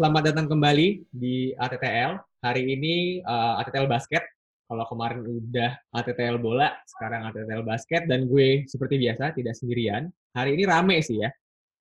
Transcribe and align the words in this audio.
Selamat 0.00 0.32
datang 0.32 0.48
kembali 0.48 1.12
di 1.12 1.52
ATTL. 1.60 2.16
Hari 2.40 2.62
ini 2.72 3.20
uh, 3.20 3.60
ATTL 3.60 3.84
Basket. 3.84 4.24
Kalau 4.64 4.88
kemarin 4.88 5.20
udah 5.28 5.76
ATTL 5.92 6.40
bola, 6.40 6.72
sekarang 6.88 7.28
ATTL 7.28 7.60
Basket. 7.60 8.08
Dan 8.08 8.24
gue 8.24 8.64
seperti 8.64 8.96
biasa, 8.96 9.36
tidak 9.36 9.52
sendirian. 9.60 10.08
Hari 10.32 10.56
ini 10.56 10.64
rame 10.64 11.04
sih 11.04 11.20
ya. 11.20 11.28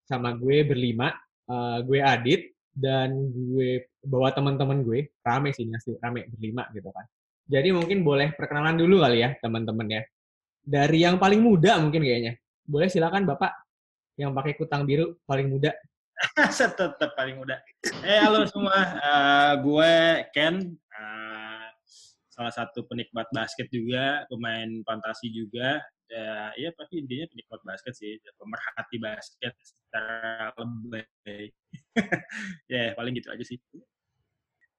Sama 0.04 0.36
gue 0.36 0.68
berlima. 0.68 1.16
Uh, 1.48 1.80
gue 1.88 2.04
Adit, 2.04 2.52
dan 2.76 3.16
gue 3.32 3.88
bawa 4.04 4.36
teman-teman 4.36 4.84
gue. 4.84 5.16
Rame 5.24 5.56
sih, 5.56 5.72
ngasih 5.72 6.04
rame 6.04 6.28
berlima 6.28 6.68
gitu 6.76 6.92
kan. 6.92 7.08
Jadi 7.48 7.72
mungkin 7.72 8.04
boleh 8.04 8.36
perkenalan 8.36 8.76
dulu 8.76 9.00
kali 9.00 9.24
ya, 9.24 9.32
teman-teman 9.40 9.96
ya. 9.96 10.04
Dari 10.60 11.08
yang 11.08 11.24
paling 11.24 11.40
muda 11.40 11.80
mungkin 11.80 12.04
kayaknya. 12.04 12.36
Boleh 12.68 12.92
silakan 12.92 13.24
Bapak 13.24 13.64
yang 14.20 14.36
pakai 14.36 14.60
kutang 14.60 14.84
biru 14.84 15.16
paling 15.24 15.48
muda. 15.48 15.72
tetap 16.76 17.12
paling 17.16 17.40
muda. 17.40 17.60
Eh 18.04 18.20
halo 18.20 18.44
semua, 18.48 18.76
uh, 19.00 19.54
gue 19.64 19.94
Ken, 20.36 20.76
uh, 20.76 21.68
salah 22.28 22.54
satu 22.54 22.84
penikmat 22.88 23.28
basket 23.32 23.72
juga, 23.72 24.28
pemain 24.28 24.68
fantasi 24.84 25.32
juga. 25.32 25.80
Uh, 26.10 26.50
ya 26.58 26.74
pasti 26.74 27.06
intinya 27.06 27.30
penikmat 27.30 27.62
basket 27.64 27.94
sih, 27.96 28.18
pemerhati 28.36 28.98
basket 29.00 29.54
secara 29.64 30.52
lebih. 30.58 31.54
ya 32.72 32.90
yeah, 32.90 32.90
paling 32.98 33.16
gitu 33.16 33.30
aja 33.32 33.46
sih. 33.46 33.60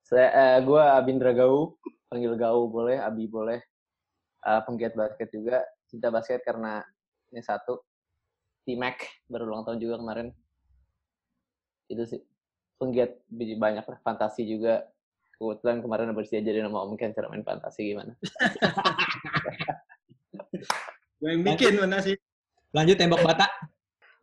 Saya, 0.04 0.28
uh, 0.34 0.58
gue 0.60 0.82
Abindra 0.82 1.32
Gau, 1.32 1.78
panggil 2.10 2.34
Gau 2.34 2.66
boleh, 2.66 2.98
Abi 2.98 3.30
boleh. 3.30 3.62
Uh, 4.40 4.60
penggiat 4.64 4.96
basket 4.96 5.28
juga, 5.30 5.60
cinta 5.88 6.08
basket 6.08 6.40
karena 6.44 6.80
ini 7.30 7.44
satu, 7.44 7.80
T-Mac 8.64 9.24
baru 9.28 9.48
ulang 9.48 9.64
tahun 9.64 9.78
juga 9.80 10.00
kemarin 10.00 10.32
itu 11.90 12.02
sih. 12.06 12.20
Penggiat 12.78 13.20
banyak 13.34 13.84
fantasi 14.06 14.46
juga. 14.46 14.86
Kebetulan 15.36 15.82
kemarin 15.82 16.12
bersih 16.16 16.40
jadi 16.40 16.62
nama 16.62 16.84
Om 16.84 16.96
Ken 17.00 17.16
cara 17.16 17.28
main 17.28 17.44
fantasi 17.44 17.92
gimana? 17.92 18.12
Gue 21.20 21.28
yang 21.36 21.44
bikin 21.44 21.80
mana 21.80 22.00
sih? 22.00 22.16
Lanjut 22.72 22.96
tembok 22.96 23.24
bata 23.24 23.48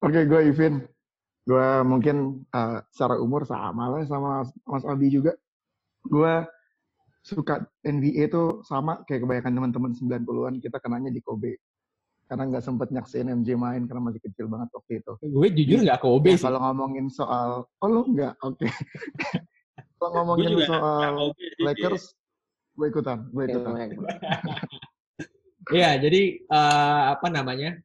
oke 0.03 0.13
okay, 0.13 0.23
gue 0.29 0.41
Ivin 0.53 0.75
gue 1.47 1.67
mungkin 1.87 2.43
uh, 2.51 2.83
secara 2.91 3.15
umur 3.23 3.47
sama 3.47 3.87
lah 3.87 4.03
sama 4.03 4.43
Mas 4.67 4.83
Abi 4.83 5.07
juga. 5.07 5.31
Gue 6.03 6.43
suka 7.23 7.63
NBA 7.87 8.27
itu 8.27 8.63
sama 8.67 8.99
kayak 9.07 9.23
kebanyakan 9.23 9.55
teman-teman 9.55 9.91
90-an 9.95 10.59
kita 10.59 10.77
kenanya 10.83 11.07
di 11.07 11.23
Kobe 11.23 11.55
karena 12.27 12.43
nggak 12.51 12.63
sempet 12.63 12.87
nyaksin 12.91 13.31
MJ 13.31 13.55
main 13.55 13.87
karena 13.87 14.03
masih 14.03 14.19
kecil 14.19 14.51
banget 14.51 14.67
waktu 14.75 14.99
itu. 14.99 15.11
Gue 15.31 15.47
jujur 15.55 15.79
nggak 15.87 15.99
ke 16.03 16.07
OB 16.07 16.25
ya, 16.27 16.35
sih. 16.35 16.43
Kalau 16.43 16.59
ngomongin 16.59 17.07
soal, 17.07 17.49
oh 17.79 17.87
lu 17.87 18.01
nggak, 18.11 18.33
oke. 18.43 18.59
Okay. 18.59 18.71
kalau 19.97 20.11
ngomongin 20.21 20.59
soal 20.67 21.31
Lakers, 21.63 22.03
gue 22.75 22.87
ikutan, 22.91 23.17
gue 23.31 23.43
ikutan. 23.47 23.73
Iya, 25.67 25.99
jadi 25.99 26.47
uh, 26.47 27.11
apa 27.11 27.27
namanya? 27.27 27.75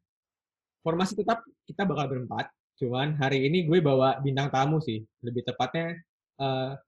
Formasi 0.87 1.19
tetap 1.19 1.43
kita 1.67 1.83
bakal 1.83 2.15
berempat. 2.15 2.47
Cuman 2.79 3.19
hari 3.19 3.43
ini 3.51 3.67
gue 3.67 3.83
bawa 3.83 4.23
bintang 4.23 4.55
tamu 4.55 4.79
sih. 4.79 5.03
Lebih 5.19 5.43
tepatnya, 5.51 5.99
uh, 6.39 6.79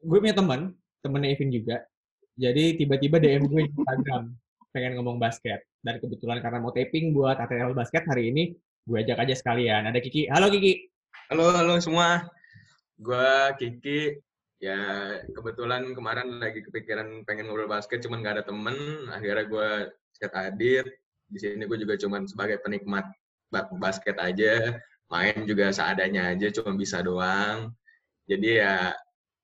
gue 0.00 0.16
punya 0.16 0.32
teman, 0.32 0.72
temennya 1.04 1.36
Evin 1.36 1.52
juga. 1.52 1.84
Jadi 2.32 2.80
tiba-tiba 2.80 3.20
DM 3.20 3.44
gue 3.44 3.68
di 3.68 3.72
Instagram 3.76 4.32
pengen 4.72 4.98
ngomong 4.98 5.16
basket. 5.16 5.64
Dan 5.80 6.00
kebetulan 6.02 6.42
karena 6.44 6.58
mau 6.60 6.72
taping 6.74 7.14
buat 7.16 7.38
ATL 7.38 7.72
Basket 7.72 8.04
hari 8.04 8.30
ini, 8.34 8.52
gue 8.84 8.98
ajak 9.00 9.18
aja 9.24 9.34
sekalian. 9.36 9.88
Ada 9.88 10.00
Kiki. 10.02 10.28
Halo 10.28 10.52
Kiki. 10.52 10.88
Halo, 11.32 11.52
halo 11.54 11.80
semua. 11.80 12.28
Gue 12.98 13.32
Kiki. 13.60 14.18
Ya 14.58 14.82
kebetulan 15.38 15.94
kemarin 15.94 16.42
lagi 16.42 16.66
kepikiran 16.66 17.22
pengen 17.22 17.46
ngobrol 17.46 17.70
basket, 17.70 18.02
cuman 18.02 18.26
gak 18.26 18.42
ada 18.42 18.44
temen. 18.44 18.74
Akhirnya 19.14 19.46
gue 19.46 19.68
chat 20.18 20.34
Adit. 20.34 20.86
Di 21.30 21.38
sini 21.38 21.62
gue 21.62 21.78
juga 21.78 21.94
cuman 21.94 22.26
sebagai 22.26 22.58
penikmat 22.66 23.06
basket 23.78 24.18
aja. 24.18 24.74
Main 25.08 25.46
juga 25.48 25.72
seadanya 25.72 26.34
aja, 26.34 26.50
cuma 26.52 26.74
bisa 26.74 27.00
doang. 27.00 27.72
Jadi 28.28 28.60
ya 28.60 28.92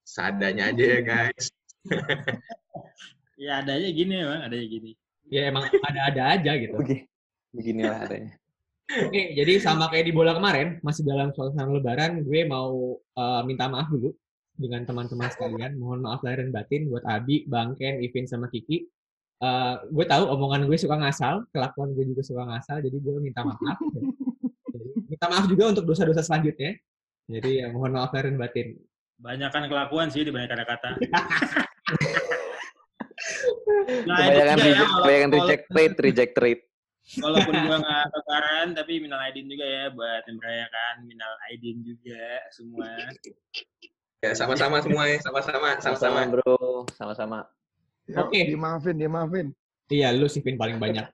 seadanya 0.03 0.69
aja 0.69 0.83
ya 0.83 1.01
guys. 1.01 1.45
ya 3.41 3.63
adanya 3.63 3.89
gini 3.89 4.13
emang, 4.19 4.41
adanya 4.45 4.67
gini 4.67 4.91
ya 5.29 5.49
emang 5.49 5.69
ada-ada 5.89 6.37
aja 6.37 6.51
gitu. 6.57 6.75
Oke, 6.77 7.09
beginilah 7.53 8.05
adanya. 8.05 8.33
Oke, 8.85 9.33
jadi 9.33 9.57
sama 9.57 9.89
kayak 9.89 10.05
di 10.05 10.13
bola 10.13 10.37
kemarin, 10.37 10.77
masih 10.85 11.01
dalam 11.01 11.33
suasana 11.33 11.65
lebaran, 11.73 12.21
gue 12.21 12.45
mau 12.45 13.01
uh, 13.17 13.41
minta 13.41 13.65
maaf 13.65 13.89
dulu 13.89 14.13
dengan 14.61 14.85
teman-teman 14.85 15.25
sekalian. 15.33 15.73
Mohon 15.81 16.05
maaf 16.05 16.21
lahir 16.21 16.45
dan 16.45 16.53
batin 16.53 16.85
buat 16.93 17.01
Abi, 17.09 17.49
Bang 17.49 17.73
Ken, 17.73 17.97
Ivin, 17.97 18.29
sama 18.29 18.45
Kiki. 18.53 18.85
Uh, 19.41 19.81
gue 19.89 20.05
tahu 20.05 20.29
omongan 20.29 20.69
gue 20.69 20.77
suka 20.77 21.01
ngasal, 21.01 21.49
kelakuan 21.49 21.97
gue 21.97 22.05
juga 22.13 22.21
suka 22.21 22.45
ngasal, 22.45 22.85
jadi 22.85 22.93
gue 22.93 23.13
minta 23.19 23.41
maaf. 23.41 23.77
jadi, 24.69 24.89
minta 25.09 25.25
maaf 25.33 25.45
juga 25.49 25.73
untuk 25.73 25.89
dosa-dosa 25.89 26.21
selanjutnya. 26.21 26.77
Jadi 27.25 27.65
ya 27.65 27.73
mohon 27.73 27.97
maaf 27.97 28.13
lahir 28.13 28.29
dan 28.29 28.37
batin. 28.37 28.67
Banyakkan 29.17 29.65
kelakuan 29.65 30.13
sih 30.13 30.21
dibanding 30.21 30.51
kata-kata. 30.53 30.89
Nah, 34.05 34.17
kebanyakan 34.21 34.57
reject, 34.61 34.77
ya, 34.77 34.97
kebanyakan 35.01 35.31
reject 35.33 35.63
rate, 35.73 35.97
reject 36.01 36.35
rate. 36.37 36.63
Walaupun 37.21 37.53
gue 37.53 37.77
gak 37.85 38.03
kebakaran, 38.09 38.67
tapi 38.73 38.93
minal 38.97 39.19
aidin 39.21 39.45
juga 39.45 39.65
ya 39.65 39.83
buat 39.93 40.23
yang 40.25 40.37
merayakan 40.41 40.93
minal 41.05 41.33
aidin 41.49 41.77
juga 41.85 42.25
semua. 42.49 42.89
Ya 44.25 44.31
sama-sama 44.33 44.81
semua 44.81 45.03
ya, 45.05 45.17
sama-sama, 45.21 45.69
sama-sama 45.77 46.19
bro, 46.29 46.85
sama-sama. 46.97 47.39
Oke. 48.09 48.29
Okay. 48.29 48.43
Dimaafin, 48.53 48.95
dimaafin. 48.97 49.47
Iya, 49.89 50.13
lu 50.17 50.25
sih 50.25 50.41
Vin 50.41 50.57
paling 50.57 50.81
banyak. 50.81 51.05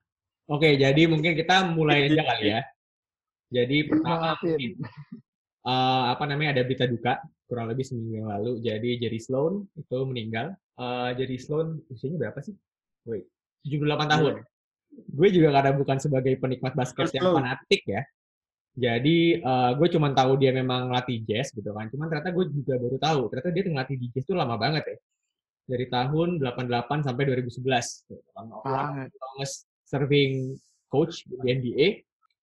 Oke, 0.48 0.76
jadi 0.80 1.08
mungkin 1.08 1.36
kita 1.36 1.72
mulai 1.72 2.08
aja 2.08 2.24
kali 2.24 2.46
ya. 2.56 2.62
Jadi 3.52 3.84
pertama 3.88 4.36
mungkin, 4.40 4.80
uh, 5.68 6.04
apa 6.16 6.24
namanya 6.24 6.60
ada 6.60 6.64
berita 6.64 6.88
duka 6.88 7.20
kurang 7.52 7.68
lebih 7.68 7.84
seminggu 7.84 8.24
yang 8.24 8.32
lalu. 8.32 8.64
Jadi 8.64 8.96
Jerry 8.96 9.20
Sloan 9.20 9.68
itu 9.76 9.98
meninggal 10.08 10.56
uh, 10.82 11.10
jadi 11.14 11.36
Sloan 11.38 11.78
usianya 11.94 12.18
berapa 12.18 12.42
sih? 12.42 12.58
Wait, 13.06 13.30
78 13.62 14.10
tahun. 14.10 14.34
Yeah. 14.42 14.46
Gue 14.92 15.30
juga 15.32 15.50
karena 15.56 15.72
bukan 15.78 15.98
sebagai 16.02 16.34
penikmat 16.42 16.74
basket 16.74 17.14
yang 17.14 17.38
fanatik 17.38 17.82
ya. 17.86 18.02
Jadi 18.72 19.40
uh, 19.44 19.76
gue 19.76 19.88
cuma 19.92 20.16
tahu 20.16 20.40
dia 20.40 20.52
memang 20.56 20.90
latih 20.90 21.22
jazz 21.24 21.54
gitu 21.54 21.72
kan. 21.72 21.88
Cuman 21.92 22.10
ternyata 22.10 22.34
gue 22.34 22.46
juga 22.50 22.76
baru 22.80 22.98
tahu 23.00 23.22
ternyata 23.32 23.50
dia 23.54 23.64
ngelatih 23.68 23.98
di 24.00 24.08
jazz 24.12 24.26
itu 24.26 24.36
lama 24.36 24.56
banget 24.60 24.84
ya. 24.84 24.98
Dari 25.72 25.86
tahun 25.88 26.42
88 26.42 27.08
sampai 27.08 27.24
2011. 27.32 28.66
Banget. 28.66 29.10
Longest 29.16 29.56
serving 29.88 30.60
coach 30.92 31.24
di 31.28 31.36
NBA. 31.48 31.88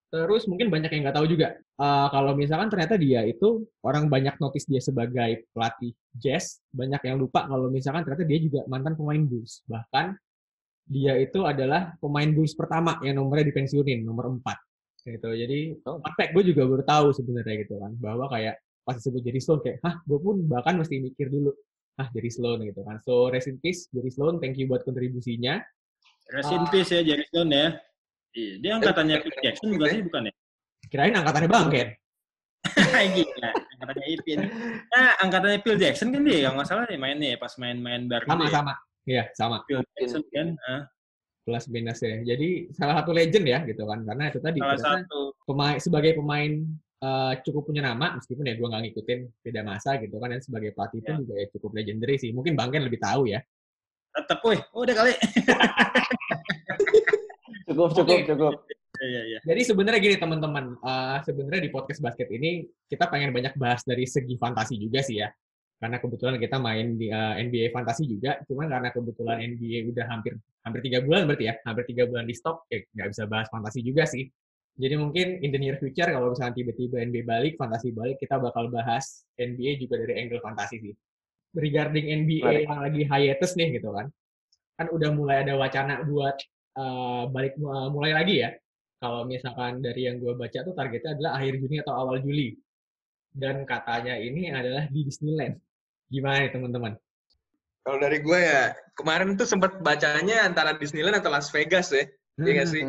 Terus 0.09 0.49
mungkin 0.49 0.73
banyak 0.73 0.89
yang 0.89 1.03
nggak 1.05 1.17
tahu 1.21 1.29
juga 1.29 1.53
uh, 1.77 2.09
kalau 2.09 2.33
misalkan 2.33 2.73
ternyata 2.73 2.97
dia 2.97 3.29
itu 3.29 3.69
orang 3.85 4.09
banyak 4.09 4.41
notice 4.41 4.65
dia 4.65 4.81
sebagai 4.81 5.45
pelatih 5.53 5.93
jazz, 6.17 6.65
banyak 6.73 7.01
yang 7.05 7.21
lupa 7.21 7.45
kalau 7.45 7.69
misalkan 7.69 8.09
ternyata 8.09 8.25
dia 8.25 8.39
juga 8.41 8.61
mantan 8.73 8.97
pemain 8.97 9.21
Bulls. 9.21 9.61
Bahkan 9.69 10.17
dia 10.89 11.21
itu 11.21 11.45
adalah 11.45 11.93
pemain 12.01 12.29
Bulls 12.33 12.57
pertama 12.57 12.97
yang 13.05 13.21
nomornya 13.21 13.53
dipensiunin, 13.53 14.01
nomor 14.03 14.33
4. 14.33 14.41
Gitu. 15.05 15.29
Jadi, 15.29 15.59
oh. 15.85 16.01
fact 16.17 16.33
gue 16.33 16.45
juga 16.53 16.65
baru 16.65 16.85
tahu 16.85 17.07
sebenarnya 17.13 17.65
gitu 17.65 17.77
kan, 17.77 17.93
bahwa 18.01 18.29
kayak 18.33 18.57
pas 18.89 18.97
disebut 18.97 19.21
jadi 19.21 19.39
Sloan 19.41 19.61
kayak, 19.61 19.79
hah, 19.85 20.01
gue 20.01 20.19
pun 20.21 20.41
bahkan 20.49 20.81
mesti 20.81 20.97
mikir 20.97 21.29
dulu, 21.29 21.53
ah 22.01 22.09
jadi 22.09 22.29
Sloan 22.33 22.65
gitu 22.65 22.81
kan. 22.85 22.97
So, 23.05 23.29
rest 23.29 23.53
in 23.53 23.61
peace, 23.61 23.89
jadi 23.93 24.09
Sloan, 24.09 24.41
thank 24.41 24.57
you 24.57 24.65
buat 24.65 24.85
kontribusinya. 24.89 25.61
Rest 26.33 26.53
in 26.53 26.65
peace 26.73 26.93
ya, 26.93 27.05
Jerry 27.05 27.25
Sloan 27.29 27.53
ya. 27.53 27.77
Iya, 28.37 28.53
dia 28.61 28.73
angkatannya 28.77 29.17
Phil 29.25 29.37
Jackson 29.41 29.69
bukan 29.75 29.89
sih, 29.89 30.03
bukan 30.05 30.29
ya? 30.29 30.33
Kirain 30.89 31.15
angkatannya 31.17 31.51
Bang 31.51 31.69
Ken. 31.73 31.89
Gila, 32.99 33.51
angkatannya 33.73 34.07
Ipin. 34.13 34.39
Nah, 34.93 35.09
angkatannya 35.23 35.59
Phil 35.65 35.77
Jackson 35.81 36.13
kan 36.13 36.23
dia, 36.25 36.53
nggak 36.53 36.69
salah 36.69 36.85
nih 36.89 37.01
mainnya 37.01 37.29
ya, 37.35 37.39
pas 37.41 37.53
main-main 37.57 38.05
bareng. 38.05 38.29
Sama, 38.29 38.45
sama. 38.51 38.73
Iya, 39.09 39.25
sama. 39.33 39.57
Phil 39.65 39.81
Jackson 39.97 40.23
kan. 40.33 40.49
Uh. 40.69 40.83
Kelas 41.49 41.65
minus 41.73 42.05
ya. 42.05 42.21
Jadi 42.37 42.69
salah 42.77 43.01
satu 43.01 43.17
legend 43.17 43.47
ya 43.49 43.65
gitu 43.65 43.89
kan, 43.89 44.05
karena 44.05 44.25
itu 44.29 44.41
tadi. 44.45 44.61
Salah 44.61 45.01
satu. 45.01 45.21
Pemain, 45.49 45.77
sebagai 45.81 46.13
pemain 46.21 46.53
uh, 47.01 47.33
cukup 47.41 47.73
punya 47.73 47.89
nama, 47.89 48.21
meskipun 48.21 48.45
ya 48.45 48.55
gue 48.61 48.69
nggak 48.69 48.83
ngikutin 48.85 49.21
beda 49.41 49.61
masa 49.65 49.97
gitu 49.97 50.21
kan, 50.21 50.37
dan 50.37 50.45
sebagai 50.45 50.77
pelatih 50.77 51.01
pun 51.01 51.15
ya. 51.17 51.21
juga 51.25 51.35
ya 51.41 51.47
cukup 51.57 51.71
legendary 51.73 52.21
sih. 52.21 52.37
Mungkin 52.37 52.53
Bang 52.53 52.69
Ken 52.69 52.85
lebih 52.85 53.01
tahu 53.01 53.33
ya. 53.33 53.41
Tetep, 54.13 54.45
wih, 54.45 54.61
udah 54.77 54.95
kali. 54.95 55.15
cukup, 57.69 57.89
cukup, 57.93 58.17
okay. 58.17 58.29
cukup. 58.29 58.53
Iya, 58.99 59.23
iya. 59.31 59.39
Jadi 59.47 59.61
sebenarnya 59.63 60.01
gini 60.03 60.17
teman-teman, 60.19 60.65
uh, 60.83 61.19
sebenarnya 61.23 61.63
di 61.69 61.71
podcast 61.71 62.03
basket 62.03 62.29
ini 62.35 62.67
kita 62.91 63.07
pengen 63.07 63.31
banyak 63.31 63.55
bahas 63.55 63.87
dari 63.87 64.09
segi 64.09 64.35
fantasi 64.35 64.75
juga 64.81 65.05
sih 65.05 65.23
ya. 65.23 65.31
Karena 65.79 66.03
kebetulan 66.03 66.43
kita 66.43 66.59
main 66.59 66.99
di 66.99 67.07
uh, 67.07 67.39
eh, 67.39 67.47
NBA 67.47 67.71
fantasi 67.71 68.11
juga, 68.11 68.43
cuman 68.51 68.67
karena 68.67 68.89
kebetulan 68.91 69.37
NBA 69.55 69.95
udah 69.95 70.11
hampir 70.11 70.35
hampir 70.67 70.81
tiga 70.83 70.99
bulan 71.07 71.31
berarti 71.31 71.45
ya, 71.47 71.55
hampir 71.63 71.85
tiga 71.87 72.11
bulan 72.11 72.27
di 72.27 72.35
stop, 72.35 72.67
ya 72.67 72.83
nggak 72.83 73.09
bisa 73.15 73.23
bahas 73.31 73.47
fantasi 73.47 73.87
juga 73.87 74.03
sih. 74.03 74.27
Jadi 74.79 74.95
mungkin 74.95 75.43
in 75.43 75.51
the 75.55 75.59
near 75.59 75.79
future 75.79 76.07
kalau 76.11 76.35
misalnya 76.35 76.55
tiba-tiba 76.59 77.03
NBA 77.03 77.23
balik, 77.27 77.55
fantasi 77.59 77.95
balik, 77.95 78.19
kita 78.19 78.43
bakal 78.43 78.71
bahas 78.71 79.27
NBA 79.39 79.79
juga 79.79 80.03
dari 80.03 80.27
angle 80.27 80.43
fantasi 80.43 80.77
sih. 80.83 80.95
Regarding 81.55 82.07
NBA 82.27 82.43
Menarik. 82.43 82.67
yang 82.67 82.81
lagi 82.83 83.03
hiatus 83.07 83.51
nih 83.59 83.79
gitu 83.79 83.91
kan. 83.95 84.07
Kan 84.79 84.87
udah 84.95 85.11
mulai 85.15 85.47
ada 85.47 85.59
wacana 85.59 86.03
buat 86.07 86.39
uh, 86.79 87.27
balik 87.35 87.59
uh, 87.59 87.91
mulai 87.91 88.15
lagi 88.15 88.47
ya. 88.47 88.51
Kalau 88.99 89.27
misalkan 89.27 89.83
dari 89.83 90.07
yang 90.07 90.19
gue 90.19 90.35
baca 90.35 90.59
tuh 90.63 90.75
targetnya 90.75 91.19
adalah 91.19 91.39
akhir 91.39 91.59
Juni 91.63 91.77
atau 91.83 91.95
awal 91.95 92.23
Juli. 92.23 92.55
Dan 93.31 93.63
katanya 93.63 94.19
ini 94.19 94.51
adalah 94.51 94.91
di 94.91 95.07
Disneyland. 95.07 95.55
Gimana 96.11 96.47
nih 96.47 96.51
teman-teman? 96.51 96.93
Kalau 97.87 97.99
dari 98.03 98.19
gue 98.19 98.39
ya, 98.43 98.75
kemarin 98.99 99.39
tuh 99.39 99.47
sempat 99.47 99.79
bacanya 99.81 100.45
antara 100.45 100.75
Disneyland 100.75 101.23
atau 101.23 101.31
Las 101.31 101.49
Vegas 101.55 101.95
ya. 101.95 102.05
Iya 102.43 102.53
nggak 102.59 102.71
sih? 102.71 102.85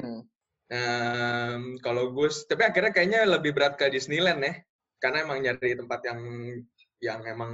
Ehm, 0.69 1.77
kalau 1.81 2.13
gue, 2.13 2.29
tapi 2.45 2.61
akhirnya 2.65 2.93
kayaknya 2.93 3.21
lebih 3.25 3.53
berat 3.53 3.77
ke 3.77 3.89
Disneyland 3.93 4.41
ya. 4.41 4.53
Karena 4.99 5.23
emang 5.23 5.39
nyari 5.45 5.77
tempat 5.77 5.99
yang 6.03 6.19
yang 6.99 7.19
emang 7.23 7.51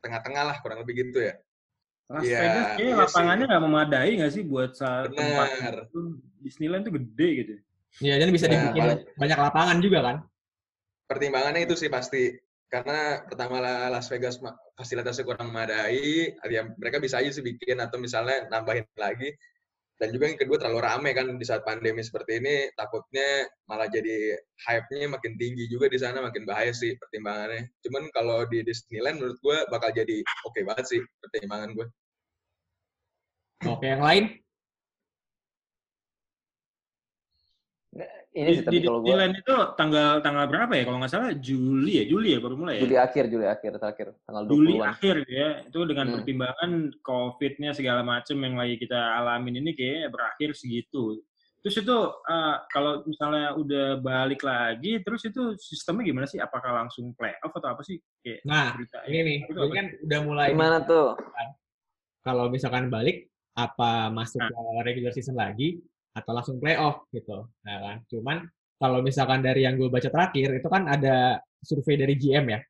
tengah-tengah 0.00 0.42
lah, 0.46 0.56
kurang 0.62 0.80
lebih 0.86 1.10
gitu 1.10 1.26
ya. 1.26 1.34
Las 2.04 2.20
Iya, 2.20 2.36
Vegas 2.36 2.66
kayaknya 2.76 2.84
iya 2.84 2.94
lapangannya 3.00 3.44
nggak 3.48 3.64
memadai 3.64 4.10
nggak 4.20 4.32
sih 4.36 4.42
buat 4.44 4.70
saat 4.76 5.08
tempat 5.16 5.48
itu 5.88 6.00
Disneyland 6.44 6.84
tuh 6.84 6.92
gede 7.00 7.28
gitu. 7.40 7.52
Ya, 8.04 8.20
dan 8.20 8.28
bisa 8.28 8.44
Ya, 8.44 8.52
dibikin 8.60 8.82
paling- 8.84 9.02
banyak 9.16 9.38
lapangan 9.40 9.76
juga 9.80 9.98
kan? 10.04 10.16
Pertimbangannya 11.08 11.64
itu 11.64 11.74
sih 11.78 11.88
pasti. 11.88 12.36
Karena 12.68 13.22
pertama 13.22 13.62
lah 13.62 13.86
Las 13.86 14.10
Vegas 14.10 14.36
fasilitasnya 14.74 15.22
kurang 15.22 15.48
memadai, 15.54 16.34
ya 16.50 16.62
mereka 16.74 16.98
bisa 16.98 17.22
aja 17.22 17.30
sih 17.30 17.44
bikin 17.44 17.78
atau 17.78 18.02
misalnya 18.02 18.50
nambahin 18.50 18.82
lagi. 18.98 19.30
Dan 20.04 20.12
juga 20.12 20.28
yang 20.28 20.36
kedua 20.36 20.60
terlalu 20.60 20.80
rame 20.84 21.10
kan 21.16 21.32
di 21.32 21.46
saat 21.48 21.64
pandemi 21.64 22.04
seperti 22.04 22.36
ini, 22.36 22.68
takutnya 22.76 23.48
malah 23.64 23.88
jadi 23.88 24.36
hype-nya 24.68 25.08
makin 25.08 25.32
tinggi 25.40 25.64
juga 25.72 25.88
di 25.88 25.96
sana, 25.96 26.20
makin 26.20 26.44
bahaya 26.44 26.76
sih 26.76 26.92
pertimbangannya. 27.00 27.72
Cuman 27.80 28.12
kalau 28.12 28.44
di 28.44 28.60
Disneyland 28.60 29.16
menurut 29.16 29.40
gue 29.40 29.56
bakal 29.72 29.96
jadi 29.96 30.20
oke 30.44 30.60
banget 30.60 30.84
sih 30.92 31.00
pertimbangan 31.24 31.72
gue. 31.72 31.88
Oke, 33.64 33.96
yang 33.96 34.04
lain? 34.04 34.43
Ini 38.34 38.50
Di, 38.50 38.54
sih 38.58 38.64
tapi 38.66 38.74
di 38.74 38.80
kalau 38.82 38.98
gue 38.98 39.06
Disneyland 39.14 39.34
itu 39.38 39.56
tanggal 39.78 40.10
tanggal 40.18 40.44
berapa 40.50 40.72
ya? 40.74 40.82
Kalau 40.82 40.98
nggak 40.98 41.12
salah 41.14 41.30
Juli 41.38 41.92
ya, 42.02 42.04
Juli 42.10 42.28
ya 42.34 42.38
baru 42.42 42.54
mulai 42.58 42.74
ya. 42.76 42.82
Juli 42.82 42.96
akhir, 42.98 43.24
Juli 43.30 43.46
akhir 43.46 43.70
terakhir 43.78 44.06
tanggal 44.26 44.42
20 44.50 44.58
Juli 44.58 44.74
akhir 44.82 45.16
ya. 45.30 45.48
Itu 45.70 45.80
dengan 45.86 46.06
Hmm. 46.10 46.14
pertimbangan 46.18 46.70
COVID-nya 46.98 47.70
segala 47.70 48.02
macam 48.02 48.36
yang 48.42 48.54
lagi 48.58 48.74
kita 48.76 48.98
alamin 49.22 49.62
ini 49.62 49.70
kayaknya 49.78 50.10
berakhir 50.10 50.50
segitu. 50.58 51.22
Terus 51.62 51.76
itu 51.78 51.98
eh, 52.26 52.56
kalau 52.68 53.06
misalnya 53.06 53.54
udah 53.54 53.86
balik 54.02 54.42
lagi, 54.42 54.98
terus 55.00 55.22
itu 55.24 55.54
sistemnya 55.54 56.02
gimana 56.02 56.26
sih? 56.26 56.42
Apakah 56.42 56.74
langsung 56.74 57.14
playoff 57.14 57.54
atau 57.54 57.70
apa 57.70 57.86
sih? 57.86 58.02
Kayak 58.18 58.42
Nah, 58.44 58.74
cerita 58.74 58.98
ini 59.06 59.18
nih, 59.22 59.38
ini 59.46 59.70
kan 59.70 59.86
udah 60.02 60.20
mulai 60.26 60.48
Gimana 60.50 60.82
tuh? 60.82 61.14
kalau 62.20 62.50
misalkan 62.50 62.90
balik 62.90 63.30
apa 63.54 64.10
masuk 64.10 64.42
Nah. 64.42 64.50
ke 64.50 64.60
regular 64.82 65.12
season 65.14 65.38
lagi 65.38 65.78
atau 66.14 66.30
langsung 66.32 66.56
playoff 66.62 67.04
gitu. 67.10 67.50
Nah 67.66 67.76
kan, 67.82 67.96
cuman 68.06 68.36
kalau 68.78 68.98
misalkan 69.02 69.40
dari 69.42 69.66
yang 69.66 69.74
gue 69.74 69.90
baca 69.90 70.06
terakhir 70.06 70.48
itu 70.58 70.68
kan 70.70 70.86
ada 70.86 71.38
survei 71.62 71.98
dari 71.98 72.14
GM 72.14 72.46
ya. 72.54 72.60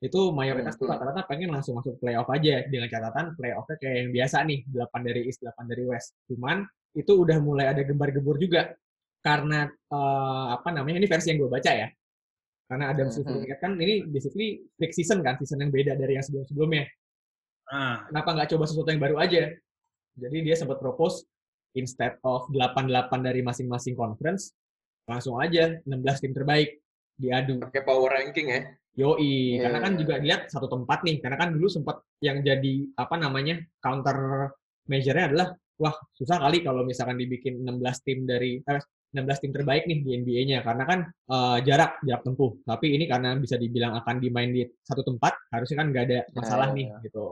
Itu 0.00 0.32
mayoritas 0.32 0.74
tuh 0.80 0.88
Hmm. 0.88 0.96
rata-rata 0.96 1.28
pengen 1.28 1.52
langsung 1.52 1.76
masuk 1.78 2.00
playoff 2.00 2.26
aja 2.32 2.64
dengan 2.66 2.88
catatan 2.88 3.36
playoffnya 3.36 3.76
kayak 3.78 3.96
yang 4.00 4.10
biasa 4.16 4.36
nih, 4.48 4.58
8 4.66 5.00
dari 5.04 5.20
East, 5.28 5.38
8 5.44 5.64
dari 5.68 5.84
West. 5.86 6.16
Cuman 6.26 6.64
itu 6.96 7.12
udah 7.22 7.38
mulai 7.38 7.66
ada 7.70 7.82
gembar-gembur 7.86 8.40
juga 8.40 8.74
karena 9.20 9.68
eh, 9.68 10.46
apa 10.56 10.68
namanya 10.72 10.98
ini 11.04 11.08
versi 11.10 11.30
yang 11.30 11.44
gue 11.46 11.50
baca 11.52 11.70
ya. 11.70 11.88
Karena 12.70 12.84
Adam 12.94 13.10
Mhm. 13.10 13.14
Silver 13.14 13.58
kan 13.60 13.72
ini 13.76 14.06
basically 14.08 14.62
freak 14.78 14.94
season 14.96 15.20
kan, 15.26 15.36
season 15.42 15.58
yang 15.62 15.70
beda 15.74 15.94
dari 15.98 16.16
yang 16.18 16.24
sebelum-sebelumnya 16.26 16.86
Ah, 17.70 18.02
kenapa 18.10 18.34
nggak 18.34 18.48
coba 18.56 18.64
sesuatu 18.66 18.90
yang 18.90 18.98
baru 18.98 19.16
aja? 19.22 19.46
Jadi 20.18 20.38
dia 20.42 20.58
sempat 20.58 20.82
propose 20.82 21.22
instead 21.74 22.18
of 22.26 22.48
8-8 22.50 23.10
dari 23.22 23.40
masing-masing 23.40 23.94
conference, 23.94 24.54
langsung 25.06 25.38
aja 25.38 25.78
16 25.86 26.22
tim 26.22 26.32
terbaik 26.34 26.80
diadu. 27.18 27.60
Pakai 27.60 27.82
power 27.84 28.10
ranking 28.14 28.48
ya. 28.50 28.62
Yoi, 28.98 29.56
Iya, 29.56 29.70
karena 29.70 29.78
kan 29.78 29.92
iya. 29.94 29.98
juga 30.02 30.14
dilihat 30.18 30.42
satu 30.50 30.66
tempat 30.66 31.06
nih, 31.06 31.16
karena 31.22 31.36
kan 31.38 31.48
dulu 31.54 31.70
sempat 31.70 32.02
yang 32.18 32.42
jadi 32.42 32.90
apa 32.98 33.14
namanya 33.16 33.62
counter 33.78 34.50
measure-nya 34.90 35.30
adalah 35.30 35.48
wah 35.78 35.94
susah 36.12 36.36
kali 36.42 36.60
kalau 36.60 36.82
misalkan 36.82 37.16
dibikin 37.16 37.62
16 37.62 38.04
tim 38.04 38.18
dari 38.26 38.58
eh, 38.60 38.82
16 39.14 39.42
tim 39.42 39.52
terbaik 39.54 39.86
nih 39.86 39.98
di 40.02 40.10
NBA-nya 40.22 40.58
karena 40.66 40.84
kan 40.84 41.00
eh, 41.06 41.58
jarak 41.62 42.02
jarak 42.02 42.22
tempuh. 42.26 42.50
Tapi 42.66 42.86
ini 42.98 43.06
karena 43.06 43.38
bisa 43.38 43.54
dibilang 43.54 43.94
akan 44.02 44.16
dimain 44.18 44.50
di 44.50 44.66
satu 44.82 45.06
tempat, 45.06 45.38
harusnya 45.54 45.76
kan 45.80 45.86
nggak 45.94 46.04
ada 46.10 46.18
masalah 46.34 46.68
iya, 46.74 46.76
nih 46.76 46.86
iya. 46.90 46.96
gitu. 47.06 47.24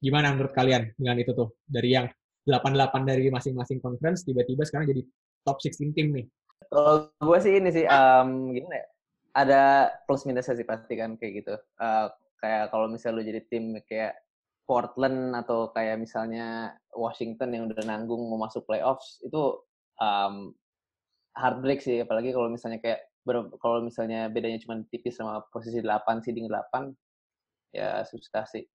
Gimana 0.00 0.32
menurut 0.32 0.52
kalian 0.56 0.96
dengan 0.96 1.16
itu 1.20 1.32
tuh? 1.36 1.60
Dari 1.60 1.88
yang 1.92 2.08
8-8 2.50 3.06
dari 3.06 3.30
masing-masing 3.30 3.78
conference 3.78 4.26
tiba-tiba 4.26 4.66
sekarang 4.66 4.90
jadi 4.90 5.02
top 5.46 5.62
16 5.62 5.94
tim 5.94 6.08
nih. 6.10 6.26
Kalau 6.70 7.08
gue 7.18 7.38
sih 7.40 7.52
ini 7.56 7.70
sih, 7.70 7.86
um, 7.86 8.52
gimana 8.52 8.76
ya? 8.82 8.86
Ada 9.30 9.62
plus 10.10 10.26
minusnya 10.26 10.58
sih 10.58 10.66
pasti 10.66 10.98
kan 10.98 11.14
kayak 11.14 11.32
gitu. 11.42 11.54
Uh, 11.78 12.10
kayak 12.42 12.74
kalau 12.74 12.90
misalnya 12.90 13.16
lu 13.22 13.22
jadi 13.26 13.40
tim 13.46 13.78
kayak 13.86 14.18
Portland 14.66 15.34
atau 15.34 15.70
kayak 15.74 15.98
misalnya 15.98 16.78
Washington 16.94 17.50
yang 17.54 17.66
udah 17.66 17.82
nanggung 17.86 18.22
mau 18.30 18.38
masuk 18.38 18.66
playoffs 18.66 19.18
itu 19.22 19.58
um, 19.98 20.54
heartbreak 21.34 21.82
sih. 21.82 22.02
Apalagi 22.02 22.34
kalau 22.34 22.50
misalnya 22.50 22.78
kayak 22.78 23.06
kalau 23.60 23.84
misalnya 23.84 24.30
bedanya 24.32 24.58
cuma 24.62 24.80
tipis 24.88 25.18
sama 25.18 25.44
posisi 25.52 25.82
8 25.82 26.24
seeding 26.24 26.46
8 26.46 26.90
ya 27.74 28.02
susah 28.06 28.46
sih. 28.46 28.66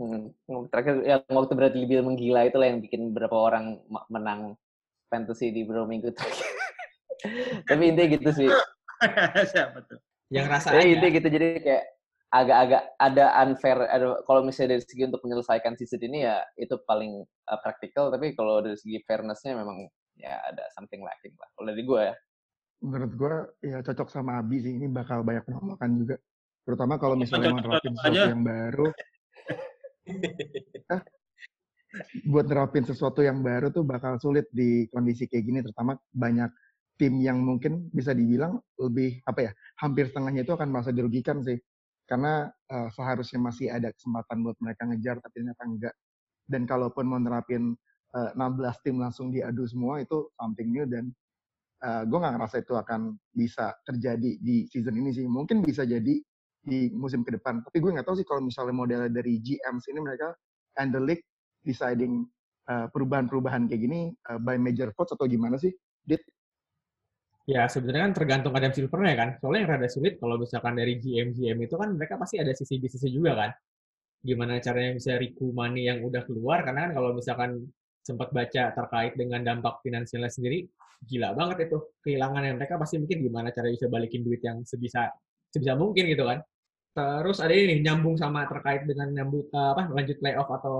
Hmm, 0.00 0.32
terakhir 0.72 1.04
yang 1.04 1.20
waktu 1.28 1.52
Bradley 1.52 1.84
Beal 1.84 2.00
menggila 2.00 2.48
itu 2.48 2.56
lah 2.56 2.72
yang 2.72 2.80
bikin 2.80 3.12
beberapa 3.12 3.36
orang 3.36 3.76
menang 4.08 4.56
fantasy 5.12 5.52
di 5.52 5.68
beberapa 5.68 5.84
minggu 5.84 6.08
terakhir. 6.16 6.48
Tapi 7.68 7.82
intinya 7.92 8.08
gitu 8.16 8.30
sih. 8.32 8.48
siapa 9.52 9.84
tuh? 9.84 10.00
Yang 10.32 10.46
rasa 10.48 10.66
Jadi 10.72 10.96
intinya 10.96 11.12
gitu 11.12 11.28
jadi 11.28 11.48
kayak 11.60 11.84
agak-agak 12.32 12.82
ada 12.96 13.24
unfair 13.44 13.78
ada 13.92 14.16
kalau 14.24 14.40
misalnya 14.40 14.80
dari 14.80 14.82
segi 14.88 15.04
untuk 15.04 15.20
menyelesaikan 15.20 15.76
season 15.76 16.00
ini 16.00 16.24
ya 16.24 16.40
itu 16.56 16.80
paling 16.88 17.28
uh, 17.28 17.58
praktikal 17.60 18.08
tapi 18.08 18.32
kalau 18.32 18.64
dari 18.64 18.72
segi 18.80 19.04
fairness-nya 19.04 19.52
memang 19.52 19.84
ya 20.16 20.40
ada 20.48 20.64
something 20.72 21.04
lacking 21.04 21.36
lah. 21.36 21.48
Kalau 21.52 21.66
dari 21.68 21.84
gue 21.84 22.00
ya. 22.00 22.14
Menurut 22.82 23.12
gue 23.14 23.34
ya 23.68 23.78
cocok 23.84 24.08
sama 24.08 24.40
Abi 24.40 24.64
sih. 24.64 24.72
Ini 24.80 24.88
bakal 24.88 25.22
banyak 25.22 25.44
penolakan 25.44 25.90
juga. 26.00 26.16
Terutama 26.62 26.94
kalau 26.96 27.14
misalnya 27.18 27.52
mau 27.52 27.60
Cocok-cocok 27.60 27.84
nerapin 27.84 27.92
aja. 27.92 28.00
sesuatu 28.00 28.32
yang 28.32 28.44
baru. 28.46 28.86
Buat 32.24 32.48
nerapin 32.48 32.88
sesuatu 32.88 33.20
yang 33.20 33.44
baru 33.44 33.68
tuh 33.68 33.84
bakal 33.84 34.16
sulit 34.16 34.48
di 34.48 34.88
kondisi 34.88 35.28
kayak 35.28 35.44
gini. 35.44 35.58
Terutama 35.60 35.92
banyak 36.10 36.50
tim 36.96 37.18
yang 37.18 37.40
mungkin 37.40 37.90
bisa 37.90 38.12
dibilang 38.12 38.60
lebih 38.78 39.24
apa 39.26 39.50
ya 39.50 39.52
hampir 39.80 40.06
setengahnya 40.06 40.46
itu 40.46 40.52
akan 40.54 40.68
merasa 40.70 40.94
dirugikan 40.94 41.40
sih 41.42 41.58
karena 42.06 42.46
eh, 42.46 42.88
seharusnya 42.92 43.40
masih 43.40 43.72
ada 43.72 43.90
kesempatan 43.90 44.44
buat 44.44 44.54
mereka 44.60 44.86
ngejar 44.86 45.16
tapi 45.18 45.34
ternyata 45.42 45.64
enggak 45.66 45.94
dan 46.46 46.62
kalaupun 46.68 47.08
mau 47.08 47.18
nerapin 47.18 47.74
eh, 48.14 48.30
16 48.36 48.84
tim 48.84 48.96
langsung 49.00 49.32
diadu 49.32 49.64
semua 49.64 49.98
itu 49.98 50.30
something 50.38 50.68
new 50.70 50.86
dan 50.86 51.10
gue 51.82 52.14
nggak 52.14 52.38
ngerasa 52.38 52.62
itu 52.62 52.78
akan 52.78 53.18
bisa 53.34 53.74
terjadi 53.82 54.38
di 54.38 54.70
season 54.70 55.02
ini 55.02 55.10
sih 55.10 55.26
mungkin 55.26 55.66
bisa 55.66 55.82
jadi 55.82 56.14
di 56.62 56.90
musim 56.94 57.26
ke 57.26 57.34
depan 57.34 57.58
tapi 57.66 57.82
gue 57.82 57.90
nggak 57.90 58.06
tahu 58.06 58.16
sih 58.18 58.26
kalau 58.26 58.42
misalnya 58.42 58.74
model 58.74 59.10
dari 59.10 59.42
GMs 59.42 59.84
ini 59.90 59.98
mereka 59.98 60.30
and 60.78 60.94
the 60.94 61.02
league 61.02 61.26
deciding 61.66 62.22
eh, 62.70 62.86
perubahan-perubahan 62.90 63.66
kayak 63.66 63.82
gini 63.82 64.00
eh, 64.14 64.38
by 64.38 64.56
major 64.58 64.94
votes 64.94 65.14
atau 65.14 65.26
gimana 65.26 65.58
sih 65.58 65.74
Dit? 66.02 66.22
Ya 67.46 67.66
sebenarnya 67.66 68.10
kan 68.10 68.14
tergantung 68.14 68.54
Adam 68.54 68.70
Silvernya 68.70 69.14
kan. 69.18 69.28
Soalnya 69.42 69.60
yang 69.66 69.70
rada 69.78 69.88
sulit 69.90 70.14
kalau 70.22 70.38
misalkan 70.38 70.78
dari 70.78 70.98
GM-GM 71.02 71.58
itu 71.66 71.74
kan 71.74 71.90
mereka 71.98 72.14
pasti 72.18 72.38
ada 72.38 72.54
sisi 72.54 72.78
bisnisnya 72.78 73.10
juga 73.10 73.32
kan. 73.34 73.50
Gimana 74.22 74.62
caranya 74.62 74.94
bisa 74.94 75.18
recoup 75.18 75.50
money 75.50 75.90
yang 75.90 76.06
udah 76.06 76.22
keluar. 76.22 76.62
Karena 76.62 76.86
kan 76.86 76.92
kalau 76.94 77.10
misalkan 77.18 77.66
sempat 78.02 78.30
baca 78.30 78.62
terkait 78.74 79.12
dengan 79.18 79.42
dampak 79.42 79.82
finansialnya 79.82 80.30
sendiri, 80.30 80.70
gila 81.02 81.34
banget 81.34 81.66
itu. 81.66 81.78
Kehilangan 82.06 82.42
yang 82.46 82.56
mereka 82.62 82.78
pasti 82.78 83.02
mikir 83.02 83.18
gimana 83.18 83.50
caranya 83.50 83.74
bisa 83.74 83.88
balikin 83.90 84.22
duit 84.22 84.42
yang 84.46 84.62
sebisa 84.62 85.10
sebisa 85.50 85.74
mungkin 85.74 86.06
gitu 86.14 86.22
kan. 86.22 86.38
Terus 86.92 87.40
ada 87.40 87.54
ini 87.56 87.80
nyambung 87.80 88.20
sama 88.20 88.44
terkait 88.44 88.84
dengan 88.84 89.08
nyambung 89.12 89.48
eh, 89.48 89.68
apa 89.72 89.82
lanjut 89.88 90.16
playoff 90.20 90.48
atau 90.52 90.78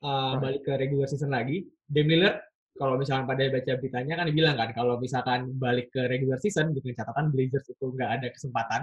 eh, 0.00 0.32
balik 0.40 0.62
ke 0.64 0.72
regular 0.80 1.08
season 1.08 1.32
lagi. 1.32 1.64
Dame 1.84 2.08
Lillard 2.16 2.40
kalau 2.74 2.98
misalkan 2.98 3.24
pada 3.30 3.44
baca 3.54 3.72
beritanya 3.78 4.14
kan 4.18 4.26
dibilang 4.26 4.56
kan 4.58 4.70
kalau 4.74 4.98
misalkan 4.98 5.54
balik 5.62 5.94
ke 5.94 6.10
regular 6.10 6.42
season 6.42 6.74
dengan 6.74 6.98
catatan 6.98 7.30
Blazers 7.30 7.70
itu 7.70 7.86
nggak 7.86 8.10
ada 8.20 8.28
kesempatan. 8.34 8.82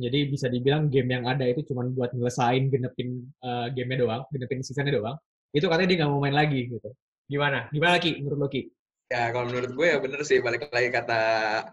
Jadi 0.00 0.18
bisa 0.32 0.48
dibilang 0.48 0.88
game 0.88 1.12
yang 1.12 1.28
ada 1.28 1.44
itu 1.44 1.60
cuma 1.68 1.84
buat 1.92 2.10
nyelesain 2.16 2.72
genepin 2.72 3.28
uh, 3.44 3.68
gamenya 3.70 4.02
doang 4.02 4.22
genepin 4.32 4.64
seasonnya 4.64 4.96
doang. 4.96 5.16
Itu 5.52 5.68
katanya 5.68 5.88
dia 5.92 5.96
nggak 6.02 6.10
mau 6.10 6.22
main 6.24 6.34
lagi 6.34 6.72
gitu. 6.72 6.90
Gimana? 7.30 7.70
Gimana 7.70 8.02
Ki? 8.02 8.18
Menurut 8.18 8.38
lo 8.40 8.48
Ki? 8.50 8.66
Ya, 9.10 9.30
kalau 9.34 9.50
menurut 9.50 9.70
gue 9.74 9.86
ya 9.86 9.98
bener 9.98 10.22
sih 10.22 10.38
balik 10.38 10.70
lagi 10.70 10.88
kata 10.90 11.20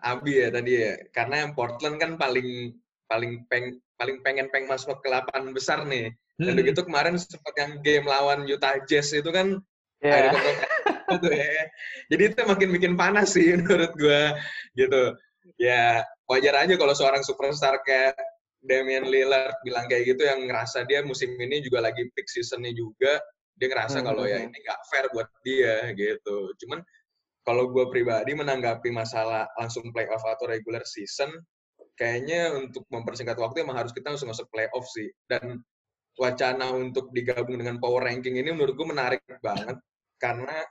Abi 0.04 0.44
ya 0.44 0.50
tadi 0.54 0.72
ya. 0.78 0.94
Karena 1.10 1.36
yang 1.48 1.52
Portland 1.58 1.98
kan 1.98 2.12
paling 2.20 2.76
paling 3.08 3.48
peng 3.50 3.80
paling 3.98 4.22
pengen 4.22 4.48
peng 4.54 4.70
masuk 4.70 5.02
ke 5.02 5.10
8 5.10 5.52
besar 5.52 5.84
nih. 5.86 6.14
Dan 6.38 6.54
Hmm. 6.54 6.58
begitu 6.62 6.86
kemarin 6.86 7.18
sempat 7.18 7.54
yang 7.58 7.82
game 7.82 8.06
lawan 8.06 8.46
Utah 8.46 8.78
Jazz 8.86 9.10
itu 9.10 9.30
kan 9.34 9.58
ada 10.06 10.30
tuh 11.18 11.34
ya. 11.34 11.66
Jadi 12.14 12.24
itu 12.30 12.42
makin 12.46 12.70
bikin 12.78 12.94
panas 12.94 13.34
sih 13.34 13.54
menurut 13.58 13.94
gue 13.98 14.22
gitu. 14.78 15.18
Ya 15.58 16.06
wajar 16.30 16.68
aja 16.68 16.78
kalau 16.78 16.94
seorang 16.94 17.26
superstar 17.26 17.82
kayak 17.82 18.14
Damian 18.62 19.10
Lillard 19.10 19.58
bilang 19.66 19.90
kayak 19.90 20.14
gitu 20.14 20.28
yang 20.28 20.46
ngerasa 20.46 20.86
dia 20.86 21.02
musim 21.02 21.34
ini 21.40 21.64
juga 21.64 21.82
lagi 21.82 22.06
peak 22.14 22.28
seasonnya 22.30 22.74
juga 22.76 23.18
dia 23.58 23.68
ngerasa 23.74 24.02
Hmm, 24.02 24.08
kalau 24.14 24.24
ya 24.30 24.38
hmm. 24.38 24.48
ini 24.54 24.58
nggak 24.62 24.80
fair 24.94 25.06
buat 25.10 25.30
dia 25.42 25.76
gitu. 25.98 26.54
Cuman 26.62 26.86
kalau 27.48 27.72
gue 27.72 27.86
pribadi 27.90 28.36
menanggapi 28.36 28.92
masalah 28.92 29.48
langsung 29.56 29.90
playoff 29.96 30.22
atau 30.22 30.46
regular 30.52 30.84
season, 30.84 31.32
kayaknya 31.98 32.54
untuk 32.54 32.86
mempersingkat 32.94 33.36
waktu 33.42 33.66
emang 33.66 33.82
harus 33.82 33.92
kita 33.92 34.14
langsung 34.14 34.30
masuk 34.30 34.48
playoff 34.54 34.86
sih. 34.94 35.10
Dan 35.26 35.60
wacana 36.18 36.74
untuk 36.74 37.10
digabung 37.12 37.58
dengan 37.58 37.82
power 37.82 38.06
ranking 38.06 38.38
ini 38.38 38.54
menurut 38.54 38.78
gue 38.78 38.88
menarik 38.88 39.22
banget. 39.42 39.76
Karena 40.22 40.62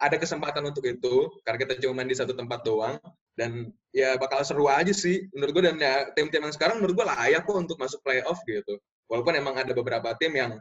ada 0.00 0.16
kesempatan 0.16 0.64
untuk 0.64 0.84
itu 0.88 1.28
karena 1.44 1.60
kita 1.60 1.76
cuma 1.84 2.00
main 2.00 2.08
di 2.08 2.16
satu 2.16 2.36
tempat 2.36 2.60
doang. 2.62 3.00
Dan 3.32 3.72
ya 3.96 4.20
bakal 4.20 4.44
seru 4.44 4.68
aja 4.68 4.92
sih 4.92 5.24
menurut 5.32 5.52
gue 5.56 5.64
dan 5.72 5.76
ya 5.80 5.94
tim-tim 6.12 6.44
yang 6.44 6.52
sekarang 6.52 6.76
menurut 6.84 7.00
gue 7.00 7.06
layak 7.08 7.48
kok 7.48 7.56
untuk 7.56 7.80
masuk 7.80 8.04
playoff 8.04 8.36
gitu. 8.44 8.76
Walaupun 9.08 9.32
emang 9.40 9.56
ada 9.56 9.72
beberapa 9.72 10.12
tim 10.20 10.36
yang 10.36 10.60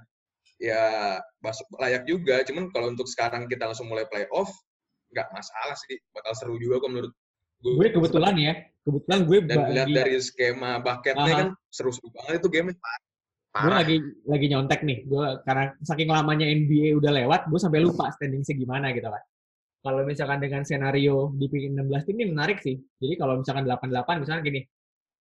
ya 0.60 1.20
masuk 1.44 1.68
layak 1.76 2.08
juga. 2.08 2.40
Cuman 2.48 2.72
kalau 2.72 2.96
untuk 2.96 3.08
sekarang 3.12 3.52
kita 3.52 3.68
langsung 3.68 3.92
mulai 3.92 4.08
playoff 4.08 4.48
nggak 5.12 5.28
masalah 5.36 5.76
sih. 5.88 6.00
Bakal 6.16 6.34
seru 6.40 6.56
juga 6.56 6.84
kok 6.84 6.92
menurut 6.92 7.14
gue 7.60 7.72
Gue 7.76 7.88
kebetulan 7.92 8.36
ya, 8.40 8.54
kebetulan 8.88 9.20
gue 9.28 9.38
dan 9.48 9.58
lihat 9.72 9.88
lagi, 9.92 9.98
dari 10.00 10.18
skema 10.24 10.80
bucketnya 10.80 11.28
Aha. 11.28 11.40
kan 11.44 11.50
seru-seru 11.68 12.08
banget 12.16 12.40
itu 12.40 12.50
game 12.50 12.72
gue 12.72 12.80
parah 13.50 13.82
lagi 13.82 13.98
lagi 14.30 14.46
nyontek 14.48 14.82
nih. 14.86 15.04
Gue 15.10 15.26
karena 15.44 15.74
saking 15.82 16.10
lamanya 16.10 16.46
NBA 16.46 16.96
udah 17.02 17.12
lewat, 17.12 17.42
gue 17.50 17.60
sampai 17.60 17.82
lupa 17.82 18.14
standingnya 18.14 18.54
gimana 18.56 18.94
gitu 18.94 19.10
kan. 19.10 19.24
Kalau 19.80 20.04
misalkan 20.04 20.40
dengan 20.44 20.62
senario 20.68 21.32
di 21.40 21.48
pick 21.48 21.72
16 21.72 22.08
tim 22.08 22.16
ini 22.20 22.26
menarik 22.36 22.60
sih. 22.60 22.76
Jadi 22.76 23.16
kalau 23.16 23.40
misalkan 23.40 23.64
88 23.64 24.22
misalkan 24.22 24.44
gini, 24.44 24.62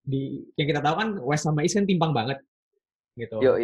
di 0.03 0.43
yang 0.59 0.67
kita 0.67 0.81
tahu 0.83 0.95
kan 0.99 1.09
West 1.23 1.47
sama 1.47 1.63
East 1.63 1.79
kan 1.79 1.87
timpang 1.87 2.11
banget 2.11 2.37
gitu. 3.15 3.39
Yo, 3.39 3.55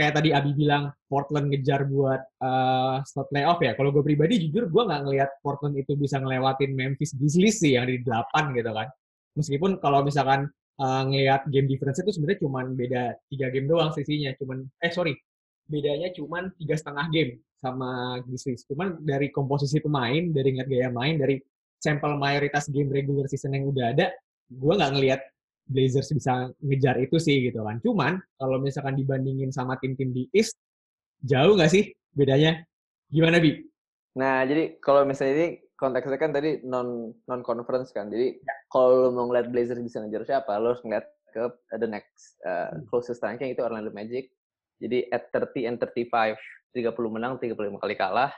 kayak 0.00 0.16
tadi 0.16 0.32
Abi 0.32 0.56
bilang 0.56 0.88
Portland 1.04 1.52
ngejar 1.52 1.84
buat 1.84 2.24
uh, 2.40 3.04
slot 3.04 3.28
playoff 3.28 3.60
ya. 3.60 3.76
Kalau 3.76 3.92
gue 3.92 4.00
pribadi 4.00 4.40
jujur 4.48 4.72
gue 4.72 4.82
nggak 4.88 5.02
ngelihat 5.04 5.30
Portland 5.44 5.76
itu 5.76 5.92
bisa 5.92 6.16
ngelewatin 6.16 6.72
Memphis 6.72 7.12
Grizzlies 7.12 7.60
sih 7.60 7.76
yang 7.76 7.84
di 7.84 8.00
8 8.00 8.56
gitu 8.56 8.72
kan. 8.72 8.88
Meskipun 9.36 9.76
kalau 9.84 10.00
misalkan 10.00 10.48
uh, 10.80 11.02
ngelihat 11.04 11.44
game 11.52 11.68
difference 11.68 12.00
itu 12.00 12.16
sebenarnya 12.16 12.40
cuma 12.40 12.64
beda 12.64 13.12
tiga 13.28 13.46
game 13.52 13.68
doang 13.68 13.92
sisinya. 13.92 14.32
Cuman 14.40 14.64
eh 14.80 14.88
sorry 14.88 15.12
bedanya 15.68 16.08
cuman 16.16 16.48
tiga 16.56 16.80
setengah 16.80 17.06
game 17.12 17.32
sama 17.60 18.18
Grizzlies. 18.24 18.64
Cuman 18.64 19.04
dari 19.04 19.28
komposisi 19.28 19.84
pemain, 19.84 20.32
dari 20.32 20.56
ngeliat 20.56 20.68
gaya 20.72 20.88
main, 20.88 21.20
dari 21.20 21.36
sampel 21.76 22.16
mayoritas 22.16 22.72
game 22.72 22.88
regular 22.88 23.28
season 23.28 23.52
yang 23.52 23.68
udah 23.68 23.92
ada, 23.92 24.08
gue 24.48 24.72
nggak 24.72 24.92
ngelihat 24.96 25.20
Blazers 25.70 26.10
bisa 26.10 26.50
ngejar 26.58 26.98
itu 26.98 27.16
sih 27.22 27.46
gitu 27.46 27.62
kan. 27.62 27.78
Cuman 27.78 28.18
kalau 28.36 28.58
misalkan 28.58 28.98
dibandingin 28.98 29.54
sama 29.54 29.78
tim-tim 29.78 30.10
di 30.10 30.26
East, 30.34 30.58
jauh 31.22 31.54
nggak 31.54 31.70
sih 31.70 31.94
bedanya? 32.10 32.58
Gimana 33.06 33.38
Bi? 33.38 33.62
Nah, 34.18 34.42
jadi 34.42 34.82
kalau 34.82 35.06
misalnya 35.06 35.34
ini 35.38 35.48
konteksnya 35.78 36.18
kan 36.18 36.34
tadi 36.34 36.60
non 36.66 37.14
non 37.30 37.40
conference 37.46 37.94
kan. 37.94 38.10
Jadi 38.10 38.42
kalau 38.66 39.06
lo 39.06 39.08
mau 39.14 39.30
ngeliat 39.30 39.48
Blazers 39.54 39.78
bisa 39.78 40.02
ngejar 40.02 40.26
siapa, 40.26 40.58
lo 40.58 40.74
harus 40.74 40.82
ngeliat 40.82 41.06
ke 41.30 41.46
the 41.78 41.86
next 41.86 42.36
uh, 42.42 42.74
closest 42.90 43.22
ranking 43.22 43.54
itu 43.54 43.62
Orlando 43.62 43.94
Magic. 43.94 44.34
Jadi 44.82 45.06
at 45.14 45.30
30 45.30 45.70
and 45.70 45.76
35, 45.78 46.34
30 46.74 47.14
menang, 47.14 47.38
35 47.38 47.78
kali 47.78 47.94
kalah. 47.94 48.34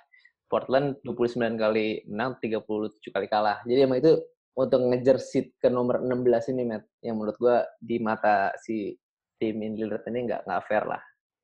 Portland 0.53 1.01
29 1.09 1.57
kali 1.57 2.05
menang, 2.05 2.37
37 2.37 3.09
kali 3.09 3.27
kalah. 3.31 3.65
Jadi 3.65 3.81
emang 3.89 4.05
itu 4.05 4.21
untuk 4.53 4.81
ngejar 4.85 5.17
seat 5.17 5.57
ke 5.57 5.73
nomor 5.73 6.05
16 6.05 6.53
ini, 6.53 6.63
Matt, 6.69 6.85
yang 7.01 7.17
menurut 7.17 7.37
gua 7.41 7.65
di 7.81 7.97
mata 7.97 8.53
si 8.61 8.93
tim 9.41 9.59
Lillard 9.59 10.07
ini 10.07 10.29
nggak 10.29 10.47
nggak 10.47 10.63
fair 10.69 10.85
lah. 10.87 11.03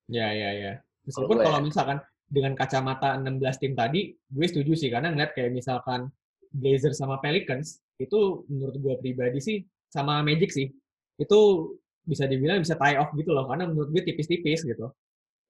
Ya, 0.09 0.31
ya, 0.33 0.51
ya. 0.55 0.73
Meskipun 1.05 1.37
gue 1.41 1.45
kalau 1.45 1.61
ya. 1.61 1.65
misalkan 1.65 1.99
dengan 2.29 2.53
kacamata 2.53 3.17
16 3.17 3.61
tim 3.61 3.73
tadi, 3.73 4.13
gue 4.13 4.47
setuju 4.47 4.73
sih 4.77 4.93
karena 4.93 5.09
ngeliat 5.11 5.33
kayak 5.33 5.51
misalkan 5.51 6.13
Blazers 6.53 7.01
sama 7.01 7.21
Pelicans 7.21 7.81
itu 8.01 8.45
menurut 8.49 8.77
gue 8.79 8.95
pribadi 9.03 9.41
sih 9.41 9.57
sama 9.89 10.21
Magic 10.23 10.53
sih 10.53 10.69
itu 11.19 11.41
bisa 12.07 12.25
dibilang 12.25 12.63
bisa 12.63 12.79
tie 12.79 12.97
off 12.97 13.13
gitu 13.13 13.35
loh 13.35 13.45
karena 13.51 13.69
menurut 13.69 13.91
gue 13.93 14.03
tipis-tipis 14.05 14.65
gitu. 14.65 14.93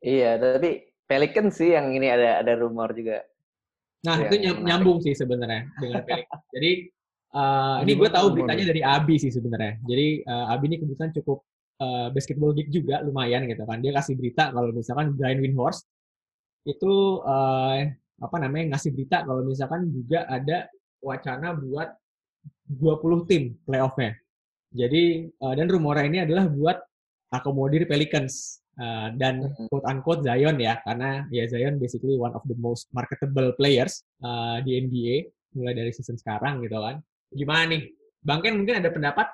Iya, 0.03 0.39
tapi 0.39 0.91
Pelican 1.07 1.51
sih 1.51 1.75
yang 1.75 1.91
ini 1.95 2.09
ada 2.11 2.43
ada 2.43 2.53
rumor 2.59 2.95
juga. 2.95 3.23
Nah 4.07 4.27
itu 4.27 4.37
nyam- 4.39 4.63
menarik. 4.63 4.67
nyambung 4.67 4.99
sih 5.03 5.15
sebenarnya 5.15 5.71
dengan 5.79 6.03
Pelicans. 6.07 6.43
Jadi 6.55 6.71
uh, 7.35 7.79
ini 7.85 7.93
gue 7.97 8.09
tahu 8.09 8.27
beritanya 8.35 8.65
dari 8.69 8.83
Abi 8.85 9.17
sih 9.21 9.33
sebenarnya. 9.33 9.81
Jadi 9.85 10.23
uh, 10.25 10.53
Abi 10.53 10.65
ini 10.71 10.77
kebetulan 10.81 11.13
cukup 11.21 11.45
uh, 11.81 12.09
basketball 12.13 12.53
geek 12.55 12.69
juga 12.73 13.01
lumayan 13.03 13.45
gitu 13.49 13.65
kan. 13.65 13.81
Dia 13.81 13.93
kasih 13.97 14.15
berita 14.17 14.53
kalau 14.53 14.71
misalkan 14.73 15.17
Brian 15.17 15.41
Windhorst 15.43 15.85
itu 16.69 17.23
uh, 17.25 17.81
apa 18.19 18.37
namanya 18.43 18.77
ngasih 18.77 18.93
berita 18.93 19.25
kalau 19.25 19.47
misalkan 19.47 19.89
juga 19.89 20.27
ada 20.29 20.69
wacana 21.01 21.55
buat 21.55 21.95
20 22.69 23.29
tim 23.31 23.43
playoff-nya. 23.65 24.17
Jadi 24.75 25.33
uh, 25.41 25.55
dan 25.57 25.67
rumornya 25.71 26.05
ini 26.05 26.19
adalah 26.29 26.45
buat 26.49 26.77
akomodir 27.33 27.89
Pelicans 27.89 28.61
Uh, 28.79 29.11
dan 29.19 29.43
Mhm. 29.43 29.67
quote 29.75 29.87
unquote 29.91 30.23
Zion 30.23 30.55
ya 30.63 30.79
karena 30.87 31.27
ya 31.35 31.51
Zion 31.51 31.83
basically 31.83 32.15
one 32.15 32.31
of 32.31 32.47
the 32.47 32.55
most 32.63 32.87
marketable 32.95 33.51
players 33.59 34.07
uh, 34.23 34.63
di 34.63 34.79
NBA 34.79 35.35
mulai 35.59 35.75
dari 35.75 35.91
season 35.91 36.15
sekarang 36.15 36.63
gitu 36.63 36.79
kan. 36.79 37.03
Gimana 37.33 37.69
nih? 37.69 37.83
Bang 38.25 38.41
Ken 38.43 38.59
mungkin 38.59 38.81
ada 38.81 38.91
pendapat? 38.93 39.29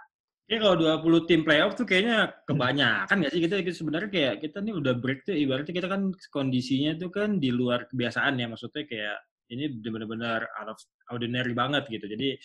Ya 0.44 0.60
kalau 0.60 0.76
20 0.76 1.24
tim 1.24 1.40
playoff 1.40 1.72
tuh 1.72 1.88
kayaknya 1.88 2.28
kebanyakan 2.44 3.16
nggak 3.16 3.32
sih 3.32 3.40
kita, 3.48 3.64
kita 3.64 3.76
sebenarnya 3.80 4.10
kayak 4.12 4.34
kita 4.44 4.60
nih 4.60 4.76
udah 4.76 4.92
break 5.00 5.24
tuh 5.24 5.32
ibaratnya 5.32 5.72
kita 5.72 5.88
kan 5.88 6.12
kondisinya 6.28 6.92
tuh 7.00 7.08
kan 7.08 7.40
di 7.40 7.48
luar 7.48 7.88
kebiasaan 7.88 8.36
ya 8.36 8.44
maksudnya 8.52 8.84
kayak 8.84 9.24
ini 9.48 9.72
benar-benar 9.80 10.44
out 10.60 10.76
of 10.76 10.78
ordinary 11.08 11.56
banget 11.56 11.88
gitu. 11.88 12.04
Jadi 12.04 12.36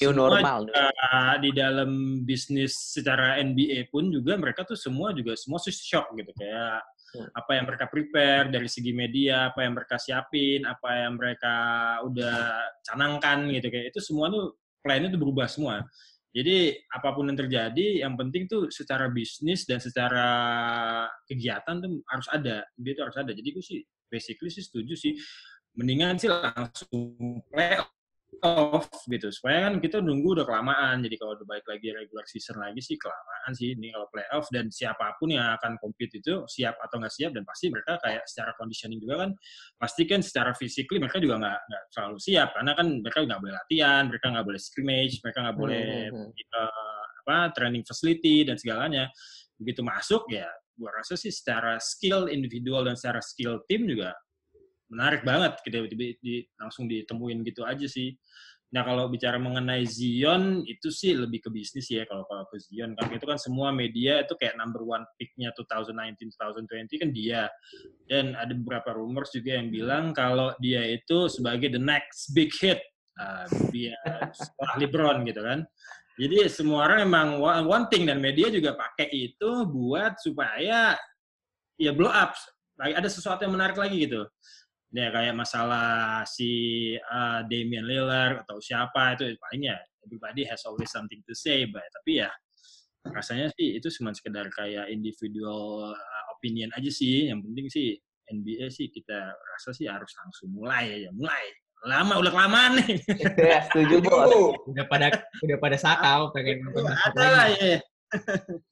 New 0.00 0.12
normal. 0.16 0.64
uh, 0.72 1.36
di 1.44 1.52
dalam 1.52 2.22
bisnis 2.24 2.72
secara 2.96 3.36
NBA 3.40 3.92
pun 3.92 4.08
juga 4.08 4.40
mereka 4.40 4.64
tuh 4.64 4.76
semua 4.76 5.12
juga 5.12 5.36
semua 5.36 5.60
sih 5.60 5.76
shock 5.76 6.16
gitu 6.16 6.32
kayak 6.32 6.80
Hmm. 7.12 7.28
apa 7.36 7.60
yang 7.60 7.68
mereka 7.68 7.92
prepare 7.92 8.48
dari 8.48 8.68
segi 8.72 8.96
media, 8.96 9.52
apa 9.52 9.68
yang 9.68 9.76
mereka 9.76 10.00
siapin, 10.00 10.64
apa 10.64 11.04
yang 11.04 11.20
mereka 11.20 11.54
udah 12.08 12.56
canangkan 12.80 13.52
gitu 13.52 13.68
kayak 13.68 13.92
itu 13.92 14.00
semua 14.00 14.32
tuh 14.32 14.56
plannya 14.82 15.08
tuh 15.14 15.20
berubah 15.22 15.46
semua. 15.46 15.86
Jadi 16.32 16.72
apa 16.88 17.12
pun 17.12 17.28
yang 17.28 17.36
terjadi, 17.36 18.02
yang 18.02 18.16
penting 18.16 18.48
tuh 18.48 18.72
secara 18.72 19.12
bisnis 19.12 19.68
dan 19.68 19.76
secara 19.76 20.26
kegiatan 21.28 21.76
tuh 21.76 22.00
harus 22.08 22.28
ada, 22.32 22.64
dia 22.74 22.92
tuh 22.96 23.04
harus 23.04 23.18
ada. 23.20 23.30
Jadi 23.36 23.48
gue 23.52 23.64
sih 23.64 23.80
basically 24.08 24.48
sih 24.48 24.64
setuju 24.64 24.96
sih, 24.96 25.12
mendingan 25.76 26.16
sih 26.16 26.32
langsung 26.32 27.40
playoff 28.32 28.88
gitu. 29.04 29.28
Supaya 29.28 29.68
kan 29.68 29.78
kita 29.78 30.00
nunggu 30.00 30.40
udah 30.40 30.46
kelamaan. 30.48 31.04
Jadi 31.04 31.14
kalau 31.20 31.36
udah 31.36 31.46
baik 31.46 31.66
lagi 31.68 31.88
regular 31.92 32.24
season 32.24 32.56
lagi 32.58 32.80
sih 32.80 32.96
kelamaan 32.96 33.52
sih. 33.52 33.76
Ini 33.76 33.92
kalau 33.92 34.08
playoff 34.08 34.46
dan 34.48 34.72
siapa 34.72 35.16
pun 35.20 35.34
yang 35.34 35.52
akan 35.60 35.76
compete 35.76 36.18
itu 36.24 36.44
siap 36.48 36.80
atau 36.80 36.96
nggak 37.02 37.12
siap 37.12 37.30
dan 37.36 37.44
pasti 37.44 37.68
mereka 37.68 38.00
kayak 38.00 38.24
secara 38.24 38.56
conditioning 38.56 38.98
juga 39.02 39.28
kan 39.28 39.30
pasti 39.76 40.02
kan 40.08 40.20
secara 40.24 40.50
physically 40.56 40.98
mereka 41.02 41.20
juga 41.20 41.36
nggak 41.42 41.60
nggak 41.68 41.82
terlalu 41.92 42.18
siap. 42.18 42.48
Karena 42.56 42.72
kan 42.72 42.86
mereka 43.02 43.18
nggak 43.22 43.40
boleh 43.42 43.54
latihan 43.54 44.02
mereka 44.08 44.26
nggak 44.32 44.46
boleh 44.48 44.60
scrimmage 44.60 45.14
mereka 45.20 45.38
nggak 45.44 45.58
boleh 45.58 45.84
Hmm, 46.12 46.28
hmm, 46.28 46.32
eh, 46.32 47.02
apa 47.22 47.36
training 47.54 47.84
facility 47.84 48.48
dan 48.48 48.56
segalanya. 48.56 49.04
Begitu 49.60 49.84
masuk 49.84 50.26
ya 50.32 50.48
gua 50.72 50.90
rasa 50.98 51.14
sih 51.20 51.30
secara 51.30 51.76
skill 51.78 52.32
individual 52.32 52.82
dan 52.88 52.96
secara 52.96 53.20
skill 53.20 53.60
tim 53.68 53.84
juga 53.84 54.16
menarik 54.92 55.24
banget 55.24 55.56
gitu 55.64 55.88
di, 55.88 56.20
di- 56.20 56.44
langsung 56.60 56.84
ditemuin 56.84 57.40
gitu 57.48 57.64
aja 57.64 57.88
sih. 57.88 58.12
Nah 58.72 58.84
kalau 58.84 59.08
bicara 59.08 59.36
mengenai 59.36 59.84
Zion 59.84 60.64
itu 60.64 60.88
sih 60.88 61.12
lebih 61.12 61.44
ke 61.44 61.48
bisnis 61.52 61.88
ya 61.92 62.08
kalau 62.08 62.24
kalau 62.24 62.44
ke 62.48 62.56
Zion 62.60 62.96
kan 62.96 63.08
itu 63.12 63.24
kan 63.24 63.36
semua 63.36 63.68
media 63.68 64.24
itu 64.24 64.32
kayak 64.36 64.56
number 64.56 64.80
one 64.80 65.04
picknya 65.20 65.52
2019 65.52 66.16
2020 66.68 67.00
kan 67.00 67.10
dia 67.12 67.42
dan 68.08 68.32
ada 68.32 68.52
beberapa 68.56 68.96
rumors 68.96 69.28
juga 69.32 69.60
yang 69.60 69.68
bilang 69.68 70.16
kalau 70.16 70.56
dia 70.56 70.84
itu 70.88 71.28
sebagai 71.28 71.68
the 71.68 71.80
next 71.80 72.32
big 72.32 72.48
hit 72.60 72.80
uh, 73.20 73.44
dia 73.68 73.96
setelah 74.32 74.72
LeBron 74.80 75.18
gitu 75.28 75.40
kan. 75.44 75.64
Jadi 76.16 76.44
semua 76.52 76.88
orang 76.88 77.08
emang 77.08 77.28
wa- 77.40 77.64
wanting 77.64 78.04
dan 78.04 78.20
media 78.20 78.52
juga 78.52 78.76
pakai 78.76 79.08
itu 79.12 79.50
buat 79.68 80.16
supaya 80.20 80.96
ya 81.80 81.92
blow 81.92 82.12
up. 82.12 82.36
Ada 82.80 83.08
sesuatu 83.08 83.44
yang 83.44 83.56
menarik 83.56 83.76
lagi 83.76 84.08
gitu. 84.08 84.28
Ya 84.92 85.08
kayak 85.08 85.32
masalah 85.32 86.20
si 86.28 86.50
uh, 87.00 87.40
Damian 87.48 87.88
Lillard 87.88 88.44
atau 88.44 88.60
siapa 88.60 89.16
itu 89.16 89.32
paling 89.40 89.72
ya 89.72 89.78
everybody 90.04 90.44
has 90.44 90.60
always 90.68 90.92
something 90.92 91.24
to 91.24 91.32
say, 91.32 91.64
but 91.64 91.86
tapi 92.00 92.20
ya 92.20 92.30
rasanya 93.08 93.50
sih 93.58 93.80
itu 93.80 93.88
cuma 93.98 94.14
sekedar 94.14 94.46
kayak 94.52 94.86
individual 94.92 95.90
uh, 95.90 96.24
opinion 96.36 96.68
aja 96.76 96.90
sih. 96.92 97.32
Yang 97.32 97.40
penting 97.48 97.66
sih 97.72 97.88
NBA 98.28 98.66
sih 98.68 98.92
kita 98.92 99.32
rasa 99.32 99.72
sih 99.72 99.88
harus 99.88 100.12
langsung 100.20 100.52
mulai 100.52 101.08
ya, 101.08 101.10
mulai. 101.14 101.44
Lama 101.82 102.22
udah 102.22 102.30
kelamaan 102.30 102.72
nih. 102.78 102.94
ya, 103.50 103.66
setuju 103.66 103.96
bos. 104.06 104.30
Udah 104.70 104.86
pada 104.86 105.08
udah 105.42 105.56
pada 105.58 105.76
sakau 105.80 106.30
pengen 106.30 106.62
nonton 106.62 106.86
Ada 106.86 107.24
lah 107.26 107.46
ya. 107.58 107.78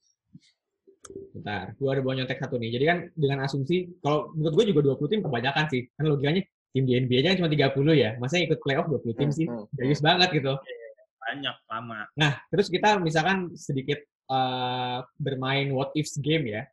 Bentar, 1.31 1.73
gue 1.75 1.89
ada 1.89 2.01
bawa 2.03 2.13
nyontek 2.19 2.39
satu 2.39 2.55
nih. 2.59 2.69
Jadi 2.75 2.85
kan 2.87 2.97
dengan 3.15 3.39
asumsi, 3.45 3.87
kalau 4.03 4.31
menurut 4.35 4.53
gue 4.57 4.65
juga 4.75 4.81
20 4.95 5.11
tim 5.11 5.21
kebanyakan 5.23 5.65
sih. 5.71 5.81
Kan 5.95 6.05
logikanya 6.09 6.41
tim 6.71 6.83
di 6.87 6.93
NBA 6.99 7.17
aja 7.23 7.27
kan 7.35 7.37
cuma 7.43 7.49
30 7.51 8.03
ya. 8.03 8.09
Masa 8.17 8.39
ikut 8.39 8.59
playoff 8.63 8.87
20 8.87 9.19
tim 9.19 9.29
sih? 9.29 9.45
Hmm, 9.47 9.67
hmm, 9.67 9.75
Serius 9.75 10.01
banget 10.03 10.29
gitu. 10.35 10.53
Banyak, 11.21 11.55
lama. 11.69 11.99
Nah, 12.17 12.33
terus 12.51 12.67
kita 12.67 12.97
misalkan 12.99 13.53
sedikit 13.55 13.99
uh, 14.31 15.05
bermain 15.19 15.71
what 15.71 15.91
ifs 15.95 16.17
game 16.19 16.47
ya. 16.49 16.63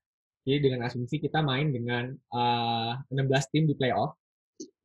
Jadi 0.49 0.71
dengan 0.71 0.89
asumsi 0.89 1.21
kita 1.21 1.45
main 1.45 1.69
dengan 1.69 2.15
uh, 2.33 2.97
16 3.13 3.53
tim 3.53 3.65
di 3.69 3.77
playoff. 3.77 4.17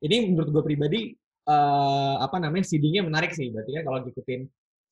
Ini 0.03 0.29
menurut 0.29 0.51
gue 0.51 0.63
pribadi 0.67 1.01
uh, 1.47 2.19
apa 2.19 2.37
namanya 2.39 2.67
seedingnya 2.67 3.07
menarik 3.07 3.31
sih. 3.31 3.47
Berarti 3.49 3.71
kan 3.79 3.83
kalau 3.87 3.97
ngikutin 4.03 4.41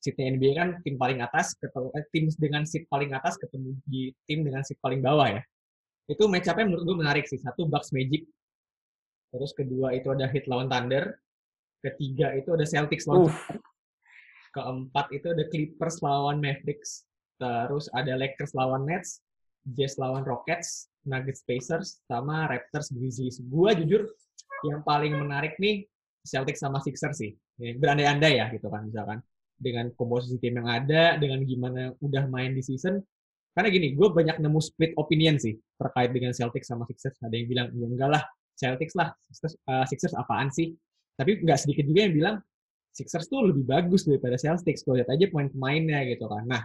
seatnya 0.01 0.33
NBA 0.33 0.51
kan 0.57 0.69
tim 0.81 0.97
paling 0.97 1.21
atas 1.21 1.53
ketemu 1.61 1.87
eh, 1.93 2.05
tim 2.09 2.25
dengan 2.33 2.65
seat 2.65 2.89
paling 2.89 3.13
atas 3.13 3.37
ketemu 3.37 3.77
di 3.85 4.09
tim 4.25 4.41
dengan 4.41 4.65
seat 4.65 4.81
paling 4.81 4.99
bawah 4.99 5.29
ya. 5.37 5.41
Itu 6.09 6.25
match 6.25 6.49
up-nya 6.49 6.65
menurut 6.67 6.83
gue 6.83 6.97
menarik 6.97 7.25
sih. 7.29 7.37
Satu 7.37 7.69
Bucks 7.69 7.93
Magic. 7.93 8.25
Terus 9.31 9.53
kedua 9.55 9.95
itu 9.95 10.11
ada 10.11 10.27
Heat 10.27 10.49
lawan 10.49 10.67
Thunder. 10.67 11.15
Ketiga 11.79 12.33
itu 12.35 12.51
ada 12.51 12.65
Celtics 12.65 13.05
lawan 13.07 13.29
Uff. 13.29 13.37
Keempat 14.51 15.07
itu 15.15 15.31
ada 15.31 15.47
Clippers 15.47 16.03
lawan 16.03 16.41
Mavericks. 16.43 17.07
Terus 17.39 17.87
ada 17.95 18.13
Lakers 18.19 18.53
lawan 18.53 18.85
Nets, 18.85 19.23
Jazz 19.63 19.97
lawan 19.97 20.21
Rockets, 20.27 20.91
Nuggets 21.07 21.41
Pacers, 21.47 22.03
sama 22.05 22.45
Raptors 22.51 22.91
Grizzlies. 22.93 23.41
Gua 23.47 23.73
jujur 23.73 24.05
yang 24.67 24.85
paling 24.85 25.15
menarik 25.15 25.57
nih 25.57 25.87
Celtics 26.21 26.61
sama 26.61 26.83
Sixers 26.83 27.17
sih. 27.17 27.31
Berandai-andai 27.57 28.41
ya 28.41 28.45
gitu 28.53 28.67
kan 28.69 28.85
misalkan 28.85 29.21
dengan 29.61 29.93
komposisi 29.93 30.41
tim 30.41 30.57
yang 30.57 30.67
ada, 30.67 31.21
dengan 31.21 31.45
gimana 31.45 31.93
udah 32.01 32.25
main 32.27 32.57
di 32.57 32.65
season. 32.65 32.97
Karena 33.53 33.69
gini, 33.69 33.93
gue 33.93 34.07
banyak 34.09 34.41
nemu 34.41 34.59
split 34.63 34.91
opinion 34.97 35.37
sih 35.37 35.53
terkait 35.77 36.09
dengan 36.09 36.33
Celtics 36.33 36.71
sama 36.71 36.89
Sixers. 36.89 37.19
Ada 37.21 37.35
yang 37.37 37.47
bilang, 37.47 37.67
ya 37.77 37.85
enggak 37.85 38.09
lah, 38.09 38.23
Celtics 38.57 38.95
lah, 38.97 39.13
Sixers, 39.29 39.55
uh, 39.69 39.85
Sixers 39.85 40.15
apaan 40.17 40.49
sih? 40.49 40.73
Tapi 41.13 41.43
nggak 41.45 41.59
sedikit 41.61 41.85
juga 41.85 42.09
yang 42.09 42.15
bilang, 42.15 42.35
Sixers 42.91 43.29
tuh 43.29 43.53
lebih 43.53 43.63
bagus 43.69 44.03
daripada 44.07 44.35
Celtics. 44.35 44.81
Kalau 44.81 44.99
lihat 44.99 45.11
aja 45.13 45.25
pemain-pemainnya 45.29 45.99
gitu 46.11 46.25
kan. 46.27 46.43
Nah, 46.47 46.63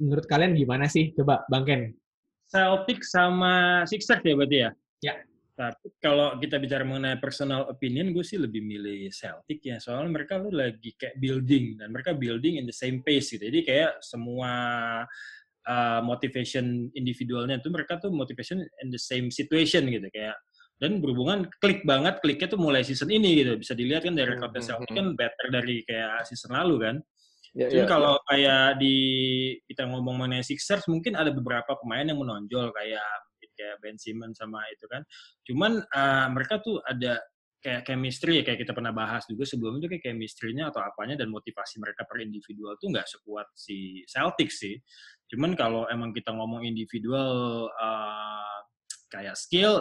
menurut 0.00 0.26
kalian 0.26 0.56
gimana 0.56 0.90
sih? 0.90 1.12
Coba 1.14 1.44
Bang 1.48 1.64
Ken. 1.68 1.92
Celtic 2.48 3.00
sama 3.04 3.84
Sixers 3.88 4.20
ya 4.24 4.34
berarti 4.36 4.56
ya? 4.60 4.70
Ya. 5.04 5.14
Tapi 5.54 5.86
kalau 6.02 6.34
kita 6.42 6.58
bicara 6.58 6.82
mengenai 6.82 7.22
personal 7.22 7.70
opinion, 7.70 8.10
gue 8.10 8.26
sih 8.26 8.42
lebih 8.42 8.58
milih 8.58 9.06
Celtic 9.14 9.62
ya. 9.62 9.78
Soalnya 9.78 10.10
mereka 10.10 10.42
lu 10.42 10.50
lagi 10.50 10.98
kayak 10.98 11.14
building 11.22 11.78
dan 11.78 11.94
mereka 11.94 12.10
building 12.10 12.58
in 12.58 12.66
the 12.66 12.74
same 12.74 13.06
pace 13.06 13.30
gitu. 13.30 13.46
Jadi 13.46 13.62
kayak 13.62 14.02
semua 14.02 14.50
uh, 15.70 16.00
motivation 16.02 16.90
individualnya 16.98 17.62
tuh 17.62 17.70
mereka 17.70 18.02
tuh 18.02 18.10
motivation 18.10 18.66
in 18.82 18.88
the 18.90 18.98
same 18.98 19.30
situation 19.30 19.86
gitu 19.86 20.10
kayak 20.10 20.34
dan 20.82 20.98
berhubungan 20.98 21.46
klik 21.62 21.86
banget 21.86 22.18
kliknya 22.18 22.50
tuh 22.50 22.58
mulai 22.58 22.82
season 22.82 23.06
ini 23.06 23.46
gitu 23.46 23.54
bisa 23.54 23.78
dilihat 23.78 24.02
kan 24.10 24.18
dari 24.18 24.34
rekodnya 24.34 24.58
Hmm, 24.58 24.68
Celtic 24.74 24.90
hmm, 24.90 24.98
kan 24.98 25.06
better 25.14 25.46
dari 25.54 25.76
kayak 25.86 26.26
season 26.26 26.50
lalu 26.50 26.76
kan 26.82 26.96
Ya, 27.54 27.70
Jadi 27.70 27.86
ya. 27.86 27.90
kalau 27.90 28.18
kayak 28.26 28.82
di 28.82 28.96
kita 29.70 29.86
ngomong 29.86 30.26
mengenai 30.26 30.42
Sixers 30.42 30.90
mungkin 30.90 31.14
ada 31.14 31.30
beberapa 31.30 31.78
pemain 31.78 32.02
yang 32.02 32.18
menonjol 32.18 32.74
kayak 32.74 33.06
kayak 33.54 33.80
Ben 33.80 33.96
Simmons 33.96 34.38
sama 34.38 34.62
itu 34.70 34.84
kan. 34.90 35.02
Cuman 35.46 35.72
uh, 35.80 36.26
mereka 36.30 36.60
tuh 36.60 36.78
ada 36.84 37.18
kayak 37.64 37.88
chemistry 37.88 38.38
ya 38.38 38.44
kayak 38.44 38.60
kita 38.60 38.76
pernah 38.76 38.92
bahas 38.92 39.24
juga 39.24 39.48
sebelumnya 39.48 39.88
tuh 39.88 39.96
kayak 39.96 40.04
chemistry-nya 40.12 40.68
atau 40.68 40.84
apanya 40.84 41.16
dan 41.16 41.32
motivasi 41.32 41.80
mereka 41.80 42.04
per 42.04 42.20
individual 42.20 42.76
tuh 42.76 42.92
nggak 42.92 43.08
sekuat 43.08 43.48
si 43.56 44.04
Celtics 44.04 44.60
sih. 44.60 44.76
Cuman 45.32 45.56
kalau 45.56 45.88
emang 45.88 46.12
kita 46.12 46.28
ngomong 46.36 46.60
individual 46.68 47.66
uh, 47.72 48.58
kayak 49.08 49.38
skill 49.40 49.80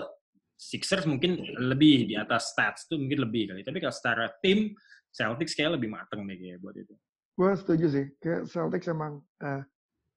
Sixers 0.63 1.03
mungkin 1.03 1.43
lebih 1.59 2.07
di 2.07 2.15
atas 2.15 2.55
stats 2.55 2.88
tuh 2.88 2.95
mungkin 2.95 3.27
lebih 3.27 3.51
kali. 3.51 3.67
Tapi 3.67 3.83
kalau 3.83 3.91
secara 3.91 4.31
tim 4.39 4.71
Celtics 5.12 5.53
kayak 5.59 5.75
lebih 5.75 5.91
mateng 5.91 6.23
nih 6.23 6.39
kayak 6.39 6.57
buat 6.63 6.75
itu. 6.79 6.95
Gue 7.36 7.51
setuju 7.59 7.86
sih. 7.91 8.05
Kayak 8.23 8.47
Celtics 8.47 8.88
emang 8.88 9.19
eh, 9.43 9.62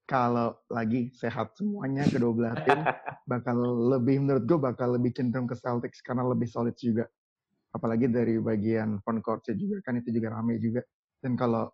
kalau 0.07 0.55
lagi 0.71 1.11
sehat 1.19 1.59
semuanya 1.59 2.07
kedua 2.07 2.33
belah 2.33 2.55
tim 2.67 2.81
bakal 3.27 3.59
lebih 3.91 4.23
menurut 4.23 4.47
gue 4.47 4.59
bakal 4.59 4.95
lebih 4.95 5.11
cenderung 5.13 5.51
ke 5.51 5.59
Celtics 5.59 6.01
karena 6.01 6.23
lebih 6.23 6.47
solid 6.47 6.79
juga. 6.79 7.11
Apalagi 7.75 8.09
dari 8.09 8.39
bagian 8.41 9.03
front 9.03 9.21
court 9.21 9.45
juga 9.53 9.83
kan 9.83 9.99
itu 9.99 10.15
juga 10.15 10.39
rame 10.39 10.57
juga. 10.63 10.81
Dan 11.19 11.35
kalau 11.35 11.69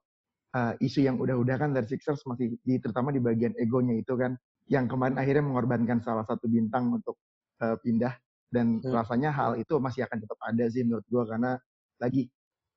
eh, 0.57 0.75
isu 0.81 1.05
yang 1.05 1.21
udah-udah 1.21 1.57
kan 1.61 1.71
dari 1.77 1.87
Sixers 1.87 2.25
masih 2.25 2.57
di 2.65 2.81
terutama 2.81 3.13
di 3.13 3.21
bagian 3.21 3.53
egonya 3.61 4.01
itu 4.01 4.17
kan 4.17 4.35
yang 4.73 4.89
kemarin 4.89 5.21
akhirnya 5.21 5.45
mengorbankan 5.45 6.01
salah 6.01 6.25
satu 6.25 6.49
bintang 6.49 6.89
untuk 6.97 7.21
eh, 7.61 7.77
pindah 7.85 8.17
dan 8.53 8.81
Hmm. 8.85 8.93
rasanya 8.93 9.33
hal 9.33 9.57
itu 9.57 9.81
masih 9.81 10.05
akan 10.05 10.19
tetap 10.25 10.39
ada 10.45 10.65
sih 10.69 10.85
menurut 10.85 11.05
gue 11.09 11.23
karena 11.25 11.57
lagi 12.01 12.29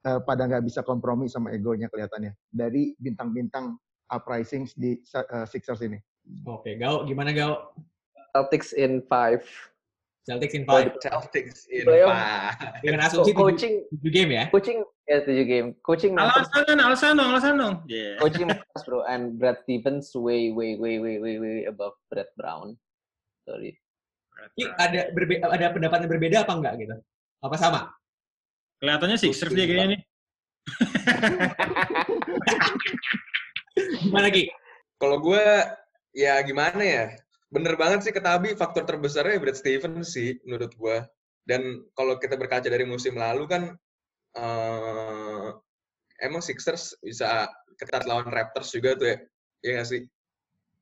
eh, 0.08 0.20
pada 0.24 0.48
nggak 0.48 0.64
bisa 0.68 0.84
kompromi 0.88 1.28
sama 1.28 1.52
egonya 1.52 1.92
kelihatannya 1.92 2.36
dari 2.48 2.96
bintang-bintang 2.96 3.76
uprisings 4.10 4.74
di 4.74 4.98
eh, 5.02 5.46
Sixers 5.48 5.82
ini. 5.82 5.98
Oke, 6.46 6.78
Gao, 6.78 7.06
gimana 7.06 7.32
Gao? 7.32 7.74
Celtics 8.34 8.74
in 8.74 9.02
five. 9.06 9.46
Celtics 10.26 10.58
in 10.58 10.66
Oh, 10.66 10.82
five. 10.82 10.92
Celtics 11.00 11.70
in 11.70 11.86
Playoff. 11.86 12.12
five. 12.12 12.82
Dengan 12.82 13.00
asumsi 13.06 13.30
tujuh, 13.30 13.38
coaching, 13.38 13.74
tujuh 13.94 14.12
game 14.12 14.32
ya? 14.34 14.44
coaching 14.50 14.82
ya 15.06 15.22
tujuh 15.22 15.46
game. 15.46 15.68
Coaching. 15.86 16.18
Alasan, 16.18 16.82
alasan 16.82 17.14
dong, 17.14 17.30
alasan 17.30 17.54
dong. 17.62 17.76
Yeah. 17.86 18.18
coaching 18.22 18.50
matters 18.50 18.84
bro. 18.84 19.06
And 19.06 19.38
Brad 19.38 19.62
Stevens 19.64 20.10
way 20.18 20.50
way 20.50 20.82
way 20.82 20.98
way 20.98 21.22
way 21.22 21.38
way 21.38 21.58
above 21.70 21.94
Brad 22.10 22.28
Brown. 22.34 22.74
Sorry. 23.46 23.78
Ini 24.58 24.66
ada 24.76 25.14
berbe- 25.14 25.40
ada 25.46 25.72
pendapat 25.72 26.04
yang 26.04 26.12
berbeda 26.12 26.38
apa 26.44 26.54
enggak 26.58 26.74
gitu? 26.82 26.96
Apa 27.46 27.56
sama? 27.56 27.94
Kelihatannya 28.82 29.18
Sixers 29.22 29.54
dia 29.54 29.70
kayaknya 29.70 29.88
nih. 29.96 30.02
Gimana 33.76 34.28
Ki? 34.32 34.48
Kalau 34.96 35.20
gue 35.20 35.44
ya 36.16 36.40
gimana 36.44 36.82
ya? 36.82 37.06
Bener 37.52 37.76
banget 37.76 38.08
sih 38.08 38.14
ketabi 38.16 38.56
faktor 38.56 38.88
terbesarnya 38.88 39.40
Brad 39.40 39.56
Stevens 39.60 40.16
sih 40.16 40.40
menurut 40.48 40.72
gue. 40.76 40.98
Dan 41.46 41.86
kalau 41.94 42.18
kita 42.18 42.40
berkaca 42.40 42.66
dari 42.66 42.88
musim 42.88 43.16
lalu 43.20 43.46
kan 43.46 43.64
eh 44.36 45.48
emang 46.24 46.42
Sixers 46.44 46.96
bisa 47.04 47.48
ketat 47.76 48.08
lawan 48.08 48.32
Raptors 48.32 48.72
juga 48.72 48.96
tuh 48.96 49.08
ya. 49.12 49.18
Iya 49.64 49.72
nggak 49.82 49.88
sih? 49.88 50.02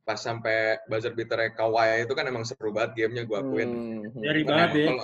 Pas 0.03 0.19
sampai 0.19 0.77
buzzer 0.91 1.15
beater 1.15 1.39
Kawhi 1.55 2.03
itu 2.03 2.13
kan 2.13 2.27
emang 2.27 2.43
seru 2.43 2.69
banget 2.75 3.05
gamenya 3.05 3.23
gue 3.25 3.37
akuin. 3.39 3.69
Hmm. 3.71 4.21
Dari 4.21 4.41
Karena 4.43 4.67
banget 4.67 4.71
ya. 4.75 4.85
kalau 4.91 5.03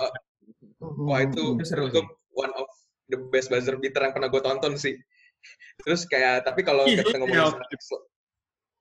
Wah 0.80 1.20
itu, 1.20 1.60
Itu 1.60 1.64
seru 1.68 1.92
itu 1.92 2.00
sih. 2.00 2.08
one 2.36 2.52
of 2.56 2.68
the 3.12 3.18
best 3.28 3.52
buzzer 3.52 3.76
beater 3.76 4.00
yang 4.00 4.14
pernah 4.16 4.32
gue 4.32 4.40
tonton 4.40 4.76
sih. 4.80 4.96
Terus 5.80 6.04
kayak 6.06 6.44
tapi 6.44 6.60
kalau 6.62 6.84
Iya, 6.84 7.02
kita 7.04 7.18
ngomongin. 7.20 7.56
Celtics, 7.56 7.86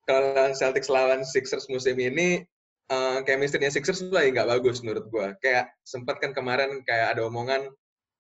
kalau 0.04 0.46
Celtics 0.58 0.90
lawan 0.90 1.22
Sixers 1.24 1.66
musim 1.72 1.96
ini, 1.96 2.44
uh, 2.92 3.22
chemistry-nya 3.24 3.72
Sixers 3.72 4.04
tuh 4.04 4.12
lagi 4.12 4.36
nggak 4.36 4.50
bagus 4.50 4.82
menurut 4.84 5.06
gue. 5.08 5.28
Kayak 5.40 5.72
sempat 5.86 6.20
kan 6.20 6.36
kemarin 6.36 6.82
kayak 6.84 7.16
ada 7.18 7.30
omongan 7.30 7.70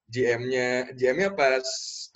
GM-nya, 0.09 0.89
GM-nya 0.97 1.37
pas 1.37 1.65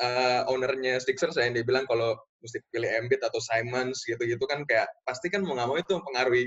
uh, 0.01 0.49
ownernya 0.49 0.97
Sixers 0.97 1.37
yang 1.37 1.53
dia 1.53 1.65
bilang 1.65 1.85
kalau 1.85 2.17
mesti 2.41 2.59
pilih 2.73 2.89
Embiid 2.89 3.21
atau 3.23 3.39
Simons 3.39 4.03
gitu-gitu 4.03 4.43
kan 4.49 4.67
kayak 4.67 4.89
pasti 5.07 5.31
kan 5.31 5.45
mau 5.45 5.55
nggak 5.55 5.67
mau 5.69 5.77
itu 5.79 5.91
mempengaruhi 5.95 6.43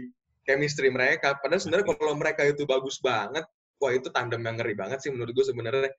chemistry 0.47 0.91
mereka. 0.91 1.35
Padahal 1.39 1.61
sebenarnya 1.63 1.87
kalau 1.91 2.15
mereka 2.15 2.43
itu 2.47 2.63
bagus 2.67 3.03
banget, 3.03 3.47
wah 3.83 3.93
itu 3.93 4.09
tandem 4.15 4.43
yang 4.43 4.57
ngeri 4.59 4.75
banget 4.79 4.99
sih 5.03 5.11
menurut 5.11 5.35
gue 5.35 5.47
sebenarnya. 5.47 5.91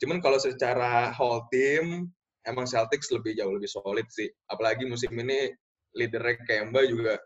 Cuman 0.00 0.24
kalau 0.24 0.40
secara 0.40 1.12
whole 1.12 1.44
team, 1.52 2.08
emang 2.46 2.64
Celtics 2.64 3.12
lebih 3.12 3.36
jauh 3.36 3.52
lebih 3.52 3.68
solid 3.68 4.06
sih. 4.08 4.28
Apalagi 4.48 4.88
musim 4.88 5.12
ini 5.16 5.52
leadernya 5.96 6.40
Kemba 6.46 6.86
juga 6.86 7.18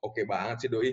oke 0.00 0.22
banget 0.24 0.66
sih 0.66 0.70
doi. 0.72 0.92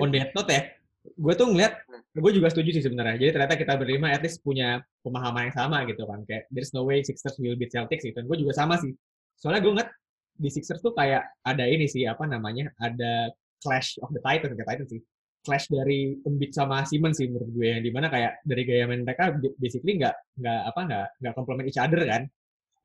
On 0.00 0.12
that 0.12 0.36
note 0.36 0.52
ya, 0.52 0.68
gue 1.00 1.32
tuh 1.32 1.48
ngeliat, 1.48 1.80
gue 2.12 2.32
juga 2.36 2.52
setuju 2.52 2.76
sih 2.76 2.84
sebenarnya. 2.84 3.16
Jadi 3.16 3.30
ternyata 3.32 3.54
kita 3.56 3.72
berlima 3.80 4.12
at 4.12 4.20
least 4.20 4.44
punya 4.44 4.84
pemahaman 5.00 5.48
yang 5.48 5.56
sama 5.56 5.88
gitu 5.88 6.04
kan. 6.04 6.20
Kayak 6.28 6.44
there's 6.52 6.76
no 6.76 6.84
way 6.84 7.00
Sixers 7.00 7.40
will 7.40 7.56
beat 7.56 7.72
Celtics 7.72 8.04
gitu. 8.04 8.12
Dan 8.20 8.28
gue 8.28 8.36
juga 8.36 8.52
sama 8.52 8.76
sih. 8.76 8.92
Soalnya 9.40 9.64
gue 9.64 9.72
ngeliat 9.72 9.90
di 10.36 10.48
Sixers 10.52 10.84
tuh 10.84 10.92
kayak 10.92 11.24
ada 11.40 11.64
ini 11.64 11.88
sih, 11.88 12.04
apa 12.04 12.28
namanya, 12.28 12.68
ada 12.84 13.32
clash 13.64 13.96
of 14.04 14.12
the 14.12 14.20
titans, 14.20 14.52
kayak 14.54 14.68
Titans 14.76 14.92
sih. 14.92 15.02
clash 15.46 15.70
dari 15.70 16.18
Embiid 16.26 16.52
sama 16.52 16.82
Simmons 16.84 17.16
sih 17.22 17.30
menurut 17.30 17.48
gue 17.54 17.64
yang 17.70 17.80
di 17.80 17.94
mana 17.94 18.10
kayak 18.10 18.42
dari 18.42 18.62
gaya 18.66 18.84
main 18.90 19.06
mereka 19.06 19.32
ba- 19.32 19.56
basically 19.56 19.96
nggak 19.96 20.12
nggak 20.34 20.60
apa 20.66 20.80
nggak 20.84 21.06
nggak 21.22 21.34
complement 21.38 21.66
each 21.70 21.78
other 21.80 22.02
kan 22.04 22.26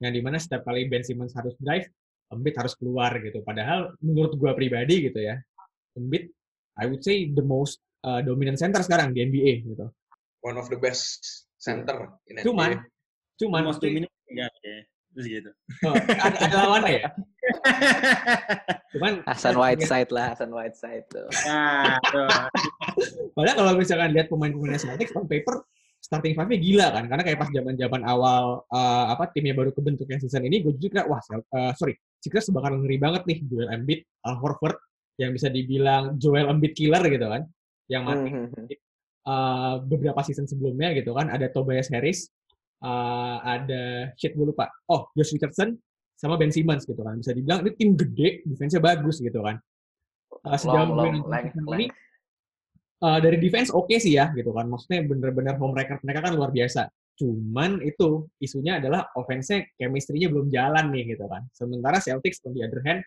yang 0.01 0.12
di 0.13 0.21
mana 0.23 0.41
setiap 0.41 0.65
kali 0.65 0.89
Ben 0.89 1.03
Simmons 1.06 1.36
harus 1.36 1.53
drive 1.60 1.86
Embiid 2.34 2.56
harus 2.58 2.73
keluar 2.73 3.13
gitu 3.21 3.45
padahal 3.45 3.93
menurut 4.01 4.34
gue 4.34 4.51
pribadi 4.58 5.12
gitu 5.12 5.19
ya 5.21 5.38
Embiid 5.93 6.34
I 6.79 6.89
would 6.89 7.06
say 7.06 7.29
the 7.29 7.45
most 7.45 7.84
uh, 8.01 8.23
dominant 8.25 8.58
center 8.58 8.82
sekarang 8.82 9.13
di 9.13 9.21
NBA 9.21 9.69
gitu 9.69 9.86
One 10.43 10.60
of 10.60 10.67
the 10.67 10.79
best 10.79 11.45
center 11.62 12.10
in 12.27 12.41
NBA. 12.41 12.45
cuman 12.49 12.69
cuman 13.38 13.62
Most 13.65 13.82
dominant 13.82 14.12
enggak 14.29 14.53
ya. 14.65 14.82
Terus 15.13 15.25
gitu. 15.29 15.51
oh, 15.86 15.93
ada, 15.93 16.38
ada 16.41 16.56
lawannya 16.58 16.91
ya 17.06 17.10
cuman 18.93 19.21
Hasan 19.27 19.56
Whiteside 19.58 20.12
lah, 20.13 20.34
Hasan 20.34 20.51
Whiteside 20.53 21.06
tuh. 21.12 21.27
Nah, 21.45 21.97
tuh. 22.08 22.29
Padahal 23.36 23.56
kalau 23.58 23.71
misalkan 23.75 24.10
lihat 24.13 24.27
pemain-pemain 24.29 24.79
Celtics 24.79 25.13
on 25.17 25.27
paper 25.27 25.65
starting 26.13 26.38
five-nya 26.38 26.60
gila 26.62 26.88
kan. 26.93 27.04
Karena 27.10 27.23
kayak 27.26 27.39
pas 27.41 27.49
zaman-zaman 27.49 28.02
awal 28.06 28.62
uh, 28.69 29.06
apa 29.10 29.34
timnya 29.34 29.58
baru 29.58 29.73
kebentuk 29.73 30.06
yang 30.06 30.21
season 30.21 30.45
ini 30.45 30.62
gue 30.62 30.78
juga 30.78 31.10
wah 31.10 31.17
Cel- 31.26 31.49
uh, 31.49 31.73
sorry 31.73 31.97
Sixers 32.21 32.54
bakal 32.54 32.78
ngeri 32.78 33.02
banget 33.02 33.26
nih 33.26 33.41
Joel 33.49 33.73
Embiid, 33.73 34.06
Al 34.30 34.38
Horford 34.38 34.78
yang 35.17 35.34
bisa 35.34 35.49
dibilang 35.49 36.21
Joel 36.21 36.54
Embiid 36.54 36.78
killer 36.78 37.02
gitu 37.10 37.26
kan 37.26 37.41
yang 37.89 38.06
mati. 38.06 38.30
Uh, 39.23 39.80
beberapa 39.88 40.19
season 40.21 40.45
sebelumnya 40.45 40.91
gitu 40.93 41.15
kan 41.15 41.32
ada 41.32 41.47
Tobias 41.47 41.88
Harris 41.88 42.28
uh, 42.84 43.39
ada 43.41 44.13
shit 44.19 44.38
gue 44.38 44.45
lupa. 44.45 44.69
Oh 44.91 45.10
Josh 45.17 45.34
Richardson 45.34 45.73
sama 46.13 46.38
Ben 46.38 46.54
Simmons 46.54 46.86
gitu 46.86 47.02
kan. 47.02 47.17
Bisa 47.17 47.34
dibilang 47.34 47.65
ini 47.65 47.71
tim 47.73 47.97
gede 47.97 48.45
defense-nya 48.45 48.80
bagus 48.84 49.17
gitu 49.17 49.41
kan. 49.41 49.58
Uh, 50.43 50.58
sejauh 50.60 50.91
Long, 50.91 51.23
long, 51.23 51.28
length, 51.28 51.56
ini 51.56 51.88
length. 51.88 51.95
Uh, 53.03 53.19
dari 53.19 53.37
defense 53.37 53.69
oke 53.69 53.91
sih 53.99 54.15
ya 54.15 54.31
gitu 54.31 54.55
kan. 54.55 54.65
Maksudnya 54.71 55.03
bener-bener 55.03 55.59
home 55.59 55.75
record 55.75 55.99
mereka 56.01 56.31
kan 56.31 56.33
luar 56.33 56.49
biasa. 56.55 56.87
Cuman 57.19 57.83
itu 57.83 58.25
isunya 58.41 58.79
adalah 58.81 59.05
offense-nya 59.13 59.69
chemistry-nya 59.77 60.31
belum 60.31 60.47
jalan 60.49 60.89
nih 60.89 61.13
gitu 61.13 61.27
kan. 61.27 61.45
Sementara 61.51 61.99
Celtics 61.99 62.41
on 62.47 62.55
the 62.55 62.63
other 62.63 62.81
hand 62.87 63.03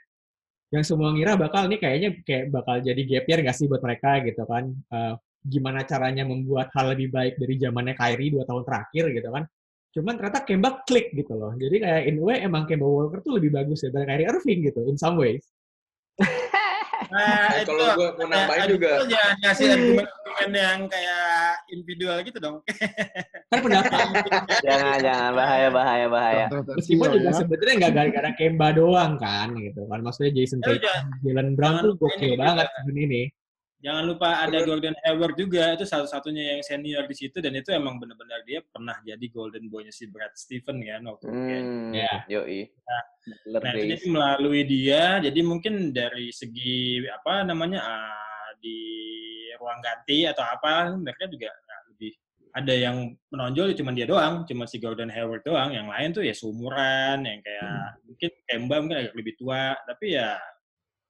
yang 0.74 0.82
semua 0.82 1.14
ngira 1.14 1.38
bakal 1.38 1.70
nih 1.70 1.78
kayaknya 1.78 2.10
kayak 2.26 2.50
bakal 2.50 2.82
jadi 2.82 3.02
gap 3.06 3.24
year 3.30 3.38
nggak 3.42 3.56
sih 3.56 3.66
buat 3.66 3.82
mereka 3.82 4.20
gitu 4.22 4.42
kan. 4.44 4.70
Uh, 4.92 5.14
gimana 5.46 5.86
caranya 5.86 6.26
membuat 6.26 6.74
hal 6.74 6.90
lebih 6.90 7.14
baik 7.14 7.38
dari 7.38 7.54
zamannya 7.54 7.94
Kyrie 7.94 8.34
dua 8.34 8.44
tahun 8.44 8.62
terakhir 8.66 9.04
gitu 9.14 9.28
kan. 9.30 9.44
Cuman 9.96 10.12
ternyata 10.20 10.40
Kemba 10.44 10.70
klik 10.84 11.14
gitu 11.16 11.32
loh. 11.38 11.56
Jadi 11.56 11.76
kayak 11.80 12.02
in 12.04 12.18
way 12.20 12.44
emang 12.44 12.68
Kemba 12.68 12.84
Walker 12.84 13.22
tuh 13.24 13.40
lebih 13.40 13.54
bagus 13.54 13.80
daripada 13.86 14.04
Kyrie 14.12 14.28
Irving 14.28 14.60
gitu 14.68 14.80
in 14.86 14.98
some 14.98 15.16
ways 15.16 15.55
Nah, 17.06 17.48
Eh, 17.52 17.62
itu 17.62 17.70
kalau 17.70 17.86
gue 17.94 18.08
mau 18.16 18.26
nambahin 18.26 18.60
ada- 18.60 18.70
juga. 18.70 18.90
jangan 19.04 19.34
ngasih 19.38 19.64
argumen-argumen 19.68 20.50
yang 20.52 20.80
kayak 20.86 21.26
individual 21.68 22.16
gitu 22.20 22.38
dong. 22.38 22.56
kan 23.50 23.58
pendapat 23.62 23.90
Jangan, 24.60 24.96
jangan. 24.98 25.30
Bahaya, 25.32 25.68
bahaya, 25.70 26.06
bahaya. 26.08 26.46
Meskipun 26.74 27.06
juga 27.14 27.30
ya. 27.30 27.36
sebetulnya 27.36 27.74
nggak 27.78 27.92
gara-gara 27.94 28.30
Kemba 28.34 28.68
doang 28.72 29.14
kan 29.16 29.54
gitu 29.54 29.86
kan 29.86 30.00
maksudnya 30.00 30.30
Jason. 30.32 30.58
Tatum, 30.58 31.04
Jalen 31.22 31.54
Brown 31.54 31.74
tuh 31.80 31.92
gokil 31.94 32.34
banget 32.34 32.66
season 32.74 32.96
ini 32.96 33.22
Jangan 33.76 34.04
lupa 34.08 34.40
ada 34.40 34.58
Gordon 34.64 34.96
Hayward 35.04 35.36
juga, 35.36 35.76
itu 35.76 35.84
satu-satunya 35.84 36.56
yang 36.56 36.60
senior 36.64 37.04
di 37.04 37.12
situ 37.12 37.38
dan 37.44 37.52
itu 37.52 37.70
emang 37.76 38.00
benar-benar 38.00 38.40
dia 38.48 38.64
pernah 38.64 38.96
jadi 39.04 39.26
golden 39.28 39.68
boy-nya 39.68 39.92
si 39.92 40.08
Brad 40.08 40.32
Stephen 40.32 40.80
kan 40.80 41.04
waktu 41.04 41.24
itu. 41.28 41.36
kan. 41.36 41.62
Hmm, 41.62 41.92
Ya. 41.92 42.12
yoi. 42.26 42.72
Nah, 42.72 43.02
Nah, 43.58 43.72
itu 43.74 43.86
jadi 43.90 44.06
melalui 44.06 44.62
dia, 44.64 45.18
jadi 45.18 45.40
mungkin 45.42 45.90
dari 45.92 46.30
segi 46.30 47.02
apa 47.10 47.42
namanya 47.42 47.82
ah, 47.84 48.50
di 48.62 48.78
ruang 49.58 49.82
ganti 49.82 50.24
atau 50.24 50.46
apa, 50.46 50.94
mereka 50.94 51.26
juga 51.26 51.50
nggak 51.50 51.80
lebih 51.92 52.12
ada 52.56 52.72
yang 52.72 52.96
menonjol 53.28 53.76
cuma 53.76 53.92
dia 53.92 54.06
doang, 54.08 54.46
cuma 54.48 54.64
si 54.64 54.80
Gordon 54.80 55.12
Hayward 55.12 55.44
doang. 55.44 55.74
Yang 55.76 55.86
lain 55.92 56.08
tuh 56.16 56.22
ya 56.24 56.32
seumuran, 56.32 57.18
yang 57.28 57.40
kayak 57.44 58.00
mungkin 58.08 58.30
Kemba 58.46 58.76
mungkin 58.80 58.98
agak 59.04 59.14
lebih 59.18 59.34
tua, 59.36 59.74
tapi 59.84 60.16
ya 60.16 60.38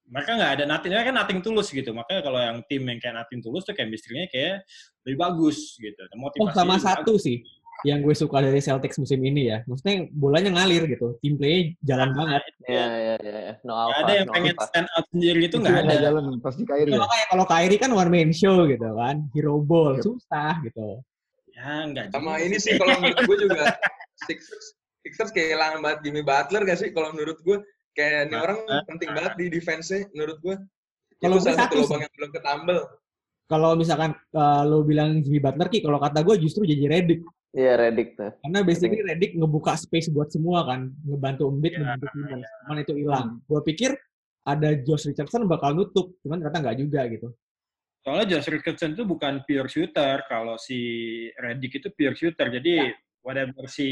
mereka 0.07 0.31
nggak 0.35 0.53
ada 0.59 0.64
nothing, 0.64 0.90
mereka 0.95 1.11
kan 1.11 1.16
nothing 1.19 1.40
tulus 1.40 1.69
gitu. 1.69 1.90
Makanya 1.90 2.21
kalau 2.23 2.38
yang 2.38 2.59
tim 2.66 2.83
yang 2.83 2.99
kayak 2.99 3.14
nothing 3.16 3.40
tulus 3.40 3.66
tuh 3.66 3.75
chemistry-nya 3.75 4.31
kayak 4.31 4.62
lebih 5.03 5.19
bagus 5.19 5.75
gitu. 5.77 5.99
Oh 5.99 6.19
motivasinya 6.19 6.55
sama 6.55 6.75
juga 6.79 6.87
satu 6.95 7.12
sih 7.19 7.38
yang 7.85 8.01
gue 8.01 8.16
suka 8.16 8.40
dari 8.40 8.57
Celtics 8.57 8.97
musim 8.97 9.21
ini 9.21 9.53
ya 9.53 9.61
maksudnya 9.69 10.09
bolanya 10.11 10.49
ngalir 10.49 10.88
gitu 10.88 11.21
tim 11.21 11.37
play 11.37 11.77
jalan 11.85 12.09
banget 12.16 12.40
Ya, 12.66 12.88
ya, 12.88 13.14
ya. 13.21 13.37
ya. 13.53 13.55
No 13.62 13.77
alpha, 13.77 14.01
ada 14.01 14.12
yang 14.16 14.27
no 14.27 14.33
pengen 14.33 14.55
alpha. 14.57 14.64
stand 14.66 14.88
out 14.97 15.05
sendiri 15.12 15.40
itu 15.45 15.49
Itu 15.53 15.59
nggak 15.61 15.77
ada. 15.85 15.95
jalan 16.01 16.25
pas 16.40 16.55
di 16.57 16.64
Kyrie 16.64 16.88
Ya, 16.88 16.97
ya. 16.97 17.01
makanya 17.05 17.27
kalau 17.29 17.45
Kyrie 17.47 17.79
kan 17.79 17.90
one 17.92 18.09
man 18.11 18.31
show 18.33 18.64
gitu 18.64 18.88
kan 18.97 19.16
hero 19.31 19.61
ball 19.61 19.92
Yep. 19.92 20.03
susah 20.03 20.53
gitu 20.64 20.88
Ya 21.53 21.73
nggak 21.85 22.05
Sama 22.11 22.33
juga 22.33 22.42
ini 22.42 22.57
sih 22.57 22.73
kalau 22.75 22.95
menurut 22.97 23.21
gue 23.23 23.37
juga 23.45 23.62
Sixers 24.27 24.66
Sixers 25.05 25.31
kehilangan 25.31 25.79
banget 25.79 25.99
Jimmy 26.01 26.25
Butler 26.25 26.62
gak 26.64 26.81
sih 26.81 26.90
kalau 26.90 27.12
menurut 27.12 27.38
gue 27.38 27.61
kayak 27.97 28.29
ini 28.29 28.35
Nah, 28.37 28.43
orang 28.45 28.59
nah, 28.69 28.83
penting 28.85 29.11
banget 29.17 29.33
di 29.41 29.47
defense-nya 29.49 30.01
menurut 30.13 30.37
gue. 30.39 30.57
Kalau 31.17 31.37
salah 31.41 31.65
satu 31.65 31.75
lubang 31.81 32.05
yang 32.05 32.13
belum 32.13 32.31
ketambel. 32.31 32.81
kalau 33.47 33.79
misalkan 33.79 34.11
uh, 34.35 34.67
lo 34.67 34.83
bilang 34.83 35.23
Jimmy 35.23 35.39
Butler 35.39 35.71
ki 35.71 35.79
kalau 35.79 36.03
kata 36.03 36.19
gue 36.21 36.35
justru 36.43 36.67
jadi 36.67 36.91
Redick 36.91 37.23
Iya, 37.55 37.79
Redick 37.79 38.19
tuh. 38.19 38.35
karena 38.43 38.67
basically 38.67 39.07
Redick 39.07 39.39
ngebuka 39.39 39.79
space 39.79 40.11
buat 40.11 40.35
semua 40.35 40.67
kan 40.67 40.91
ngebantu 41.07 41.55
Embiid 41.55 41.73
Ya, 41.73 41.79
ngebantu 41.79 42.07
Simmons 42.11 42.43
cuman 42.67 42.77
itu 42.83 42.93
hilang 42.99 43.27
gue 43.47 43.61
pikir 43.63 43.91
ada 44.43 44.69
Josh 44.83 45.07
Richardson 45.07 45.47
bakal 45.47 45.79
nutup 45.79 46.11
cuman 46.27 46.43
ternyata 46.43 46.59
nggak 46.59 46.79
juga 46.83 47.01
gitu 47.07 47.29
Soalnya 48.03 48.39
Josh 48.39 48.51
Richardson 48.51 48.95
itu 48.95 49.03
bukan 49.03 49.43
pure 49.43 49.67
shooter. 49.67 50.23
Kalau 50.31 50.55
si 50.63 50.79
Redick 51.35 51.83
itu 51.83 51.91
pure 51.91 52.15
shooter. 52.15 52.55
Jadi 52.55 52.95
whatever 53.19 53.67
si 53.67 53.89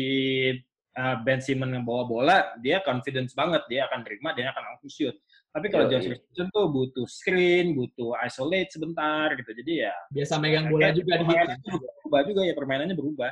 uh, 0.99 1.17
Ben 1.23 1.39
Simmons 1.43 1.75
yang 1.75 1.85
bawa 1.87 2.03
bola, 2.07 2.39
dia 2.63 2.81
confidence 2.83 3.35
banget. 3.35 3.63
Dia 3.71 3.87
akan 3.91 4.01
terima, 4.07 4.31
dia 4.35 4.51
akan 4.51 4.63
langsung 4.75 4.91
shoot. 4.91 5.15
Tapi 5.55 5.71
kalau. 5.71 5.87
Josh 5.87 6.11
Richardson 6.11 6.49
tuh 6.51 6.67
butuh 6.71 7.07
screen, 7.07 7.79
butuh 7.79 8.19
isolate 8.27 8.71
sebentar 8.75 9.31
gitu. 9.39 9.51
Jadi 9.55 9.73
ya 9.87 9.95
biasa 10.11 10.39
megang 10.43 10.67
bola 10.71 10.91
juga 10.91 11.15
di 11.21 11.25
berubah 11.27 12.21
juga 12.27 12.41
ya 12.43 12.55
permainannya 12.59 12.97
berubah. 12.99 13.31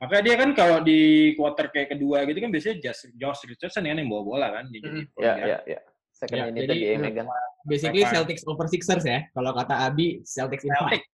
Makanya 0.00 0.22
dia 0.24 0.36
kan 0.40 0.50
kalau 0.56 0.78
di 0.80 1.00
quarter 1.36 1.68
kayak 1.68 1.92
kedua 1.92 2.24
gitu 2.24 2.40
kan 2.40 2.48
biasanya 2.48 2.76
Josh, 2.80 3.12
Josh 3.20 3.44
Richardson 3.44 3.84
kan 3.84 4.00
yang 4.00 4.08
bawa 4.08 4.22
bola 4.24 4.46
kan. 4.48 4.64
Dia 4.72 4.80
jadi 4.80 5.00
point 5.12 5.20
Ya, 5.28 5.32
guard. 5.36 5.48
ya, 5.48 5.58
ya. 5.76 5.80
Second 6.16 6.36
Ya, 6.36 6.44
unit 6.48 6.60
jadi, 6.64 6.76
dia 6.76 6.88
yang 6.96 7.02
megang. 7.04 7.28
basically? 7.68 8.04
Celtics 8.08 8.44
over 8.48 8.64
Sixers 8.68 9.04
ya 9.04 9.28
kalau 9.36 9.52
kata 9.52 9.88
Abi 9.88 10.24
Celtics 10.24 10.64
in 10.64 10.72
five 10.80 11.04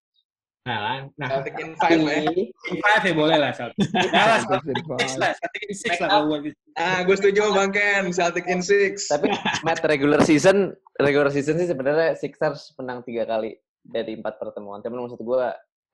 nah 0.67 1.07
nah 1.15 1.27
Celtic 1.31 1.55
in 1.63 1.71
five 1.79 1.95
ya. 1.95 2.27
in 2.27 2.77
five 2.83 3.03
ya 3.07 3.13
boleh 3.15 3.37
lah 3.39 3.51
Celtic. 3.55 3.87
In 3.87 4.11
Celtic 4.43 4.75
in 4.75 4.83
six 4.99 5.15
lah, 5.15 5.31
Celtic 5.39 5.61
in 5.63 5.73
six 5.73 5.91
lah 6.03 6.09
kalau 6.11 6.43
Ah, 6.75 7.01
gue 7.07 7.15
setuju 7.15 7.55
Bang 7.55 7.71
Ken, 7.71 8.11
Celtic 8.11 8.45
in 8.51 8.59
six. 8.59 9.07
Tapi 9.07 9.31
match 9.65 9.81
regular 9.87 10.21
season, 10.21 10.75
regular 10.99 11.31
season 11.31 11.57
sih 11.57 11.65
sebenarnya 11.65 12.13
Sixers 12.19 12.75
menang 12.77 13.01
tiga 13.01 13.25
kali 13.25 13.55
dari 13.81 14.13
empat 14.13 14.37
pertemuan. 14.37 14.83
Tapi 14.83 14.93
maksud 14.93 15.17
gue, 15.17 15.43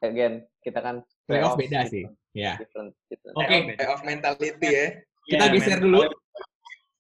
again, 0.04 0.44
kita 0.60 0.84
kan 0.84 1.00
playoff 1.24 1.56
beda 1.56 1.88
sih 1.88 2.04
ya. 2.36 2.60
Oke. 3.38 3.78
Playoff 3.78 4.02
mentality 4.04 4.52
ya. 4.68 4.88
Kita 5.24 5.44
Ya, 5.48 5.54
geser 5.56 5.80
dulu. 5.80 6.04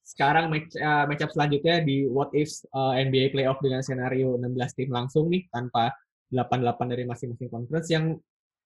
sekarang 0.03 0.51
match 0.51 0.75
uh, 0.77 1.09
match 1.09 1.23
up 1.25 1.31
selanjutnya 1.33 1.81
di 1.81 2.05
what 2.05 2.29
if 2.37 2.45
uh, 2.71 2.93
NBA 2.93 3.33
playoff 3.33 3.57
dengan 3.59 3.81
skenario 3.81 4.35
16 4.37 4.77
tim 4.77 4.89
langsung 4.93 5.25
nih 5.31 5.47
tanpa 5.49 5.89
88 6.33 6.91
dari 6.91 7.03
masing-masing 7.05 7.47
conference 7.47 7.87
yang 7.87 8.17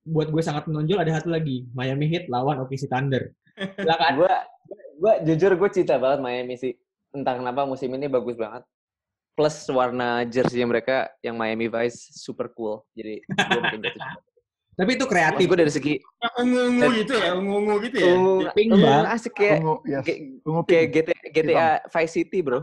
buat 0.07 0.31
gue 0.31 0.39
sangat 0.39 0.65
menonjol 0.71 1.03
ada 1.03 1.19
satu 1.19 1.27
lagi 1.29 1.67
Miami 1.75 2.07
Heat 2.07 2.31
lawan 2.31 2.63
OKC 2.63 2.87
Thunder. 2.87 3.27
Silakan. 3.75 4.23
Gue, 4.23 4.33
gue 4.97 5.13
jujur 5.27 5.51
gue 5.53 5.69
cinta 5.69 5.99
banget 5.99 6.23
Miami 6.23 6.55
sih. 6.55 6.71
Entah 7.11 7.35
kenapa 7.35 7.67
musim 7.67 7.91
ini 7.91 8.07
bagus 8.07 8.39
banget. 8.39 8.63
Plus 9.35 9.53
warna 9.69 10.25
jersey 10.25 10.63
mereka 10.63 11.11
yang 11.19 11.35
Miami 11.35 11.67
Vice 11.67 12.09
super 12.15 12.47
cool. 12.55 12.81
Jadi 12.95 13.19
gue 13.21 13.59
makin 13.59 13.83
jatuh 13.83 14.01
cinta. 14.07 14.23
Tapi 14.77 14.93
itu 14.93 15.03
Tapi 15.03 15.11
kreatif. 15.11 15.45
gue 15.49 15.57
dari 15.57 15.73
segi 15.73 15.93
Yang 15.97 16.33
ungu-ungu 16.37 16.87
gitu 16.95 17.13
ya, 17.17 17.29
ungu-ungu 17.33 17.75
gitu 17.81 17.97
ya. 17.97 18.07
ungu, 18.13 18.33
Pink 18.53 18.69
ungu 18.71 18.85
banget. 18.85 19.05
asik 19.09 19.33
kayak 19.33 19.57
Ungu, 19.57 19.75
yes. 19.83 20.03
kayak, 20.05 20.19
Ungu. 20.45 20.61
GTA, 20.63 21.15
GTA 21.33 21.67
Vice 21.89 22.13
City 22.13 22.39
bro. 22.39 22.59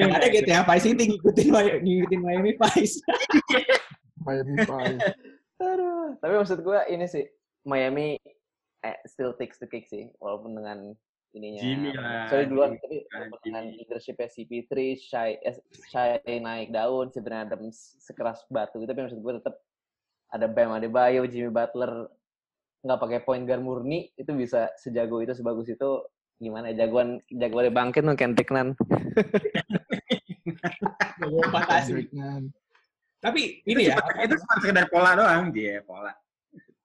Yang 0.00 0.10
ada 0.16 0.26
gitu 0.32 0.48
ya 0.48 0.60
Vice 0.64 0.84
City 0.88 1.04
ngikutin 1.12 1.48
ngikutin 1.84 2.20
Miami 2.20 2.52
Vice. 2.56 3.04
Miami 4.26 4.54
Vice. 4.64 5.00
Aduh. 5.60 6.16
Tapi 6.20 6.34
maksud 6.36 6.58
gue 6.64 6.78
ini 6.88 7.04
sih 7.04 7.24
Miami 7.68 8.16
eh, 8.80 8.98
still 9.04 9.36
takes 9.36 9.60
the 9.60 9.68
cake 9.68 9.88
sih 9.88 10.08
walaupun 10.18 10.56
dengan 10.56 10.96
ininya. 11.36 11.62
Jimmy 11.62 11.90
lah, 11.94 12.26
Sorry 12.26 12.48
duluan 12.48 12.80
tapi 12.80 13.06
walaupun 13.06 13.38
dengan 13.44 13.64
Jimmy. 13.68 13.76
leadershipnya 13.84 14.28
CP3, 14.32 14.72
Shy, 14.98 15.30
eh, 15.44 15.56
Shy 15.92 16.08
naik 16.40 16.72
daun, 16.74 17.12
Brandon 17.12 17.46
Adams 17.46 18.00
sekeras 18.00 18.42
batu. 18.48 18.82
Tapi 18.82 18.98
maksud 18.98 19.20
gue 19.20 19.32
tetap 19.38 19.60
ada 20.30 20.46
Bam 20.48 20.74
Adebayo, 20.74 21.28
Jimmy 21.28 21.52
Butler 21.52 22.08
nggak 22.80 23.00
pakai 23.00 23.20
point 23.20 23.44
guard 23.44 23.60
murni 23.60 24.08
itu 24.16 24.32
bisa 24.32 24.72
sejago 24.80 25.20
itu 25.20 25.36
sebagus 25.36 25.68
itu 25.68 26.00
gimana 26.40 26.72
ya 26.72 26.88
jagoan 26.88 27.20
jagoan 27.28 27.68
bangkit 27.70 28.00
tuh 28.00 28.16
fantasi. 31.52 31.92
Kendrick 31.92 32.10
Nunn. 32.16 32.44
Tapi 33.20 33.60
ini 33.68 33.92
ya, 33.92 34.00
Cuma- 34.00 34.24
itu 34.24 34.34
cuma 34.40 34.54
sekedar 34.64 34.86
pola 34.88 35.10
doang, 35.12 35.52
dia 35.52 35.84
pola. 35.84 36.12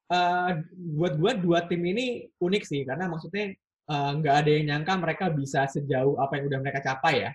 eh, 0.06 0.50
buat 0.94 1.18
gue 1.18 1.32
dua 1.42 1.66
tim 1.66 1.82
ini 1.82 2.30
unik 2.38 2.64
sih 2.68 2.86
karena 2.86 3.10
maksudnya 3.10 3.56
eh, 3.90 4.12
nggak 4.22 4.36
ada 4.44 4.50
yang 4.52 4.66
nyangka 4.70 4.94
mereka 5.02 5.26
bisa 5.34 5.66
sejauh 5.66 6.20
apa 6.20 6.38
yang 6.38 6.46
udah 6.52 6.60
mereka 6.62 6.80
capai 6.84 7.26
ya. 7.26 7.32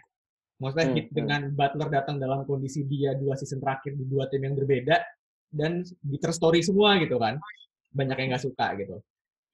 Maksudnya 0.60 0.86
Hmm, 0.92 0.96
hit 1.00 1.06
dengan 1.10 1.40
Butler 1.50 1.88
datang 1.88 2.20
dalam 2.20 2.44
kondisi 2.44 2.84
dia 2.84 3.16
dua 3.16 3.32
season 3.34 3.64
terakhir 3.64 3.96
di 3.96 4.04
dua 4.04 4.28
tim 4.28 4.44
yang 4.44 4.54
berbeda 4.54 5.00
dan 5.50 5.82
bitter 6.04 6.30
story 6.30 6.60
semua 6.60 7.00
gitu 7.00 7.16
kan. 7.16 7.40
Banyak 7.90 8.16
yang 8.20 8.28
nggak 8.36 8.44
suka 8.44 8.76
gitu. 8.76 9.00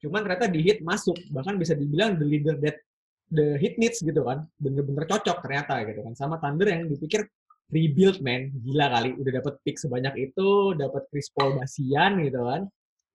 Cuman 0.07 0.23
ternyata 0.23 0.47
di 0.47 0.63
hit 0.63 0.79
masuk, 0.81 1.19
bahkan 1.29 1.59
bisa 1.59 1.75
dibilang 1.75 2.15
the 2.15 2.23
leader 2.23 2.55
that 2.63 2.79
the 3.27 3.59
hit 3.59 3.75
needs 3.77 3.99
gitu 3.99 4.23
kan. 4.23 4.47
Bener-bener 4.57 5.03
cocok 5.05 5.43
ternyata 5.43 5.83
gitu 5.83 6.01
kan. 6.01 6.15
Sama 6.15 6.39
Thunder 6.39 6.71
yang 6.71 6.87
dipikir 6.87 7.27
rebuild 7.67 8.23
man, 8.23 8.55
gila 8.63 8.87
kali 8.89 9.19
udah 9.19 9.33
dapet 9.43 9.55
pick 9.67 9.75
sebanyak 9.75 10.31
itu, 10.31 10.79
dapet 10.79 11.03
Chris 11.11 11.27
Paul 11.35 11.59
Basian 11.59 12.23
gitu 12.23 12.39
kan. 12.39 12.63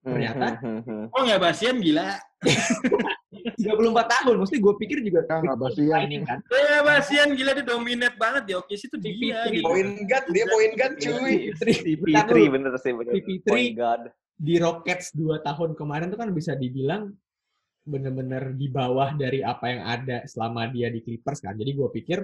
Ternyata 0.02 0.58
Hmm, 0.60 0.82
hmm, 0.82 0.82
hmm. 0.82 1.04
Oh 1.14 1.22
nggak 1.22 1.40
basian 1.40 1.78
gila. 1.78 2.18
34 3.32 3.62
tahun, 3.94 4.34
mesti 4.38 4.56
gue 4.58 4.74
pikir 4.76 4.98
juga 5.00 5.22
Ah, 5.30 5.38
nggak 5.40 5.58
basian. 5.58 5.88
signing 5.94 6.22
kan. 6.26 6.38
Ya 6.50 6.82
basian 6.82 7.28
gila 7.32 7.54
dia 7.54 7.64
dominate 7.64 8.16
banget 8.18 8.42
di 8.44 8.52
OKC 8.52 8.82
itu 8.90 8.96
dia. 8.98 9.14
CP3. 9.46 9.54
gitu. 9.54 9.64
Point 9.64 9.92
guard, 10.04 10.24
dia 10.28 10.44
point 10.50 10.74
guard 10.74 10.94
cuy. 10.98 11.34
Bentar 11.48 11.66
CP3 11.70 12.04
dulu. 12.28 12.52
bener 12.52 12.72
sih 12.76 12.92
bener. 12.92 13.12
CP3 13.14 13.46
Point 13.46 13.72
guard. 13.72 14.02
Di 14.36 14.58
Rockets 14.58 15.14
2 15.14 15.40
tahun 15.42 15.78
kemarin 15.78 16.10
tuh 16.10 16.20
kan 16.20 16.30
bisa 16.34 16.58
dibilang 16.58 17.12
bener-bener 17.82 18.54
di 18.54 18.70
bawah 18.70 19.14
dari 19.18 19.42
apa 19.42 19.64
yang 19.66 19.82
ada 19.82 20.18
selama 20.26 20.70
dia 20.70 20.88
di 20.88 21.02
Clippers 21.02 21.42
kan. 21.42 21.58
Jadi 21.58 21.70
gue 21.74 21.88
pikir 21.90 22.18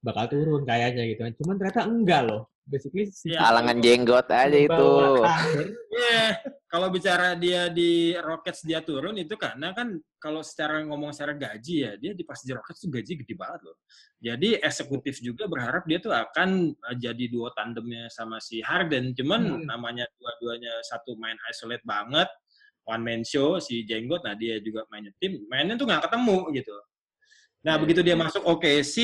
bakal 0.00 0.30
turun 0.30 0.62
kayaknya 0.62 1.04
gitu 1.10 1.20
kan. 1.26 1.34
Cuman 1.34 1.54
ternyata 1.58 1.82
enggak 1.86 2.22
loh. 2.26 2.42
Basically 2.64 3.10
si 3.10 3.34
Ya, 3.34 3.50
Alangan 3.50 3.82
jenggot 3.82 4.26
aja 4.30 4.58
itu. 4.58 4.90
Iya, 5.90 6.38
kalau 6.70 6.88
bicara 6.88 7.34
dia 7.36 7.68
di 7.68 8.14
Rockets 8.16 8.64
dia 8.64 8.80
turun 8.80 9.18
itu 9.20 9.34
karena 9.36 9.74
kan 9.74 10.00
kalau 10.16 10.40
secara 10.40 10.80
ngomong 10.86 11.12
secara 11.12 11.36
gaji 11.36 11.74
ya, 11.84 11.92
dia 12.00 12.16
di 12.16 12.22
pas 12.24 12.40
di 12.40 12.56
Rockets 12.56 12.80
tuh 12.86 12.88
gaji 12.94 13.20
gede 13.20 13.34
banget 13.36 13.60
loh. 13.68 13.76
Jadi 14.22 14.56
eksekutif 14.62 15.18
juga 15.20 15.44
berharap 15.50 15.84
dia 15.84 15.98
tuh 16.00 16.14
akan 16.14 16.72
uh, 16.72 16.96
jadi 16.96 17.24
duo 17.28 17.52
tandemnya 17.52 18.08
sama 18.08 18.38
si 18.40 18.62
Harden. 18.64 19.12
Cuman 19.12 19.60
Hmm. 19.60 19.66
namanya 19.66 20.06
dua-duanya 20.16 20.80
satu 20.86 21.18
main 21.20 21.36
isolate 21.50 21.84
banget, 21.84 22.30
one 22.86 23.02
man 23.02 23.22
show 23.26 23.58
si 23.60 23.82
Jenggot, 23.84 24.22
nah 24.24 24.32
dia 24.38 24.56
juga 24.62 24.86
mainnya 24.88 25.12
tim, 25.20 25.42
mainnya 25.52 25.74
tuh 25.76 25.84
nggak 25.84 26.06
ketemu 26.08 26.38
gitu. 26.54 26.76
Nah, 27.60 27.76
Iya. 27.76 27.80
begitu 27.84 28.00
dia 28.00 28.16
masuk 28.16 28.40
OKC, 28.40 28.96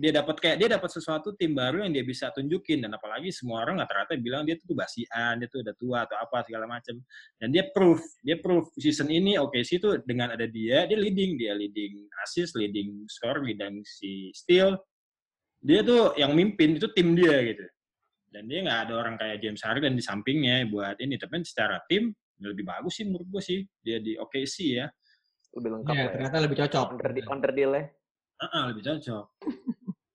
dia 0.00 0.12
dapat 0.16 0.40
kayak 0.40 0.56
dia 0.56 0.68
dapat 0.72 0.88
sesuatu 0.88 1.36
tim 1.36 1.52
baru 1.52 1.84
yang 1.84 1.92
dia 1.92 2.00
bisa 2.00 2.32
tunjukin 2.32 2.80
dan 2.80 2.96
apalagi 2.96 3.28
semua 3.28 3.60
orang 3.68 3.84
rata-rata 3.84 4.16
bilang 4.16 4.48
dia 4.48 4.56
tuh 4.56 4.72
basian, 4.72 5.36
dia 5.36 5.44
tuh 5.44 5.60
udah 5.60 5.76
tua 5.76 5.98
atau 6.08 6.16
apa 6.16 6.40
segala 6.48 6.64
macam. 6.64 6.96
Dan 7.36 7.52
dia 7.52 7.68
proof, 7.68 8.00
dia 8.24 8.40
proof 8.40 8.72
season 8.80 9.12
ini 9.12 9.36
OKC 9.36 9.76
itu 9.76 10.00
dengan 10.08 10.32
ada 10.32 10.48
dia, 10.48 10.88
dia 10.88 10.96
leading, 10.96 11.36
dia 11.36 11.52
leading 11.52 12.08
assist, 12.24 12.56
leading 12.56 13.04
score, 13.12 13.44
leading 13.44 13.84
si 13.84 14.32
steal. 14.32 14.80
Dia 15.60 15.84
tuh 15.84 16.16
yang 16.16 16.32
mimpin 16.32 16.80
itu 16.80 16.88
tim 16.96 17.12
dia 17.12 17.44
gitu. 17.44 17.68
Dan 18.32 18.48
dia 18.48 18.64
nggak 18.64 18.80
ada 18.88 18.92
orang 18.96 19.20
kayak 19.20 19.36
James 19.44 19.60
Harden 19.60 19.92
di 19.92 20.00
sampingnya 20.00 20.64
buat 20.72 20.96
ini, 20.96 21.20
tapi 21.20 21.44
secara 21.44 21.76
tim 21.84 22.08
lebih 22.40 22.64
bagus 22.64 22.96
sih 22.96 23.04
menurut 23.04 23.28
gue 23.28 23.42
sih 23.44 23.60
dia 23.84 24.00
di 24.00 24.16
OKC 24.16 24.56
ya. 24.80 24.88
Lebih 25.52 25.70
lengkap 25.76 25.92
ya, 25.92 26.00
ya. 26.00 26.08
ternyata 26.16 26.36
lebih 26.40 26.56
cocok. 26.64 26.86
Under, 26.96 27.10
deal- 27.12 27.28
under 27.28 27.52
deal 27.52 27.72
ya. 27.76 27.84
Ah, 28.38 28.70
lebih 28.70 28.86
cocok. 28.86 29.24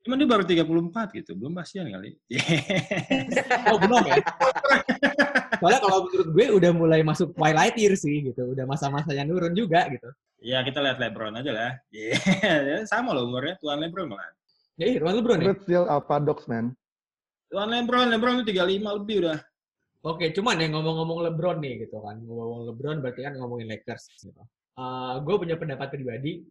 Cuman 0.03 0.19
dia 0.19 0.27
baru 0.27 0.43
34 0.43 1.15
gitu, 1.15 1.31
belum 1.36 1.55
basian 1.55 1.88
kali. 1.88 2.15
Oh 3.71 3.79
belum 3.79 4.03
ya? 4.03 4.19
Soalnya 5.59 5.79
kalau 5.79 5.97
menurut 6.07 6.29
gue 6.36 6.45
udah 6.59 6.71
mulai 6.75 6.99
masuk 7.07 7.31
twilight 7.31 7.75
year 7.79 7.95
sih 7.95 8.19
gitu. 8.19 8.51
Udah 8.51 8.67
masa-masanya 8.67 9.23
nurun 9.23 9.55
juga 9.55 9.88
gitu. 9.88 10.12
ya 10.43 10.59
kita 10.59 10.83
lihat 10.83 10.99
LeBron 10.99 11.39
aja 11.39 11.51
lah. 11.55 11.71
Iya, 11.88 12.83
sama 12.91 13.15
loh 13.15 13.31
umurnya, 13.31 13.55
tuan 13.63 13.79
LeBron 13.79 14.12
malah. 14.12 14.27
Ya 14.75 14.91
iya, 14.91 14.99
Ruan 14.99 15.23
LeBron 15.23 15.39
ya? 15.39 15.55
Still 15.55 15.88
Alpha 15.88 16.19
Dogs, 16.19 16.51
man. 16.51 16.75
Tuan 17.47 17.71
LeBron, 17.71 18.12
LeBron 18.12 18.43
itu 18.43 18.51
35 18.51 18.97
lebih 18.99 19.15
udah. 19.23 19.39
Oke, 20.03 20.36
cuman 20.36 20.59
yang 20.59 20.75
ngomong-ngomong 20.75 21.31
LeBron 21.31 21.63
nih 21.63 21.88
gitu 21.88 22.03
kan. 22.03 22.19
Ngomong 22.19 22.67
LeBron 22.75 22.99
berarti 22.99 23.23
kan 23.23 23.39
ngomongin 23.39 23.71
Lakers 23.71 24.12
gitu. 24.19 24.36
Uh, 24.75 25.15
gue 25.23 25.36
punya 25.39 25.55
pendapat 25.55 25.95
pribadi 25.95 26.43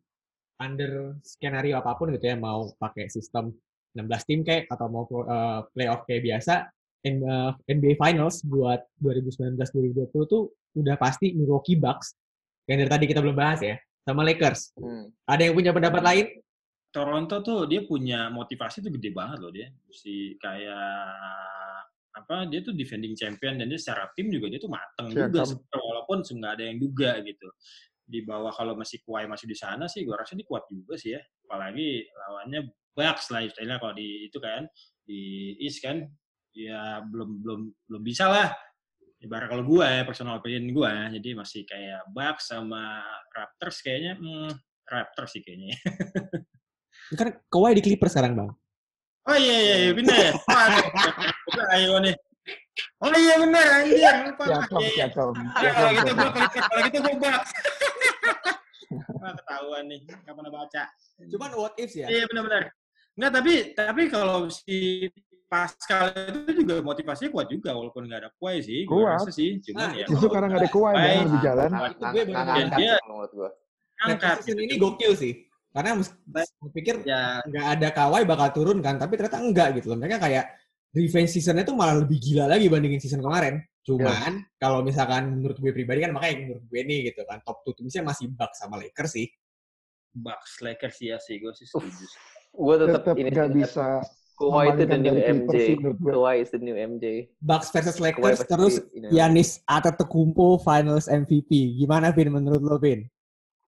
under 0.60 1.16
skenario 1.22 1.78
apa 1.80 1.96
pun 1.96 2.12
gitu 2.12 2.26
ya 2.28 2.36
mau 2.36 2.72
pakai 2.76 3.08
sistem 3.08 3.54
16 3.96 4.28
tim 4.28 4.40
kayak 4.44 4.68
atau 4.72 4.86
mau 4.88 5.04
uh, 5.04 5.64
playoff 5.72 6.04
kayak 6.08 6.24
biasa 6.24 6.68
in, 7.04 7.20
uh, 7.24 7.52
NBA 7.68 8.00
Finals 8.00 8.40
buat 8.44 8.80
2019-2020 9.04 10.12
tuh 10.28 10.52
udah 10.78 10.96
pasti 10.96 11.36
Milwaukee 11.36 11.76
Bucks 11.76 12.16
yang 12.66 12.80
dari 12.80 12.90
tadi 12.90 13.04
kita 13.04 13.20
belum 13.20 13.36
bahas 13.36 13.60
ya 13.60 13.76
sama 14.02 14.26
Lakers. 14.26 14.74
Hmm. 14.78 15.10
Ada 15.28 15.50
yang 15.50 15.54
punya 15.54 15.70
pendapat 15.74 16.02
lain? 16.02 16.26
Toronto 16.92 17.40
tuh 17.40 17.64
dia 17.64 17.84
punya 17.88 18.28
motivasi 18.28 18.84
tuh 18.84 18.92
gede 18.92 19.10
banget 19.16 19.38
loh 19.40 19.52
dia. 19.52 19.72
Si 19.88 20.36
kayak 20.36 21.08
apa 22.12 22.44
dia 22.44 22.60
tuh 22.60 22.76
defending 22.76 23.16
champion 23.16 23.56
dan 23.56 23.72
dia 23.72 23.80
secara 23.80 24.04
tim 24.12 24.28
juga 24.28 24.52
dia 24.52 24.60
tuh 24.60 24.68
mateng 24.68 25.08
juga 25.08 25.32
Siakam. 25.32 25.48
sebenarnya, 25.48 25.84
walaupun 25.88 26.18
nggak 26.20 26.52
ada 26.52 26.64
yang 26.68 26.78
duga 26.78 27.10
gitu 27.24 27.48
di 28.12 28.20
bawah 28.28 28.52
kalau 28.52 28.76
masih 28.76 29.00
Kawhi 29.00 29.24
masih 29.24 29.48
di 29.48 29.56
sana 29.56 29.88
sih 29.88 30.04
gua 30.04 30.20
rasa 30.20 30.36
dia 30.36 30.44
kuat 30.44 30.68
juga 30.68 31.00
sih 31.00 31.16
ya 31.16 31.20
apalagi 31.48 32.04
lawannya 32.12 32.68
Bucks 32.92 33.32
lah 33.32 33.40
istilahnya 33.40 33.80
kalau 33.80 33.96
di 33.96 34.28
itu 34.28 34.36
kan 34.36 34.68
di 35.00 35.56
East 35.64 35.80
kan 35.80 36.04
ya 36.52 37.00
belum 37.08 37.40
belum 37.40 37.60
belum 37.88 38.02
bisa 38.04 38.28
lah 38.28 38.52
ibarat 39.24 39.48
kalau 39.48 39.64
gua 39.64 39.88
ya 39.88 40.02
personal 40.04 40.36
opinion 40.44 40.68
gua 40.76 41.08
jadi 41.08 41.32
masih 41.32 41.64
kayak 41.64 42.04
Bucks 42.12 42.52
sama 42.52 43.00
Raptors 43.32 43.80
kayaknya 43.80 44.20
hmm, 44.20 44.52
Raptors 44.84 45.32
sih 45.32 45.40
kayaknya 45.40 45.72
Kan 47.16 47.28
Kawhi 47.52 47.76
di 47.76 47.82
Clippers 47.84 48.12
sekarang 48.16 48.32
bang. 48.36 48.50
Oh 49.28 49.36
iya 49.38 49.56
iya 49.60 49.76
iya 49.86 49.92
bener 49.94 50.16
ya. 50.16 50.32
Ayo 51.76 52.00
nih. 52.02 52.14
Oh 53.04 53.12
iya 53.14 53.34
bener 53.38 53.66
anjir. 53.68 54.14
Lupa. 54.32 54.44
Ah, 54.48 54.64
Kalau 54.66 55.90
gitu 55.94 56.10
gue 56.16 56.28
kalau 56.32 56.80
gitu 56.88 56.98
gue 57.04 57.14
bak. 57.20 57.42
Wah, 58.98 59.32
ketahuan 59.34 59.84
nih, 59.86 60.00
nggak 60.04 60.34
pernah 60.34 60.52
baca. 60.52 60.82
Cuman 61.22 61.50
what 61.54 61.74
ifs 61.76 61.94
ya? 61.96 62.06
Iya 62.08 62.24
benar-benar. 62.26 62.70
Enggak, 63.12 63.32
tapi 63.36 63.52
tapi 63.72 64.02
kalau 64.08 64.48
si 64.48 65.08
Pascal 65.46 66.16
itu 66.16 66.64
juga 66.64 66.80
motivasinya 66.80 67.28
kuat 67.28 67.44
juga 67.46 67.76
walaupun 67.76 68.08
nggak 68.08 68.20
ada 68.24 68.30
kue 68.32 68.56
sih. 68.64 68.88
Gue 68.88 69.04
Kuat. 69.04 69.20
rasa 69.20 69.28
sih, 69.28 69.60
cuman 69.60 69.84
Nah, 69.84 69.92
ya 70.00 70.06
Justru 70.08 70.28
karena 70.32 70.46
nggak 70.48 70.62
ada 70.64 70.70
Kawhi, 70.72 70.92
Baik. 70.96 71.12
yang 71.12 71.24
lebih 71.28 71.42
jalan. 71.44 71.68
Nah, 71.68 71.80
itu 71.84 71.92
gue 71.92 72.00
baru 72.00 72.24
Nggak 72.32 72.44
ngangkat 72.48 72.78
Dia- 72.80 73.00
menurut 73.04 73.30
gua. 73.36 73.50
angkat. 74.02 74.36
season 74.42 74.56
gitu. 74.56 74.64
ini 74.64 74.74
gokil 74.80 75.12
sih. 75.14 75.32
Karena 75.72 75.90
gue 75.96 76.70
pikir 76.72 76.94
Ya, 77.04 77.20
nggak 77.44 77.66
ada 77.68 77.88
Kawhi 77.92 78.22
bakal 78.24 78.48
turun 78.52 78.78
kan, 78.80 78.96
tapi 78.96 79.12
ternyata 79.16 79.38
enggak 79.44 79.68
gitu 79.76 79.92
loh. 79.92 79.98
Mereka 80.00 80.16
kayak 80.20 80.44
revenge 80.92 81.30
seasonnya 81.32 81.64
tuh 81.64 81.76
malah 81.76 82.00
lebih 82.00 82.16
gila 82.16 82.44
lagi 82.48 82.68
bandingin 82.72 83.00
season 83.00 83.20
kemarin. 83.20 83.60
Cuman 83.82 84.46
kalau 84.62 84.86
misalkan 84.86 85.42
menurut 85.42 85.58
gue 85.58 85.72
pribadi 85.74 86.06
kan 86.06 86.14
makanya 86.14 86.36
menurut 86.46 86.64
gue 86.70 86.80
nih 86.86 86.98
gitu 87.10 87.26
kan 87.26 87.42
top 87.42 87.66
2 87.66 87.82
timsnya 87.82 88.02
masih 88.06 88.30
Bucks 88.30 88.62
sama 88.62 88.78
Lakers 88.78 89.12
sih. 89.18 89.26
Bucks 90.12 90.62
Lakers 90.62 90.96
ya 91.02 91.16
sih, 91.18 91.42
gue 91.42 91.50
sih 91.56 91.66
setuju. 91.66 92.06
Gua 92.52 92.76
tetap 92.76 93.02
Tetap 93.02 93.16
ini 93.16 93.30
sih, 93.32 93.48
bisa 93.50 93.86
Kawhi 94.36 94.74
itu 94.74 94.84
the 94.88 94.98
new 94.98 95.16
MJ. 95.16 95.54
gue. 95.78 95.92
Kawhi 96.02 96.34
is 96.42 96.50
the 96.50 96.58
new 96.58 96.74
MJ. 96.74 97.30
Bucks 97.38 97.70
versus 97.70 97.96
Kawhi 97.98 98.10
Lakers 98.10 98.42
pasti 98.42 98.50
terus. 98.50 98.74
Yanis 99.12 99.62
Antetokounmpo 99.70 100.58
Finals 100.62 101.06
MVP. 101.06 101.78
Gimana 101.78 102.10
Vin 102.10 102.32
menurut 102.32 102.62
lo 102.62 102.76
Vin? 102.80 103.06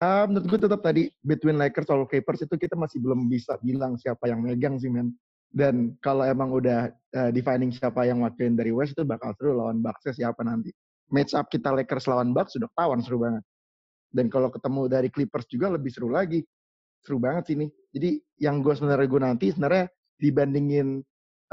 Ah, 0.03 0.27
menurut 0.27 0.47
gue 0.51 0.59
tetap 0.67 0.81
tadi 0.83 1.09
between 1.23 1.57
Lakers 1.57 1.87
atau 1.89 2.05
Clippers 2.05 2.43
itu 2.45 2.55
kita 2.59 2.75
masih 2.75 2.99
belum 2.99 3.25
bisa 3.31 3.57
bilang 3.63 3.95
siapa 3.95 4.27
yang 4.29 4.43
megang 4.43 4.77
sih 4.77 4.91
men. 4.91 5.15
Dan 5.55 5.95
kalau 6.03 6.27
emang 6.27 6.51
udah 6.51 6.91
eh, 6.91 7.31
defining 7.31 7.71
siapa 7.71 8.03
yang 8.03 8.27
wakilin 8.27 8.59
dari 8.59 8.75
West 8.75 8.99
itu 8.99 9.07
bakal 9.07 9.31
seru 9.39 9.55
lawan 9.55 9.79
Bucks 9.79 10.11
siapa 10.11 10.43
nanti. 10.43 10.75
Match 11.15 11.31
up 11.39 11.47
kita 11.47 11.71
Lakers 11.71 12.11
lawan 12.11 12.35
Bucks 12.35 12.59
sudah 12.59 12.67
tawan 12.75 12.99
seru 13.07 13.23
banget. 13.23 13.47
Dan 14.11 14.27
kalau 14.27 14.51
ketemu 14.51 14.91
dari 14.91 15.09
Clippers 15.15 15.47
juga 15.47 15.71
lebih 15.71 15.95
seru 15.95 16.11
lagi. 16.11 16.43
Seru 17.07 17.23
banget 17.23 17.47
sih 17.47 17.55
ini. 17.55 17.71
Jadi 17.95 18.19
yang 18.43 18.67
gue 18.67 18.75
sebenarnya 18.75 19.07
gue 19.07 19.21
nanti 19.23 19.47
sebenarnya 19.55 19.87
dibandingin 20.19 20.99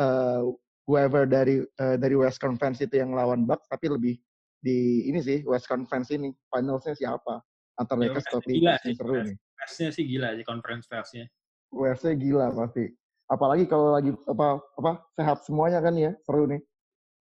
eh, 0.01 0.43
whoever 0.89 1.29
dari 1.29 1.61
eh, 1.61 1.95
dari 2.01 2.15
West 2.17 2.41
Conference 2.41 2.81
itu 2.81 2.97
yang 2.97 3.13
lawan 3.13 3.45
Bucks 3.45 3.69
tapi 3.69 3.85
lebih 3.85 4.17
di 4.61 5.09
ini 5.09 5.21
sih 5.21 5.45
West 5.45 5.69
Conference 5.69 6.09
ini 6.09 6.33
finalsnya 6.49 6.97
siapa 6.97 7.37
antar 7.77 7.97
Ya, 8.01 8.09
Lakers 8.09 8.25
atau 8.33 8.39
gila 8.49 8.73
Clippers 8.81 8.97
seru 8.97 9.13
nih. 9.29 9.37
Versinya 9.61 9.91
sih 9.93 10.03
gila 10.09 10.27
sih 10.33 10.45
conference 10.45 10.85
versinya. 10.89 11.27
Westnya 11.69 12.13
gila 12.17 12.47
pasti. 12.49 12.85
Apalagi 13.31 13.63
kalau 13.63 13.95
lagi 13.95 14.11
apa 14.27 14.59
apa 14.75 14.91
sehat 15.15 15.47
semuanya 15.47 15.79
kan 15.79 15.95
ya 15.95 16.11
seru 16.27 16.51
nih. 16.51 16.59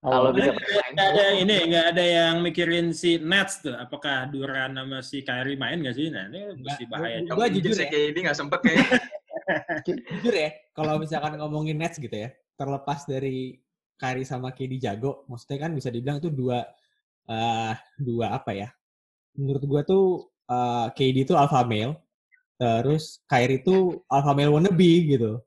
Kalau 0.01 0.33
bisa 0.33 0.57
Nggak 0.91 1.09
ada 1.13 1.27
ini, 1.37 1.57
nggak 1.71 1.87
ada 1.93 2.05
yang 2.05 2.35
mikirin 2.41 2.91
si 2.97 3.21
Nets 3.21 3.61
tuh. 3.61 3.77
Apakah 3.77 4.33
Duran 4.33 4.75
sama 4.75 5.05
si 5.05 5.21
Kyrie 5.21 5.61
main 5.61 5.79
nggak 5.79 5.93
sih? 5.95 6.09
Nah, 6.09 6.27
ini 6.33 6.57
mesti 6.57 6.85
bahaya. 6.89 7.21
gua- 7.29 7.53
jujur 7.53 7.77
ya. 7.77 7.87
kayak 7.87 8.07
ini 8.17 8.19
nggak 8.25 8.39
sempet 8.39 8.61
kayaknya. 8.65 8.99
Jujur 9.85 10.35
ya, 10.35 10.51
kalau 10.73 10.97
misalkan 10.97 11.37
ngomongin 11.37 11.77
Nets 11.77 12.01
gitu 12.01 12.17
ya, 12.17 12.33
terlepas 12.57 13.05
dari 13.05 13.61
Kyrie 14.01 14.25
sama 14.25 14.57
KD 14.57 14.81
jago, 14.81 15.29
maksudnya 15.29 15.69
kan 15.69 15.77
bisa 15.77 15.93
dibilang 15.93 16.17
itu 16.17 16.33
dua 16.33 16.65
uh, 17.29 17.75
dua 18.01 18.41
apa 18.41 18.57
ya? 18.57 18.73
Menurut 19.37 19.63
gua 19.69 19.81
tuh 19.85 20.33
uh, 20.49 20.89
KD 20.97 21.29
itu 21.29 21.37
alpha 21.37 21.61
male, 21.63 22.01
terus 22.57 23.21
Kyrie 23.29 23.61
itu 23.61 24.01
alpha 24.09 24.33
male 24.33 24.49
wannabe 24.49 25.13
gitu. 25.13 25.45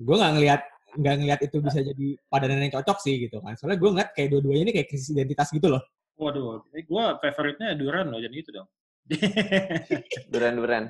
Gue 0.00 0.16
nggak 0.16 0.32
ngelihat 0.38 0.62
nggak 0.92 1.14
ngelihat 1.24 1.40
itu 1.48 1.56
bisa 1.64 1.80
jadi 1.80 2.06
padanan 2.28 2.64
yang 2.64 2.72
cocok 2.80 2.98
sih 3.00 3.14
gitu 3.28 3.40
kan. 3.40 3.56
Soalnya 3.56 3.78
gue 3.80 3.90
ngeliat 3.92 4.10
kayak 4.16 4.28
dua-duanya 4.32 4.62
ini 4.68 4.72
kayak 4.72 4.88
krisis 4.88 5.12
identitas 5.12 5.48
gitu 5.52 5.68
loh. 5.68 5.82
Waduh, 6.20 6.64
gue 6.70 7.04
favoritnya 7.18 7.72
Duran 7.76 8.12
loh, 8.12 8.20
jadi 8.20 8.36
itu 8.36 8.50
dong. 8.52 8.68
Duran 10.32 10.54
Duran. 10.60 10.84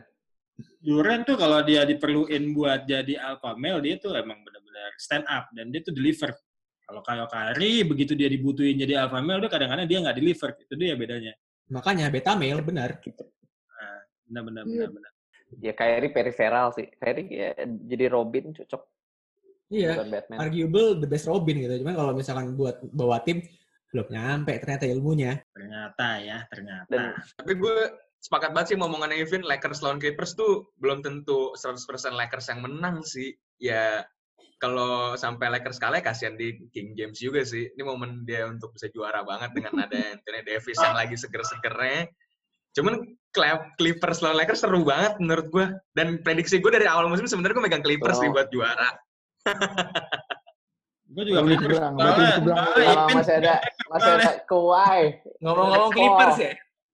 Duran 0.82 1.24
tuh 1.24 1.38
kalau 1.38 1.64
dia 1.64 1.86
diperluin 1.86 2.52
buat 2.52 2.84
jadi 2.84 3.14
alpha 3.18 3.54
male, 3.54 3.80
dia 3.80 3.96
tuh 3.98 4.12
emang 4.18 4.42
benar-benar 4.42 4.90
stand 4.98 5.24
up 5.30 5.48
dan 5.54 5.70
dia 5.72 5.80
tuh 5.80 5.94
deliver 5.94 6.34
kalau 6.82 7.00
kayak 7.08 7.30
Kari, 7.32 7.88
begitu 7.88 8.12
dia 8.12 8.28
dibutuhin 8.28 8.76
jadi 8.76 9.06
alpha 9.06 9.22
male, 9.24 9.40
dia 9.40 9.50
kadang-kadang 9.50 9.86
dia 9.88 9.98
nggak 10.02 10.16
deliver. 10.18 10.50
Itu 10.60 10.74
dia 10.76 10.92
bedanya. 10.98 11.32
Makanya 11.72 12.12
beta 12.12 12.36
male, 12.36 12.60
benar. 12.60 13.00
Gitu. 13.00 13.22
Nah, 13.24 14.00
benar-benar, 14.28 14.64
iya. 14.68 14.84
benar-benar. 14.84 15.12
Ya 15.60 15.76
Kyrie 15.76 16.14
peripheral 16.14 16.72
sih. 16.72 16.88
Kyrie 16.96 17.28
ya, 17.28 17.50
jadi 17.66 18.08
Robin 18.08 18.54
cocok. 18.56 18.82
Iya, 19.72 20.04
arguable 20.36 21.00
the 21.00 21.08
best 21.08 21.24
Robin 21.24 21.56
gitu. 21.56 21.80
Cuman 21.80 21.96
kalau 21.96 22.12
misalkan 22.12 22.52
buat 22.52 22.84
bawa 22.92 23.24
tim, 23.24 23.40
belum 23.92 24.08
nyampe 24.12 24.52
ternyata 24.60 24.84
ilmunya. 24.84 25.40
Ternyata 25.52 26.08
ya, 26.20 26.38
ternyata. 26.52 26.88
Dan, 26.92 27.16
tapi 27.40 27.52
gue 27.56 27.76
sepakat 28.20 28.52
banget 28.52 28.68
sih 28.72 28.76
ngomongan 28.76 29.16
Evin, 29.16 29.42
Lakers 29.44 29.80
lawan 29.80 29.98
Clippers 29.98 30.36
tuh 30.36 30.72
belum 30.78 31.00
tentu 31.00 31.56
100% 31.56 31.88
Lakers 32.12 32.52
yang 32.52 32.60
menang 32.60 33.00
sih. 33.00 33.32
Ya 33.56 34.04
kalau 34.62 35.18
sampai 35.18 35.50
Lakers 35.50 35.82
kalah 35.82 35.98
kasihan 35.98 36.38
di 36.38 36.54
King 36.70 36.94
James 36.94 37.18
juga 37.18 37.42
sih. 37.42 37.66
Ini 37.74 37.82
momen 37.82 38.22
dia 38.22 38.46
untuk 38.46 38.76
bisa 38.78 38.86
juara 38.94 39.26
banget 39.26 39.50
dengan 39.58 39.74
ada 39.88 39.98
Anthony 40.14 40.40
Davis 40.46 40.78
yang 40.78 40.94
lagi 40.94 41.16
seger-segernya. 41.18 42.12
Cuman 42.76 42.94
Clippers 43.80 44.20
lawan 44.20 44.36
Lakers 44.36 44.60
seru 44.60 44.84
banget 44.84 45.16
menurut 45.20 45.46
gue. 45.48 45.66
Dan 45.96 46.20
prediksi 46.20 46.60
gue 46.60 46.72
dari 46.72 46.84
awal 46.84 47.08
musim 47.08 47.24
sebenarnya 47.24 47.56
gue 47.56 47.64
megang 47.64 47.84
Clippers 47.84 48.20
oh. 48.20 48.22
nih 48.24 48.30
buat 48.32 48.48
juara. 48.52 48.90
gue 51.12 51.24
juga 51.28 51.40
Clippers. 51.44 51.80
masih 53.12 53.34
ada 53.40 53.54
masih 53.92 54.10
ada 54.16 54.30
Kawhi. 54.48 55.16
Ngomong-ngomong 55.44 55.92
Clippers 55.92 56.36
ya. 56.40 56.52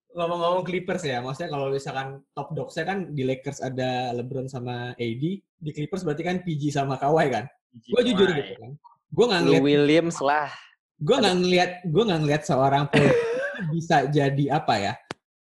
Ngomong-ngomong 0.09 0.65
Clippers 0.67 1.05
ya, 1.05 1.23
maksudnya 1.23 1.51
kalau 1.53 1.71
misalkan 1.71 2.09
top 2.35 2.51
dog 2.57 2.73
saya 2.75 2.91
kan 2.91 3.13
di 3.15 3.23
Lakers 3.23 3.63
ada 3.63 4.11
LeBron 4.17 4.51
sama 4.51 4.97
AD, 4.99 5.25
di 5.45 5.71
Clippers 5.71 6.03
berarti 6.03 6.27
kan 6.27 6.43
PG 6.43 6.75
sama 6.75 6.99
Kawhi 6.99 7.29
kan? 7.31 7.47
gue 7.75 8.03
jujur 8.13 8.29
gitu 8.33 8.53
kan 8.59 8.71
gue 9.09 9.25
nggak 9.25 9.43
ngeliat 9.45 9.63
Williams 9.65 10.19
lah 10.21 10.51
gue 10.99 11.17
nggak 11.17 11.37
ngeliat 11.41 11.71
gue 11.87 12.03
nggak 12.03 12.21
ngeliat 12.25 12.43
seorang 12.45 12.85
bisa 13.73 14.07
jadi 14.11 14.45
apa 14.59 14.75
ya 14.77 14.93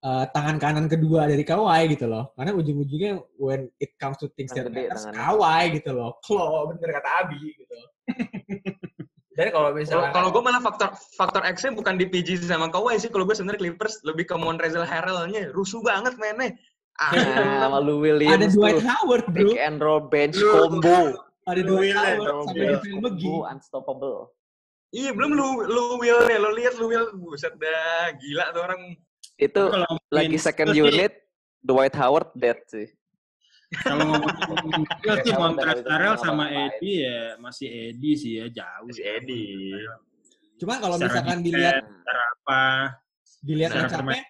uh, 0.05 0.25
tangan 0.33 0.57
kanan 0.57 0.85
kedua 0.89 1.29
dari 1.29 1.45
Kawhi 1.45 1.93
gitu 1.93 2.09
loh. 2.09 2.33
Karena 2.37 2.51
ujung-ujungnya 2.57 3.21
when 3.37 3.69
it 3.81 3.95
comes 4.01 4.17
to 4.21 4.29
things 4.37 4.53
that 4.53 4.69
matters 4.69 5.05
Kawhi 5.09 5.81
gitu 5.81 5.95
loh. 5.95 6.17
Klo 6.25 6.69
bener 6.73 6.89
kata 7.01 7.09
Abi 7.25 7.39
gitu. 7.55 7.75
Jadi 9.39 9.49
kalau 9.55 9.71
misalnya 9.71 10.11
kalau 10.11 10.27
gue 10.29 10.43
malah 10.43 10.59
faktor 10.59 10.91
faktor 11.15 11.41
X-nya 11.47 11.71
bukan 11.71 11.95
di 11.95 12.05
PG 12.05 12.45
sama 12.45 12.67
Kawhi 12.67 12.99
sih. 12.99 13.09
Kalau 13.09 13.23
gue 13.23 13.33
sebenarnya 13.33 13.63
Clippers 13.63 14.03
lebih 14.03 14.27
ke 14.27 14.35
Montrezl 14.35 14.83
Harrell-nya. 14.83 15.49
Rusuh 15.55 15.79
banget 15.81 16.19
mainnya. 16.19 16.53
Ah, 16.99 17.15
sama 17.65 17.79
Lou 17.79 18.03
Williams 18.03 18.35
ada 18.35 18.47
Dwight 18.51 18.83
Howard 18.83 19.25
bro. 19.31 19.55
Pick 19.55 19.57
and 19.57 19.79
roll 19.79 20.03
bench 20.11 20.37
combo. 20.37 21.15
Ada 21.49 21.61
dua 21.65 21.81
Howard 21.89 22.51
sampai 22.51 22.65
di 22.67 22.77
film 22.83 22.99
McGee. 23.01 23.39
Unstoppable. 23.47 24.29
Iya, 24.91 25.15
belum 25.15 25.31
lu 25.39 25.47
lu 25.71 25.83
Will 26.03 26.19
nih, 26.27 26.35
lu 26.35 26.51
lihat 26.51 26.75
lu 26.75 26.91
Will 26.91 27.07
buset 27.15 27.55
dah 27.55 28.11
gila 28.19 28.51
tuh 28.51 28.61
orang. 28.67 28.81
Itu 29.41 29.73
lagi 30.13 30.37
second 30.37 30.69
unit 30.77 31.17
Dwight 31.65 31.97
Howard 31.97 32.29
dead 32.37 32.61
sih. 32.69 32.85
Kalau 33.71 34.03
ngomongin 34.03 34.83
tuh 35.23 35.33
kontrak 35.33 35.81
Karel 35.81 36.15
sama 36.19 36.45
Eddie 36.51 37.07
ya 37.07 37.39
masih 37.41 37.67
Eddie 37.71 38.15
sih 38.19 38.31
ya 38.37 38.45
jauh. 38.53 38.85
Masih 38.85 39.05
Eddie. 39.07 39.73
Cuma 40.61 40.77
kalau 40.77 41.01
misalkan 41.01 41.41
dilihat 41.41 41.81
apa 41.81 42.61
dilihat 43.41 43.71
capek 43.89 44.21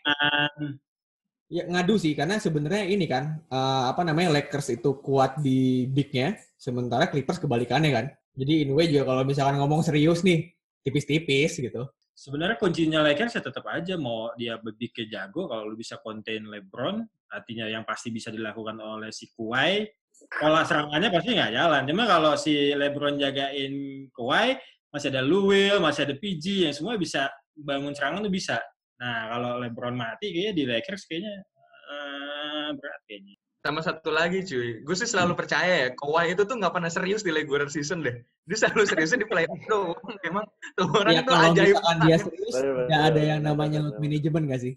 Ya 1.51 1.67
ngadu 1.67 1.99
sih 1.99 2.15
karena 2.15 2.39
sebenarnya 2.39 2.87
ini 2.87 3.11
kan 3.11 3.43
uh, 3.51 3.91
apa 3.91 4.07
namanya 4.07 4.39
Lakers 4.39 4.71
itu 4.71 5.03
kuat 5.03 5.35
di 5.43 5.83
bignya, 5.83 6.39
sementara 6.55 7.11
Clippers 7.11 7.43
kebalikannya 7.43 7.91
kan. 7.91 8.05
Jadi 8.39 8.63
in 8.63 8.71
way 8.71 8.87
juga 8.87 9.11
kalau 9.11 9.27
misalkan 9.27 9.59
ngomong 9.59 9.83
serius 9.83 10.23
nih 10.23 10.47
tipis-tipis 10.79 11.59
gitu. 11.59 11.91
Sebenarnya 12.21 12.53
kuncinya 12.61 13.01
Lakers 13.01 13.33
ya 13.33 13.41
tetap 13.41 13.65
aja 13.65 13.97
mau 13.97 14.29
dia 14.37 14.61
ke 14.61 15.09
jago 15.09 15.49
kalau 15.49 15.65
lu 15.65 15.73
bisa 15.73 15.97
contain 16.05 16.45
LeBron, 16.45 17.01
artinya 17.33 17.65
yang 17.65 17.81
pasti 17.81 18.13
bisa 18.13 18.29
dilakukan 18.29 18.77
oleh 18.77 19.09
si 19.09 19.33
Kawhi. 19.33 19.89
Pola 20.29 20.61
serangannya 20.61 21.09
pasti 21.09 21.33
nggak 21.33 21.49
jalan. 21.49 21.81
Cuma 21.89 22.05
kalau 22.05 22.37
si 22.37 22.77
LeBron 22.77 23.17
jagain 23.17 23.73
Kawhi, 24.13 24.53
masih 24.93 25.09
ada 25.09 25.25
Lou 25.25 25.49
Will, 25.49 25.81
masih 25.81 26.05
ada 26.05 26.13
PG 26.13 26.69
yang 26.69 26.73
semua 26.77 26.93
bisa 26.93 27.25
bangun 27.57 27.97
serangan 27.97 28.21
tuh 28.21 28.29
bisa. 28.29 28.61
Nah, 29.01 29.33
kalau 29.33 29.57
LeBron 29.57 29.97
mati 29.97 30.29
kayaknya 30.29 30.53
di 30.53 30.63
Lakers 30.69 31.09
kayaknya 31.09 31.41
uh, 31.89 32.69
berat 32.77 33.01
kayaknya. 33.09 33.40
Sama 33.61 33.85
satu 33.85 34.09
lagi 34.09 34.41
cuy, 34.41 34.81
gue 34.81 34.95
sih 34.97 35.05
selalu 35.05 35.37
percaya 35.37 35.85
ya, 35.85 35.89
Kawhi 35.93 36.33
itu 36.33 36.49
tuh 36.49 36.57
nggak 36.57 36.73
pernah 36.73 36.89
serius 36.89 37.21
di 37.21 37.29
regular 37.29 37.69
season 37.69 38.01
deh. 38.01 38.17
Dia 38.49 38.57
selalu 38.57 38.89
seriusnya 38.89 39.21
di 39.21 39.29
playoff 39.29 39.61
tuh. 39.69 39.93
Emang 40.25 40.49
tuh 40.73 40.89
orang 40.89 41.13
ya, 41.13 41.21
itu 41.21 41.29
ajaib. 41.29 41.77
Dia 42.01 42.17
serius, 42.17 42.55
nggak 42.57 43.01
ada 43.13 43.21
yang 43.21 43.45
namanya 43.45 43.85
load 43.85 44.01
management 44.01 44.49
nggak 44.49 44.61
sih? 44.65 44.73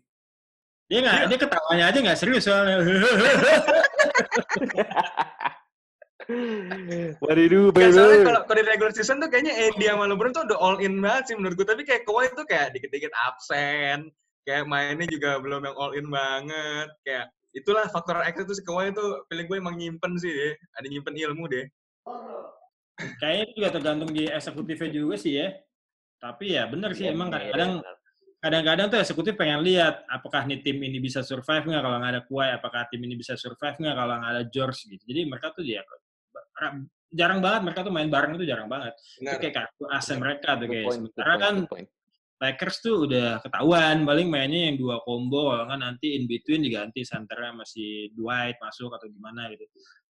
Dia 0.92 1.00
nggak, 1.00 1.32
dia 1.32 1.38
ketawanya 1.40 1.84
aja 1.88 1.98
nggak 2.04 2.18
serius 2.20 2.44
soalnya. 2.44 2.76
What 7.24 7.36
do 7.36 7.40
you 7.40 7.52
do, 7.52 7.60
baby? 7.72 7.92
Soalnya 7.92 8.20
kalau, 8.24 8.40
kalau 8.48 8.60
di 8.60 8.68
regular 8.68 8.92
season 8.92 9.20
tuh 9.20 9.28
kayaknya 9.32 9.52
Eddie 9.56 9.92
sama 9.92 10.08
LeBron 10.08 10.32
tuh 10.32 10.44
udah 10.48 10.58
all 10.60 10.76
in 10.80 11.00
banget 11.00 11.32
sih 11.32 11.36
menurut 11.36 11.56
gue. 11.56 11.66
Tapi 11.68 11.82
kayak 11.88 12.04
Kawhi 12.08 12.32
tuh 12.32 12.44
kayak 12.48 12.76
dikit-dikit 12.76 13.12
absen. 13.28 14.12
Kayak 14.44 14.68
mainnya 14.68 15.08
juga 15.08 15.40
belum 15.40 15.64
yang 15.68 15.76
all 15.76 15.92
in 15.96 16.08
banget. 16.08 16.88
Kayak 17.04 17.32
itulah 17.54 17.86
faktor 17.88 18.20
X 18.26 18.34
itu 18.42 18.52
si 18.58 18.62
Kawhi 18.66 18.90
tuh 18.90 19.24
pilih 19.30 19.46
gue 19.46 19.56
emang 19.62 19.78
nyimpen 19.78 20.18
sih 20.18 20.28
deh. 20.28 20.54
Ada 20.74 20.86
nyimpen 20.90 21.14
ilmu 21.14 21.46
deh. 21.46 21.66
Kayaknya 23.22 23.46
juga 23.54 23.68
tergantung 23.74 24.10
di 24.10 24.26
eksekutifnya 24.26 24.90
juga 24.90 25.14
sih 25.16 25.38
ya. 25.38 25.54
Tapi 26.18 26.58
ya 26.58 26.66
bener 26.66 26.90
sih 26.92 27.06
ya, 27.06 27.14
emang 27.14 27.30
kadang-kadang 27.30 27.84
kadang-kadang 28.44 28.86
tuh 28.92 28.98
eksekutif 29.00 29.34
pengen 29.40 29.64
lihat 29.64 30.04
apakah 30.04 30.44
nih 30.44 30.60
tim 30.60 30.76
ini 30.84 31.00
bisa 31.00 31.24
survive 31.24 31.64
nggak 31.64 31.80
kalau 31.80 31.96
nggak 31.96 32.12
ada 32.12 32.22
Kawhi, 32.28 32.48
apakah 32.60 32.82
tim 32.92 33.00
ini 33.00 33.14
bisa 33.16 33.40
survive 33.40 33.76
nggak 33.80 33.96
kalau 33.96 34.14
nggak 34.20 34.32
ada 34.36 34.44
George 34.50 34.84
gitu. 34.84 35.00
Jadi 35.00 35.20
mereka 35.24 35.54
tuh 35.56 35.64
ya 35.64 35.80
jarang 37.14 37.38
banget 37.38 37.60
mereka 37.70 37.80
tuh 37.86 37.94
main 37.94 38.10
bareng 38.10 38.34
itu 38.36 38.44
jarang 38.44 38.66
banget. 38.66 38.94
Nah, 39.22 39.30
itu 39.32 39.38
kayak 39.46 39.54
kartu 39.54 39.84
asen 39.86 40.18
mereka 40.18 40.58
tuh 40.58 40.66
kayak 40.66 40.86
sementara 40.90 41.34
kan 41.38 41.54
Lakers 42.42 42.76
tuh 42.82 43.06
udah 43.06 43.38
ketahuan 43.40 44.02
paling 44.02 44.26
mainnya 44.26 44.68
yang 44.72 44.76
dua 44.76 44.98
combo 45.06 45.54
kalau 45.54 45.70
kan 45.70 45.80
nanti 45.80 46.18
in 46.18 46.26
between 46.26 46.66
diganti 46.66 47.06
centernya 47.06 47.54
masih 47.54 48.10
Dwight 48.12 48.58
masuk 48.58 48.90
atau 48.90 49.06
gimana 49.06 49.48
gitu. 49.54 49.64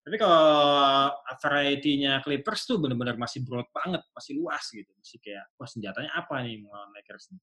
Tapi 0.07 0.23
kalau 0.23 1.10
variety-nya 1.42 2.23
Clippers 2.23 2.62
tuh 2.62 2.79
benar-benar 2.79 3.19
masih 3.19 3.42
broad 3.42 3.67
banget, 3.75 4.06
masih 4.14 4.38
luas 4.38 4.62
gitu. 4.71 4.87
Masih 4.94 5.19
kayak, 5.19 5.50
wah 5.58 5.67
senjatanya 5.67 6.14
apa 6.14 6.46
nih 6.46 6.62
melawan 6.62 6.94
Lakers 6.94 7.35
nih. 7.35 7.42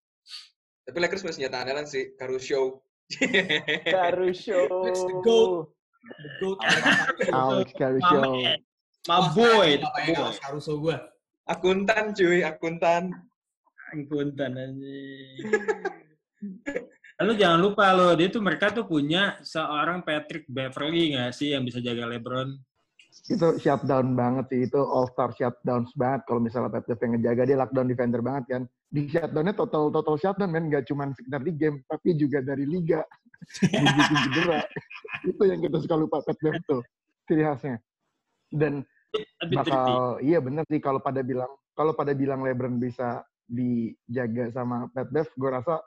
Tapi 0.88 0.97
Lakers 1.03 1.21
punya 1.28 1.36
senjata 1.36 1.55
andalan 1.59 1.84
sih, 1.84 2.15
Caruso. 2.15 2.88
Caruso. 3.84 4.59
Let's 4.88 5.03
go. 5.28 5.76
Goat 6.39 6.59
Alex 7.36 7.71
Caruso. 7.76 8.19
My 9.11 9.19
boy. 9.36 9.84
Caruso 10.39 10.80
gue. 10.80 10.95
Akuntan 11.43 12.15
cuy, 12.15 12.47
akuntan. 12.47 13.11
Akuntan 13.93 14.51
aja. 14.57 14.93
Lalu 17.21 17.33
jangan 17.37 17.59
lupa 17.61 17.93
loh, 17.93 18.17
dia 18.17 18.27
tuh 18.27 18.41
mereka 18.41 18.73
tuh 18.73 18.89
punya 18.89 19.37
seorang 19.45 20.01
Patrick 20.01 20.49
Beverly 20.49 21.13
nggak 21.13 21.31
sih 21.31 21.53
yang 21.53 21.61
bisa 21.61 21.77
jaga 21.77 22.09
LeBron? 22.09 22.57
Itu 23.29 23.61
shutdown 23.61 24.17
banget 24.17 24.49
sih, 24.49 24.65
itu 24.65 24.81
all 24.81 25.05
star 25.13 25.29
shutdown 25.37 25.85
banget. 25.93 26.25
Kalau 26.25 26.41
misalnya 26.41 26.73
Patrick 26.73 26.97
yang 26.97 27.13
ngejaga 27.15 27.43
dia 27.45 27.57
lockdown 27.61 27.87
defender 27.87 28.21
banget 28.25 28.43
kan. 28.49 28.61
Di 28.89 29.05
shutdownnya 29.05 29.53
total 29.53 29.93
total 29.93 30.15
shutdown 30.17 30.49
men, 30.49 30.73
nggak 30.73 30.89
cuma 30.89 31.13
sekedar 31.13 31.41
di 31.45 31.53
game, 31.53 31.85
tapi 31.85 32.17
juga 32.17 32.41
dari 32.41 32.65
liga. 32.65 33.05
Begitu 33.61 34.13
cedera. 34.27 34.59
itu 35.23 35.43
yang 35.45 35.59
kita 35.61 35.77
suka 35.85 35.95
lupa 35.99 36.17
Pat 36.25 36.37
Bev 36.41 36.57
tuh 36.65 36.81
ciri 37.29 37.45
khasnya. 37.45 37.77
Dan 38.49 38.81
bakal 39.53 40.17
iya 40.25 40.41
bener 40.41 40.65
sih 40.65 40.81
kalau 40.81 40.97
pada 40.97 41.21
bilang 41.21 41.49
kalau 41.77 41.93
pada 41.93 42.17
bilang 42.17 42.41
LeBron 42.41 42.81
bisa 42.81 43.21
dijaga 43.54 44.49
sama 44.49 44.89
Pat 44.89 45.14
Bev, 45.14 45.30
gue 45.38 45.49
rasa 45.49 45.78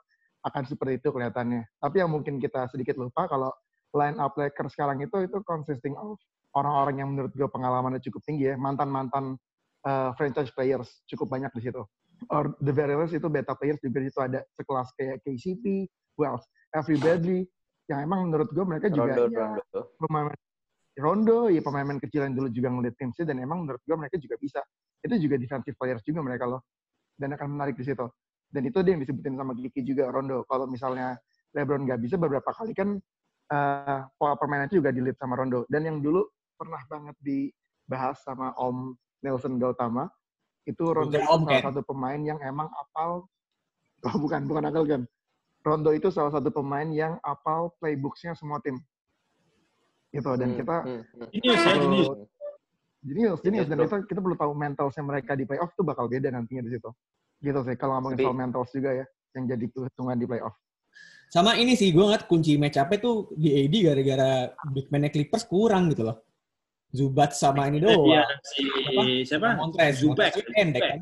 akan 0.47 0.63
seperti 0.63 1.03
itu 1.03 1.11
kelihatannya. 1.11 1.67
Tapi 1.83 1.95
yang 1.99 2.11
mungkin 2.15 2.39
kita 2.39 2.71
sedikit 2.71 2.95
lupa 2.95 3.27
kalau 3.27 3.51
line 3.91 4.15
up 4.23 4.31
Lakers 4.39 4.71
sekarang 4.71 5.03
itu 5.03 5.27
itu 5.27 5.37
consisting 5.43 5.99
of 5.99 6.15
orang-orang 6.55 7.03
yang 7.03 7.09
menurut 7.11 7.35
gue 7.35 7.47
pengalamannya 7.51 7.99
cukup 7.99 8.23
tinggi 8.23 8.49
ya, 8.49 8.55
mantan-mantan 8.55 9.35
uh, 9.83 10.15
franchise 10.15 10.49
players 10.55 11.03
cukup 11.11 11.27
banyak 11.27 11.51
di 11.59 11.67
situ. 11.67 11.83
or 12.33 12.57
the 12.65 12.73
very 12.73 12.97
least 12.97 13.13
itu 13.13 13.29
beta 13.29 13.53
players 13.53 13.77
juga 13.77 14.01
itu 14.01 14.17
ada 14.17 14.41
sekelas 14.57 14.89
kayak 14.97 15.21
KCP, 15.21 15.85
well, 16.17 16.41
Avery 16.73 16.97
Bradley, 16.97 17.45
yang 17.87 18.03
emang 18.03 18.27
menurut 18.27 18.51
gue 18.51 18.65
mereka 18.67 18.91
juga 18.91 19.15
Rondo, 19.15 19.23
ya, 19.31 19.47
Rondo. 19.55 19.81
pemain 20.01 20.27
Rondo 20.97 21.37
ya 21.47 21.61
pemain-pemain 21.63 22.01
kecil 22.03 22.21
yang 22.27 22.35
dulu 22.35 22.49
juga 22.51 22.67
ngeliat 22.73 22.95
tim 22.99 23.13
sih 23.15 23.23
dan 23.23 23.39
emang 23.39 23.63
menurut 23.63 23.79
gue 23.85 23.95
mereka 23.95 24.19
juga 24.19 24.35
bisa 24.41 24.59
itu 25.05 25.15
juga 25.23 25.35
defensive 25.39 25.77
players 25.79 26.03
juga 26.03 26.19
mereka 26.25 26.49
loh 26.49 26.61
dan 27.17 27.33
akan 27.33 27.47
menarik 27.57 27.75
di 27.75 27.83
situ. 27.83 28.05
Dan 28.47 28.63
itu 28.63 28.79
dia 28.79 28.95
yang 28.95 29.03
disebutin 29.03 29.35
sama 29.35 29.51
Giki 29.53 29.83
juga 29.83 30.07
Rondo. 30.07 30.45
Kalau 30.47 30.63
misalnya 30.65 31.17
LeBron 31.51 31.83
nggak 31.83 31.99
bisa 31.99 32.15
beberapa 32.15 32.47
kali 32.49 32.71
kan 32.71 32.95
eh 33.47 34.01
pola 34.15 34.35
permainannya 34.35 34.71
juga 34.71 34.91
di 34.91 35.01
lead 35.01 35.17
sama 35.17 35.35
Rondo. 35.35 35.67
Dan 35.67 35.83
yang 35.83 35.97
dulu 35.99 36.23
pernah 36.55 36.79
banget 36.87 37.17
dibahas 37.19 38.21
sama 38.23 38.55
Om 38.55 38.95
Nelson 39.19 39.57
Gautama 39.57 40.07
itu 40.63 40.83
Rondo 40.85 41.15
Bukan 41.15 41.23
itu 41.23 41.31
Om, 41.31 41.41
salah 41.43 41.59
Ken. 41.59 41.67
satu 41.67 41.81
pemain 41.83 42.21
yang 42.21 42.39
emang 42.39 42.69
apal. 42.71 43.27
Oh 44.05 44.13
bukan 44.13 44.45
bukan 44.45 44.61
akal 44.61 44.85
kan 44.85 45.01
Rondo 45.65 45.89
itu 45.89 46.13
salah 46.13 46.29
satu 46.29 46.53
pemain 46.53 46.85
yang 46.85 47.17
apal 47.25 47.73
playbooksnya 47.81 48.37
semua 48.37 48.61
tim. 48.61 48.77
Gitu 50.13 50.31
dan 50.37 50.53
Hmm, 50.53 50.57
kita 50.61 50.77
hmm, 50.85 51.01
hmm. 51.03 51.27
Kalau- 51.57 51.81
jenius. 51.81 52.09
Genius, 53.05 53.39
genius. 53.45 53.67
Dan 53.69 53.77
bro. 53.77 54.01
kita, 54.03 54.19
perlu 54.19 54.35
tahu 54.35 54.51
mentalsnya 54.57 55.03
mereka 55.05 55.37
di 55.37 55.45
playoff 55.45 55.71
tuh 55.77 55.85
bakal 55.85 56.09
beda 56.09 56.33
nantinya 56.33 56.65
di 56.65 56.71
situ. 56.73 56.89
Gitu 57.37 57.59
sih, 57.61 57.75
kalau 57.77 58.01
ngomongin 58.01 58.17
soal 58.25 58.33
mentals 58.35 58.69
juga 58.73 58.89
ya, 58.97 59.05
yang 59.37 59.45
jadi 59.45 59.65
perhitungan 59.69 60.17
di 60.17 60.25
playoff. 60.25 60.55
Sama 61.27 61.59
ini 61.59 61.75
sih, 61.77 61.91
gue 61.91 62.01
ngeliat 62.01 62.25
kunci 62.25 62.55
match 62.55 62.79
up 62.79 62.89
tuh 62.97 63.29
di 63.35 63.51
AD 63.53 63.75
gara-gara 63.83 64.31
big 64.71 64.87
man 64.89 65.05
Clippers 65.11 65.43
kurang 65.45 65.91
gitu 65.91 66.07
loh. 66.07 66.23
Zubat 66.87 67.35
sama 67.35 67.67
ini 67.67 67.83
doang. 67.83 67.99
Iya, 68.07 68.23
si 68.47 68.63
Apa? 68.63 69.01
siapa? 69.27 69.47
Montrez, 69.59 69.99
Zubek. 69.99 70.31
Montrez 70.31 70.55
pendek 70.55 70.81
kan. 70.81 70.99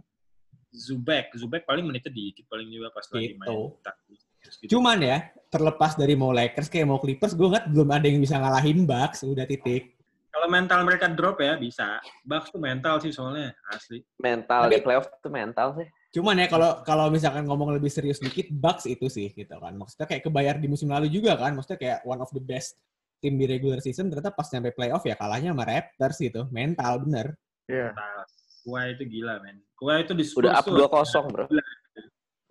Zubek. 0.73 1.25
Zubek 1.37 1.61
paling 1.63 1.85
menitnya 1.85 2.09
dikit 2.11 2.49
paling 2.49 2.67
juga 2.73 2.89
pas 2.91 3.05
lagi 3.05 3.31
Gitu. 3.31 3.39
main. 3.39 3.69
tak- 3.85 3.99
gitu. 4.09 4.77
Cuman 4.77 4.97
ya, 5.01 5.17
terlepas 5.49 5.93
dari 5.93 6.13
mau 6.17 6.33
Lakers 6.33 6.69
kayak 6.73 6.89
mau 6.89 6.97
Clippers, 6.97 7.37
gue 7.37 7.45
ngeliat 7.45 7.65
belum 7.69 7.89
ada 7.93 8.05
yang 8.09 8.19
bisa 8.19 8.35
ngalahin 8.37 8.83
Bucks, 8.85 9.23
udah 9.23 9.45
titik. 9.45 9.94
Kalau 10.35 10.51
mental 10.51 10.83
mereka 10.83 11.07
drop 11.07 11.39
ya 11.39 11.55
bisa. 11.55 12.03
Bucks 12.27 12.51
tuh 12.51 12.59
mental 12.59 12.99
sih 12.99 13.15
soalnya 13.15 13.55
asli. 13.71 14.03
Mental 14.19 14.67
Tapi- 14.67 14.75
di 14.75 14.83
playoff 14.83 15.07
itu 15.07 15.29
mental 15.31 15.79
sih. 15.79 15.87
Cuman 16.11 16.43
ya 16.43 16.51
kalau 16.51 16.83
kalau 16.83 17.07
misalkan 17.07 17.47
ngomong 17.47 17.71
lebih 17.71 17.87
serius 17.87 18.19
dikit, 18.19 18.51
Bucks 18.51 18.83
itu 18.83 19.07
sih 19.07 19.31
gitu 19.31 19.55
kan. 19.55 19.71
Maksudnya 19.79 20.11
kayak 20.11 20.27
kebayar 20.27 20.59
di 20.59 20.67
musim 20.67 20.91
lalu 20.91 21.07
juga 21.07 21.39
kan. 21.39 21.55
Maksudnya 21.55 21.79
kayak 21.79 21.99
one 22.03 22.19
of 22.19 22.27
the 22.35 22.43
best 22.43 22.75
tim 23.23 23.39
di 23.39 23.47
regular 23.47 23.79
season 23.79 24.11
ternyata 24.11 24.35
pas 24.35 24.51
nyampe 24.51 24.75
playoff 24.75 25.07
ya 25.07 25.15
kalahnya 25.15 25.55
sama 25.55 25.63
Raptors 25.63 26.19
gitu. 26.19 26.41
Mental 26.51 26.99
bener. 26.99 27.39
Iya. 27.71 27.95
Mental. 27.95 28.19
Kua 28.65 28.81
itu 28.91 29.03
gila 29.07 29.39
men. 29.39 29.63
Kua 29.71 30.03
itu 30.03 30.11
di 30.11 30.25
Spurs 30.27 30.51
Udah 30.51 30.59
up 30.59 30.65
tuh 30.67 30.75
2-0, 30.75 31.31
Bro. 31.31 31.45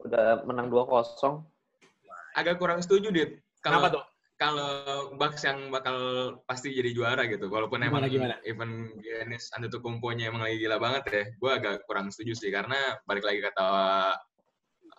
Udah 0.09 0.41
menang 0.49 0.73
2-0. 0.73 1.45
Agak 2.33 2.57
kurang 2.57 2.81
setuju, 2.81 3.13
Dit. 3.13 3.45
Kenapa 3.61 3.93
tuh? 3.93 4.05
Kalau 4.45 4.73
Bucks 5.17 5.41
yang 5.49 5.73
bakal 5.73 5.97
pasti 6.45 6.77
jadi 6.77 6.93
juara 6.93 7.25
gitu. 7.25 7.49
Walaupun 7.49 7.81
Gimana, 7.81 8.05
emang 8.05 8.13
gimana? 8.13 8.37
even 8.45 8.71
Giannis 9.01 9.49
Antetokounmpo-nya 9.57 10.29
emang 10.29 10.45
lagi 10.45 10.61
gila 10.61 10.77
banget 10.77 11.03
ya. 11.09 11.25
Gue 11.41 11.51
agak 11.57 11.89
kurang 11.89 12.13
setuju 12.13 12.37
sih 12.37 12.51
karena 12.53 13.01
balik 13.09 13.25
lagi 13.25 13.41
kata 13.41 13.69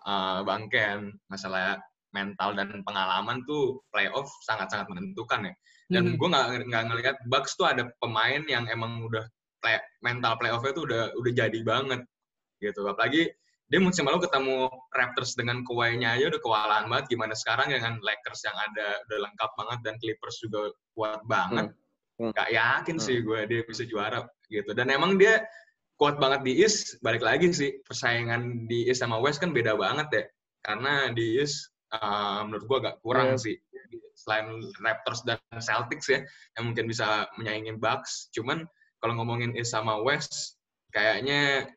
uh, 0.09 0.39
Bang 0.41 0.65
Ken, 0.73 1.13
masalah 1.29 1.77
mental 2.15 2.55
dan 2.57 2.81
pengalaman 2.81 3.45
tuh 3.45 3.83
playoff 3.93 4.25
sangat-sangat 4.49 4.89
menentukan 4.89 5.51
ya. 5.51 5.53
Dan 5.85 6.03
Hmm. 6.09 6.17
gue 6.17 6.27
nggak 6.33 6.47
nggak 6.65 6.83
ngelihat 6.89 7.15
Bucks 7.29 7.53
tuh 7.53 7.69
ada 7.69 7.85
pemain 8.01 8.41
yang 8.49 8.65
emang 8.73 9.05
udah 9.05 9.21
play, 9.61 9.77
mental 10.01 10.33
playoffnya 10.41 10.73
tuh 10.73 10.83
udah 10.89 11.03
udah 11.21 11.31
jadi 11.45 11.59
banget 11.61 12.01
gitu. 12.57 12.81
Apalagi 12.89 13.29
dia 13.66 13.82
musim 13.82 14.05
lalu 14.05 14.30
ketemu 14.30 14.70
Raptors 14.93 15.34
dengan 15.34 15.66
Kawhi-nya 15.66 16.13
aja 16.13 16.30
udah 16.30 16.41
kewalahan 16.41 16.86
banget. 16.86 17.18
Gimana 17.18 17.34
sekarang 17.34 17.74
dengan 17.74 17.97
Lakers 17.97 18.45
yang 18.45 18.53
ada 18.53 18.88
udah 19.09 19.20
lengkap 19.26 19.51
banget 19.57 19.80
dan 19.82 19.93
Clippers 19.97 20.38
juga 20.38 20.59
kuat 20.93 21.22
banget. 21.26 21.74
Hmm. 22.22 22.30
Nggak 22.30 22.49
yakin 22.53 22.97
sih 23.01 23.26
gue 23.26 23.39
dia 23.49 23.61
bisa 23.66 23.84
juara 23.89 24.22
gitu. 24.53 24.70
Dan 24.78 24.93
emang 24.93 25.18
dia 25.18 25.41
kuat 25.97 26.22
banget 26.22 26.45
di 26.45 26.61
East. 26.61 27.01
Balik 27.01 27.26
lagi 27.26 27.49
sih 27.49 27.82
persaingan 27.82 28.70
di 28.70 28.86
East 28.86 29.01
sama 29.01 29.18
West 29.18 29.41
kan 29.41 29.49
beda 29.49 29.74
banget 29.74 30.07
ya. 30.13 30.24
Karena 30.61 31.09
di 31.09 31.41
East 31.41 31.74
uh, 31.89 32.45
menurut 32.45 32.63
gue 32.70 32.78
agak 32.86 32.95
kurang 33.01 33.34
Iya. 33.34 33.41
sih. 33.41 33.55
Selain 34.16 34.47
Raptors 34.80 35.26
dan 35.26 35.41
Celtics 35.57 36.07
ya 36.07 36.22
yang 36.55 36.70
mungkin 36.72 36.86
bisa 36.86 37.26
menyaingin 37.41 37.82
Bucks. 37.82 38.30
Cuman 38.30 38.63
kalau 39.01 39.18
ngomongin 39.18 39.57
East 39.57 39.74
sama 39.74 39.97
West 40.05 40.61
kayaknya 40.93 41.68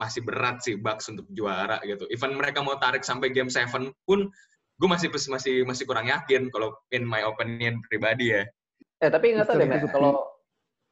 masih 0.00 0.24
berat 0.24 0.64
sih 0.64 0.80
Bucks 0.80 1.12
untuk 1.12 1.28
juara 1.36 1.76
gitu. 1.84 2.08
Even 2.08 2.32
mereka 2.32 2.64
mau 2.64 2.80
tarik 2.80 3.04
sampai 3.04 3.28
game 3.28 3.52
7 3.52 3.68
pun 4.08 4.32
gue 4.80 4.88
masih 4.88 5.12
masih 5.12 5.68
masih 5.68 5.84
kurang 5.84 6.08
yakin 6.08 6.48
kalau 6.48 6.72
in 6.88 7.04
my 7.04 7.20
opinion 7.20 7.84
pribadi 7.84 8.32
ya. 8.32 8.48
Eh, 9.04 9.12
tapi 9.12 9.36
nggak 9.36 9.44
tahu 9.44 9.60
deh, 9.60 9.68
Matt. 9.68 9.92
Kalau 9.92 10.12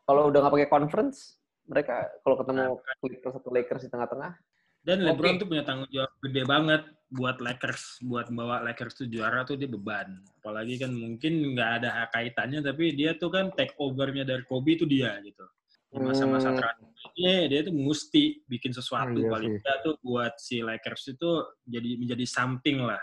kalau 0.04 0.22
udah 0.28 0.44
nggak 0.44 0.54
pakai 0.60 0.68
conference, 0.68 1.40
mereka 1.64 2.08
kalau 2.20 2.36
ketemu 2.36 2.64
Clippers 3.00 3.36
atau 3.40 3.50
Lakers 3.52 3.82
di 3.88 3.90
tengah-tengah, 3.92 4.32
Dan 4.78 5.04
LeBron 5.04 5.36
tuh 5.36 5.48
punya 5.50 5.66
tanggung 5.68 5.90
jawab 5.92 6.12
gede 6.24 6.42
banget 6.48 6.82
buat 7.12 7.36
Lakers, 7.44 8.00
buat 8.08 8.32
bawa 8.32 8.64
Lakers 8.64 8.96
tuh 8.96 9.08
juara 9.08 9.44
tuh 9.44 9.60
dia 9.60 9.68
beban. 9.68 10.20
Apalagi 10.40 10.80
kan 10.80 10.92
mungkin 10.92 11.52
nggak 11.52 11.70
ada 11.82 12.08
kaitannya, 12.12 12.64
tapi 12.64 12.96
dia 12.96 13.12
tuh 13.16 13.28
kan 13.28 13.52
take 13.52 13.76
over-nya 13.76 14.24
dari 14.24 14.44
Kobe 14.48 14.80
itu 14.80 14.88
dia 14.88 15.16
gitu. 15.20 15.44
Di 15.88 15.98
masa-masa 15.98 16.52
Hmm. 16.52 16.56
terakhir 16.60 16.84
ini 17.16 17.48
dia 17.48 17.60
tuh 17.64 17.72
mesti 17.72 18.22
bikin 18.44 18.70
sesuatu 18.70 19.16
Oh, 19.16 19.24
iya 19.24 19.30
paling 19.32 19.52
tidak 19.56 19.76
tuh 19.80 19.94
buat 20.00 20.36
si 20.36 20.60
Lakers 20.60 21.16
itu 21.16 21.30
jadi 21.64 21.90
menjadi 21.96 22.24
something 22.28 22.84
lah. 22.84 23.00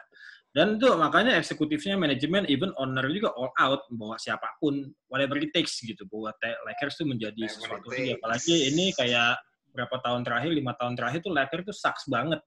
Dan 0.55 0.79
tuh 0.79 0.95
makanya 0.95 1.36
eksekutifnya 1.36 1.99
manajemen 1.99 2.47
even 2.47 2.71
owner 2.77 3.03
juga 3.11 3.33
all 3.36 3.51
out 3.57 3.83
bawa 3.91 4.15
siapa 4.15 4.55
pun 4.55 4.79
whatever 5.09 5.36
it 5.36 5.51
takes 5.51 5.81
gitu 5.81 6.05
buat 6.07 6.31
Lakers 6.39 6.95
tuh 6.95 7.03
menjadi 7.03 7.43
Whatever 7.43 7.59
sesuatu 7.59 7.88
takes. 7.91 8.15
Apalagi 8.15 8.55
ini 8.69 8.86
kayak 8.95 9.36
berapa 9.75 9.95
tahun 9.99 10.23
terakhir, 10.23 10.51
lima 10.55 10.71
tahun 10.79 10.93
terakhir 10.95 11.19
tuh 11.19 11.33
Lakers 11.36 11.65
tuh 11.67 11.75
sucks 11.75 12.07
banget. 12.07 12.39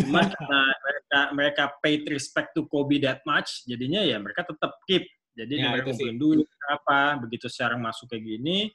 Cuman 0.00 0.24
karena 0.32 0.60
mereka 0.80 1.20
mereka 1.36 1.62
paid 1.84 2.08
respect 2.08 2.56
to 2.56 2.64
Kobe 2.64 2.96
that 3.04 3.20
much, 3.28 3.66
jadinya 3.68 4.00
ya 4.00 4.16
mereka 4.16 4.46
tetap 4.46 4.78
keep. 4.86 5.04
Jadi 5.32 5.60
Ya, 5.60 5.72
mereka 5.72 5.92
itu 5.92 6.00
sih. 6.00 6.08
ngumpulin 6.12 6.16
duit 6.44 6.48
apa, 6.68 7.16
begitu 7.20 7.48
sekarang 7.48 7.80
masuk 7.80 8.04
kayak 8.08 8.20
gini, 8.24 8.68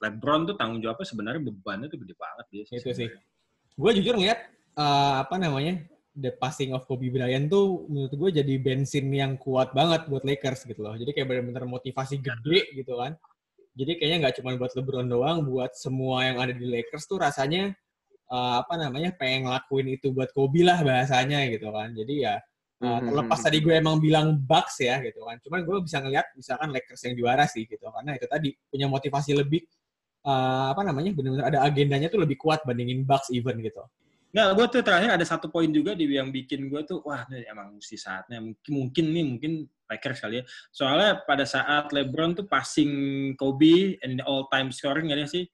LeBron 0.00 0.48
tuh 0.48 0.56
tanggung 0.56 0.80
jawabnya 0.80 1.06
sebenarnya 1.06 1.42
bebannya 1.44 1.86
tuh 1.92 2.00
gede 2.00 2.14
banget 2.16 2.46
dia. 2.48 2.64
Itu 2.72 2.90
sih. 2.96 3.08
Gue 3.76 3.90
jujur 3.96 4.16
ngeliat 4.16 4.40
eh, 4.76 5.14
apa 5.20 5.36
namanya 5.36 5.84
the 6.16 6.32
passing 6.34 6.72
of 6.74 6.84
Kobe 6.88 7.12
Bryant 7.12 7.46
tuh 7.48 7.86
menurut 7.86 8.12
gue 8.12 8.30
jadi 8.42 8.54
bensin 8.58 9.06
yang 9.12 9.36
kuat 9.38 9.70
banget 9.76 10.08
buat 10.08 10.24
Lakers 10.24 10.64
gitu 10.66 10.80
loh. 10.82 10.96
Jadi 10.96 11.12
kayak 11.12 11.28
benar-benar 11.28 11.64
motivasi 11.68 12.18
gede 12.18 12.72
gitu 12.74 12.96
kan. 12.96 13.14
Jadi 13.76 13.96
kayaknya 14.02 14.28
nggak 14.28 14.34
cuma 14.42 14.50
buat 14.58 14.72
LeBron 14.74 15.06
doang, 15.06 15.38
buat 15.46 15.72
semua 15.78 16.26
yang 16.26 16.42
ada 16.42 16.50
di 16.50 16.66
Lakers 16.66 17.06
tuh 17.06 17.20
rasanya 17.20 17.70
eh, 18.30 18.54
apa 18.62 18.74
namanya 18.80 19.12
pengen 19.14 19.46
ngelakuin 19.50 19.86
itu 20.00 20.10
buat 20.16 20.32
Kobe 20.32 20.64
lah 20.64 20.80
bahasanya 20.80 21.44
gitu 21.52 21.68
kan. 21.70 21.92
Jadi 21.92 22.14
ya 22.24 22.40
eh, 22.80 22.88
Mhm. 22.88 23.12
terlepas 23.12 23.38
tadi 23.44 23.58
gue 23.60 23.74
emang 23.76 24.00
bilang 24.00 24.32
Bucks 24.40 24.80
ya 24.80 24.96
gitu 25.04 25.20
kan. 25.28 25.36
Cuman 25.44 25.60
gue 25.68 25.76
bisa 25.84 26.00
ngeliat 26.00 26.26
misalkan 26.32 26.72
Lakers 26.72 27.02
yang 27.04 27.14
juara 27.20 27.44
sih 27.44 27.68
gitu 27.68 27.84
karena 27.84 28.16
itu 28.16 28.24
tadi 28.24 28.50
punya 28.72 28.88
motivasi 28.88 29.36
lebih 29.36 29.60
eh, 30.26 30.66
apa 30.72 30.82
namanya 30.84 31.10
benar-benar 31.16 31.46
ada 31.48 31.58
agendanya 31.64 32.08
tuh 32.12 32.20
lebih 32.20 32.36
kuat 32.36 32.60
bandingin 32.66 33.04
Bucks 33.04 33.32
even 33.32 33.60
gitu. 33.64 33.80
Nggak, 34.30 34.48
gue 34.54 34.66
tuh 34.78 34.82
terakhir 34.86 35.10
ada 35.18 35.26
satu 35.26 35.50
poin 35.50 35.66
juga 35.74 35.98
di 35.98 36.06
yang 36.06 36.30
bikin 36.30 36.70
gue 36.70 36.86
tuh, 36.86 37.02
wah 37.02 37.26
ini 37.34 37.50
emang 37.50 37.82
mesti 37.82 37.98
saatnya. 37.98 38.38
Mungkin, 38.38 38.70
mungkin 38.70 39.04
nih, 39.10 39.24
mungkin 39.26 39.52
Lakers 39.90 40.22
kali 40.22 40.38
ya. 40.38 40.44
Soalnya 40.70 41.26
pada 41.26 41.42
saat 41.42 41.90
LeBron 41.90 42.38
tuh 42.38 42.46
passing 42.46 42.92
Kobe 43.34 43.98
and 44.06 44.22
all 44.22 44.46
time 44.46 44.70
scoring 44.70 45.10
ya 45.10 45.26
sih. 45.26 45.50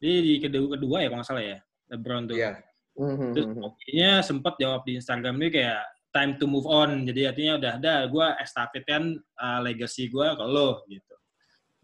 Jadi 0.00 0.14
di 0.24 0.32
kedua, 0.40 0.72
kedua 0.72 0.96
ya 1.04 1.12
kalau 1.12 1.20
nggak 1.20 1.28
salah 1.28 1.44
ya, 1.44 1.58
LeBron 1.92 2.22
tuh. 2.32 2.36
Iya. 2.40 2.52
Mhm. 2.96 3.28
Terus 3.36 3.46
Kobe-nya 3.60 4.10
sempat 4.24 4.54
jawab 4.56 4.80
di 4.88 4.92
Instagram 4.96 5.34
dia 5.44 5.50
kayak 5.52 5.80
time 6.16 6.32
to 6.40 6.46
move 6.48 6.64
on. 6.64 7.04
Jadi 7.04 7.20
artinya 7.28 7.52
udah 7.60 7.72
ada, 7.76 7.94
gue 8.08 8.26
estafetkan 8.40 9.02
uh, 9.36 9.60
legacy 9.60 10.08
gue 10.08 10.26
ke 10.32 10.44
lo 10.48 10.80
gitu. 10.88 11.13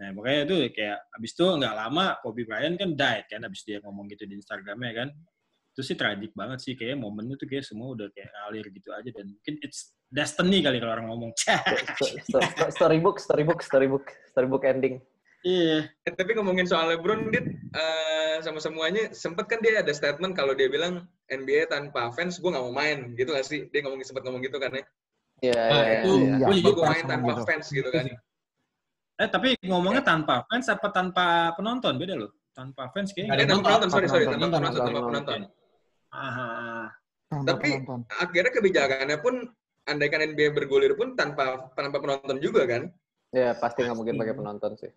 Nah 0.01 0.09
makanya 0.17 0.49
itu 0.49 0.57
kayak 0.73 0.99
abis 1.13 1.31
itu 1.37 1.45
nggak 1.45 1.75
lama 1.77 2.17
Kobe 2.25 2.49
Bryant 2.49 2.81
kan 2.81 2.91
died 2.97 3.25
kan 3.29 3.41
abis 3.45 3.61
dia 3.69 3.85
ngomong 3.85 4.09
gitu 4.09 4.25
di 4.25 4.41
Instagramnya 4.41 4.93
kan. 4.97 5.09
Itu 5.77 5.85
sih 5.85 5.95
tragik 5.95 6.33
banget 6.33 6.59
sih 6.65 6.73
kayak 6.75 6.97
momennya 6.97 7.37
tuh 7.37 7.47
kayak 7.47 7.69
semua 7.69 7.93
udah 7.93 8.09
kayak 8.11 8.33
ngalir 8.33 8.67
gitu 8.73 8.91
aja 8.91 9.11
dan 9.13 9.29
mungkin 9.29 9.55
it's 9.61 9.93
destiny 10.09 10.65
kali 10.65 10.81
kalau 10.81 10.97
orang 10.97 11.07
ngomong. 11.13 11.31
Sto- 11.37 12.17
sto- 12.27 12.43
sto- 12.43 12.73
storybook, 12.73 13.21
storybook, 13.21 13.61
storybook, 13.61 14.05
storybook 14.33 14.65
ending. 14.65 15.05
Iya. 15.41 15.89
Eh, 16.05 16.13
tapi 16.13 16.37
ngomongin 16.37 16.69
soal 16.69 16.93
LeBron, 16.93 17.33
Dit, 17.33 17.49
eh, 17.73 18.37
sama 18.45 18.61
semuanya, 18.61 19.09
sempet 19.17 19.49
kan 19.49 19.65
dia 19.65 19.81
ada 19.81 19.89
statement 19.89 20.37
kalau 20.37 20.53
dia 20.53 20.69
bilang 20.69 21.09
NBA 21.33 21.65
tanpa 21.73 22.13
fans, 22.13 22.37
gue 22.37 22.51
nggak 22.53 22.61
mau 22.61 22.75
main, 22.77 23.17
gitu 23.17 23.33
gak 23.33 23.49
sih? 23.49 23.65
Dia 23.73 23.81
ngomongin 23.89 24.05
sempet 24.05 24.21
ngomong 24.29 24.45
gitu 24.45 24.61
kan 24.61 24.69
ya? 24.77 24.85
Iya, 25.41 25.63
Nah, 25.65 25.81
iya, 25.81 25.93
itu 26.05 26.13
iya. 26.13 26.45
gue 26.45 26.55
juga 26.61 26.73
gue 26.77 26.85
main 26.93 27.05
tanpa 27.09 27.31
gitu. 27.33 27.43
fans 27.49 27.67
gitu 27.73 27.89
kan? 27.89 28.05
Eh 29.21 29.29
tapi 29.29 29.53
ngomongnya 29.69 30.01
tanpa 30.01 30.49
fans 30.49 30.73
apa 30.73 30.89
tanpa 30.89 31.53
penonton 31.53 32.01
beda 32.01 32.17
loh. 32.17 32.33
Tanpa 32.57 32.89
fans 32.89 33.13
kayaknya 33.13 33.37
ada 33.37 33.45
tanpa 33.45 33.77
penonton, 33.77 33.89
sorry, 33.93 34.09
sorry, 34.09 34.25
tanpa 34.25 34.49
Penonton, 34.49 34.61
penonton, 34.65 34.81
tanpa 34.89 35.03
penonton. 35.13 35.41
Tapi 37.45 37.69
penonton. 37.85 38.01
akhirnya 38.17 38.53
kebijakannya 38.57 39.17
pun 39.21 39.35
andaikan 39.85 40.25
NBA 40.33 40.57
bergulir 40.57 40.97
pun 40.97 41.13
tanpa 41.13 41.69
tanpa 41.77 42.01
penonton 42.01 42.41
juga 42.41 42.65
kan? 42.65 42.89
Ya 43.31 43.53
pasti 43.53 43.85
nggak 43.85 43.97
mungkin 43.97 44.17
pakai 44.17 44.35
penonton 44.35 44.73
sih. 44.81 44.91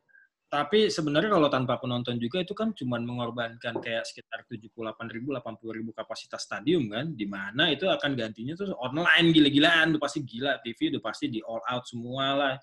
Tapi 0.54 0.86
sebenarnya 0.86 1.34
kalau 1.34 1.50
tanpa 1.50 1.82
penonton 1.82 2.22
juga 2.22 2.38
itu 2.38 2.54
kan 2.54 2.78
cuma 2.78 3.02
mengorbankan 3.02 3.74
kayak 3.82 4.06
sekitar 4.06 4.46
78 4.46 4.70
ribu, 5.10 5.34
80 5.34 5.78
ribu 5.82 5.90
kapasitas 5.98 6.46
stadium 6.46 6.94
kan, 6.94 7.10
di 7.10 7.26
mana 7.26 7.74
itu 7.74 7.90
akan 7.90 8.14
gantinya 8.14 8.54
tuh 8.54 8.70
online 8.78 9.34
gila-gilaan, 9.34 9.98
udah 9.98 10.02
pasti 10.06 10.22
gila 10.22 10.62
TV, 10.62 10.94
udah 10.94 11.02
pasti 11.02 11.26
di 11.34 11.42
all 11.42 11.58
out 11.66 11.90
semua 11.90 12.26
lah, 12.38 12.54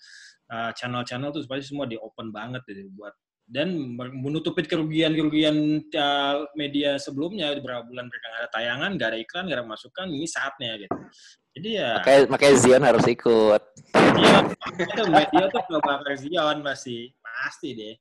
channel-channel 0.51 1.31
tuh 1.31 1.47
pasti 1.47 1.71
semua 1.71 1.87
di 1.87 1.95
open 1.95 2.35
banget 2.35 2.67
gitu 2.67 2.91
buat 2.99 3.15
dan 3.51 3.75
menutupi 3.99 4.63
kerugian-kerugian 4.63 5.83
uh, 5.91 6.47
media 6.55 6.95
sebelumnya 7.03 7.51
beberapa 7.59 7.83
bulan 7.83 8.07
mereka 8.07 8.27
nggak 8.31 8.43
ada 8.47 8.51
tayangan, 8.55 8.91
nggak 8.95 9.09
ada 9.11 9.19
iklan, 9.19 9.45
nggak 9.51 9.59
ada 9.59 9.67
masukan, 9.67 10.07
ini 10.07 10.27
saatnya 10.31 10.79
gitu. 10.79 10.97
Jadi 11.59 11.69
ya, 11.83 11.99
Makanya, 11.99 12.23
makanya 12.31 12.55
Zion 12.63 12.85
harus 12.87 13.05
ikut. 13.11 13.63
iya, 14.23 14.39
itu 14.79 15.03
media 15.11 15.45
tuh 15.51 15.63
nggak 15.67 15.83
bakal 15.83 16.15
Zion 16.15 16.57
pasti, 16.63 17.11
pasti 17.19 17.69
deh. 17.75 17.95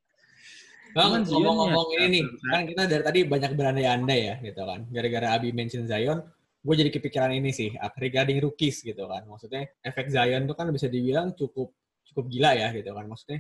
Bang, 0.93 1.25
Zion 1.25 1.41
ngomong-ngomong 1.41 1.97
ya, 1.97 1.99
ini 2.05 2.07
nih, 2.13 2.23
ya. 2.29 2.49
kan 2.53 2.61
kita 2.69 2.81
dari 2.85 3.03
tadi 3.09 3.19
banyak 3.25 3.51
berandai-andai 3.57 4.21
ya, 4.21 4.35
gitu 4.45 4.61
kan. 4.61 4.85
Gara-gara 4.93 5.27
Abi 5.33 5.49
mention 5.49 5.89
Zion, 5.89 6.21
gue 6.61 6.75
jadi 6.77 6.93
kepikiran 6.93 7.33
ini 7.33 7.49
sih, 7.49 7.73
regarding 7.97 8.37
rookies 8.37 8.85
gitu 8.85 9.09
kan. 9.09 9.25
Maksudnya, 9.25 9.65
efek 9.81 10.13
Zion 10.13 10.45
tuh 10.45 10.53
kan 10.53 10.69
bisa 10.69 10.85
dibilang 10.85 11.33
cukup 11.33 11.73
cukup 12.12 12.26
gila 12.28 12.51
ya, 12.57 12.68
gitu 12.74 12.89
kan. 12.91 13.05
Maksudnya, 13.05 13.39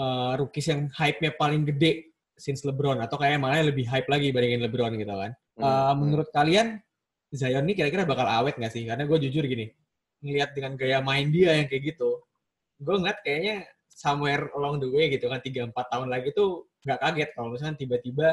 uh, 0.00 0.32
rookies 0.40 0.66
yang 0.72 0.88
hype-nya 0.90 1.32
paling 1.36 1.62
gede 1.68 2.10
since 2.34 2.66
LeBron, 2.66 2.98
atau 2.98 3.14
kayak 3.14 3.38
malah 3.38 3.62
lebih 3.62 3.86
hype 3.86 4.10
lagi 4.10 4.34
bandingin 4.34 4.64
LeBron 4.66 4.92
gitu 4.98 5.14
kan. 5.14 5.32
Uh, 5.54 5.94
Hmm. 5.94 6.02
menurut 6.02 6.28
kalian, 6.34 6.82
Zion 7.30 7.62
ini 7.66 7.74
kira-kira 7.78 8.02
bakal 8.06 8.26
awet 8.26 8.58
nggak 8.58 8.72
sih? 8.74 8.82
Karena 8.86 9.06
gue 9.06 9.18
jujur 9.26 9.42
gini, 9.46 9.70
ngelihat 10.22 10.50
dengan 10.54 10.74
gaya 10.74 10.98
main 10.98 11.30
dia 11.30 11.54
yang 11.62 11.66
kayak 11.70 11.94
gitu, 11.94 12.22
gue 12.82 12.94
ngeliat 12.94 13.22
kayaknya 13.22 13.66
somewhere 13.86 14.50
along 14.58 14.82
the 14.82 14.88
way 14.90 15.06
gitu 15.14 15.30
kan, 15.30 15.38
3-4 15.38 15.70
tahun 15.90 16.08
lagi 16.10 16.34
tuh 16.34 16.66
nggak 16.82 16.98
kaget 16.98 17.30
kalau 17.38 17.48
misalnya 17.54 17.76
tiba-tiba, 17.78 18.28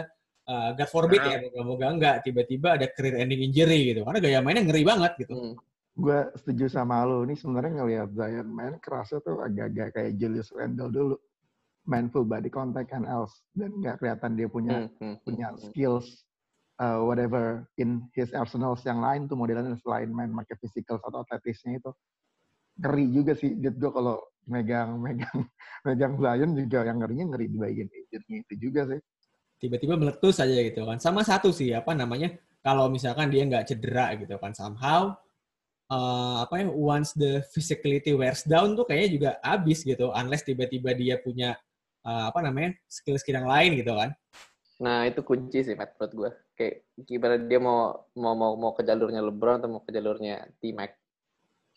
uh, 0.49 0.69
God 0.73 0.89
forbid 0.89 1.21
Nah. 1.21 1.29
ya, 1.29 1.37
moga-moga 1.45 1.87
nggak, 1.97 2.15
tiba-tiba 2.25 2.67
ada 2.77 2.85
career 2.89 3.21
ending 3.21 3.41
injury 3.45 3.93
gitu. 3.93 4.01
Karena 4.01 4.19
gaya 4.21 4.39
mainnya 4.41 4.65
ngeri 4.65 4.81
banget 4.85 5.13
gitu. 5.21 5.33
Hmm. 5.33 5.53
Gue 5.97 6.19
setuju 6.39 6.71
sama 6.71 7.03
lo. 7.03 7.23
Ini 7.27 7.35
sebenarnya 7.35 7.83
ngelihat 7.83 8.09
Zion 8.15 8.47
main 8.47 8.75
kerasa 8.79 9.19
tuh 9.21 9.43
agak-agak 9.43 9.95
kayak 9.95 10.11
Julius 10.17 10.49
Randle 10.55 10.91
dulu. 10.91 11.15
Main 11.89 12.13
full 12.13 12.27
body 12.27 12.47
contact 12.47 12.93
and 12.93 13.09
else. 13.09 13.43
Dan 13.51 13.79
nggak 13.81 13.99
kelihatan 13.99 14.37
dia 14.37 14.47
punya 14.47 14.85
Hmm, 14.85 14.89
hmm, 15.01 15.15
punya 15.25 15.47
hmm, 15.51 15.59
skills 15.69 16.07
uh, 16.79 17.01
whatever 17.03 17.67
in 17.81 18.05
his 18.15 18.31
arsenals 18.31 18.85
yang 18.87 19.01
lain 19.01 19.25
tuh 19.27 19.35
modelannya 19.35 19.75
selain 19.81 20.09
main 20.13 20.31
pakai 20.31 20.55
physical 20.61 21.01
atau 21.01 21.25
atletisnya 21.25 21.81
itu 21.81 21.91
ngeri 22.79 23.05
juga 23.11 23.33
sih 23.35 23.51
Dit 23.59 23.75
gue 23.77 23.91
kalau 23.91 24.21
megang 24.47 24.97
megang 24.97 25.37
megang 25.87 26.13
Zion 26.17 26.51
juga 26.55 26.87
yang 26.87 26.97
ngerinya 27.03 27.25
ngeri 27.35 27.45
di 27.49 27.57
bagian 27.59 27.89
injury 27.89 28.45
itu 28.47 28.53
juga 28.57 28.87
sih 28.87 29.01
Tiba-tiba 29.61 29.93
meletus 29.93 30.41
aja 30.41 30.57
gitu 30.57 30.81
kan. 30.89 30.97
Sama 30.97 31.21
satu 31.21 31.53
sih, 31.53 31.69
apa 31.69 31.93
namanya, 31.93 32.33
kalau 32.65 32.89
misalkan 32.89 33.29
dia 33.29 33.45
nggak 33.45 33.69
cedera 33.69 34.17
gitu 34.17 34.33
kan, 34.41 34.57
somehow, 34.57 35.13
uh, 35.91 36.47
apa 36.47 36.63
ya, 36.63 36.71
once 36.71 37.11
the 37.19 37.43
physicality 37.51 38.15
wears 38.15 38.47
down 38.47 38.79
tuh 38.79 38.87
kayaknya 38.87 39.09
juga 39.11 39.29
habis 39.43 39.83
gitu, 39.83 40.09
unless 40.15 40.47
tiba-tiba 40.47 40.95
dia 40.95 41.19
punya, 41.19 41.59
uh, 42.07 42.31
apa 42.31 42.39
namanya, 42.39 42.79
skill-skill 42.87 43.43
yang 43.43 43.51
lain 43.51 43.75
gitu 43.83 43.91
kan. 43.91 44.15
Nah 44.81 45.05
itu 45.05 45.21
kunci 45.21 45.61
sih 45.61 45.75
Matt 45.77 45.93
menurut 45.99 46.13
gue. 46.15 46.31
Kayak 46.57 46.75
gimana 47.05 47.35
dia 47.37 47.59
mau 47.61 48.09
mau 48.17 48.33
mau 48.33 48.51
mau 48.57 48.71
ke 48.73 48.81
jalurnya 48.81 49.21
LeBron 49.21 49.61
atau 49.61 49.69
mau 49.69 49.81
ke 49.85 49.93
jalurnya 49.93 50.49
T-Mac. 50.57 50.97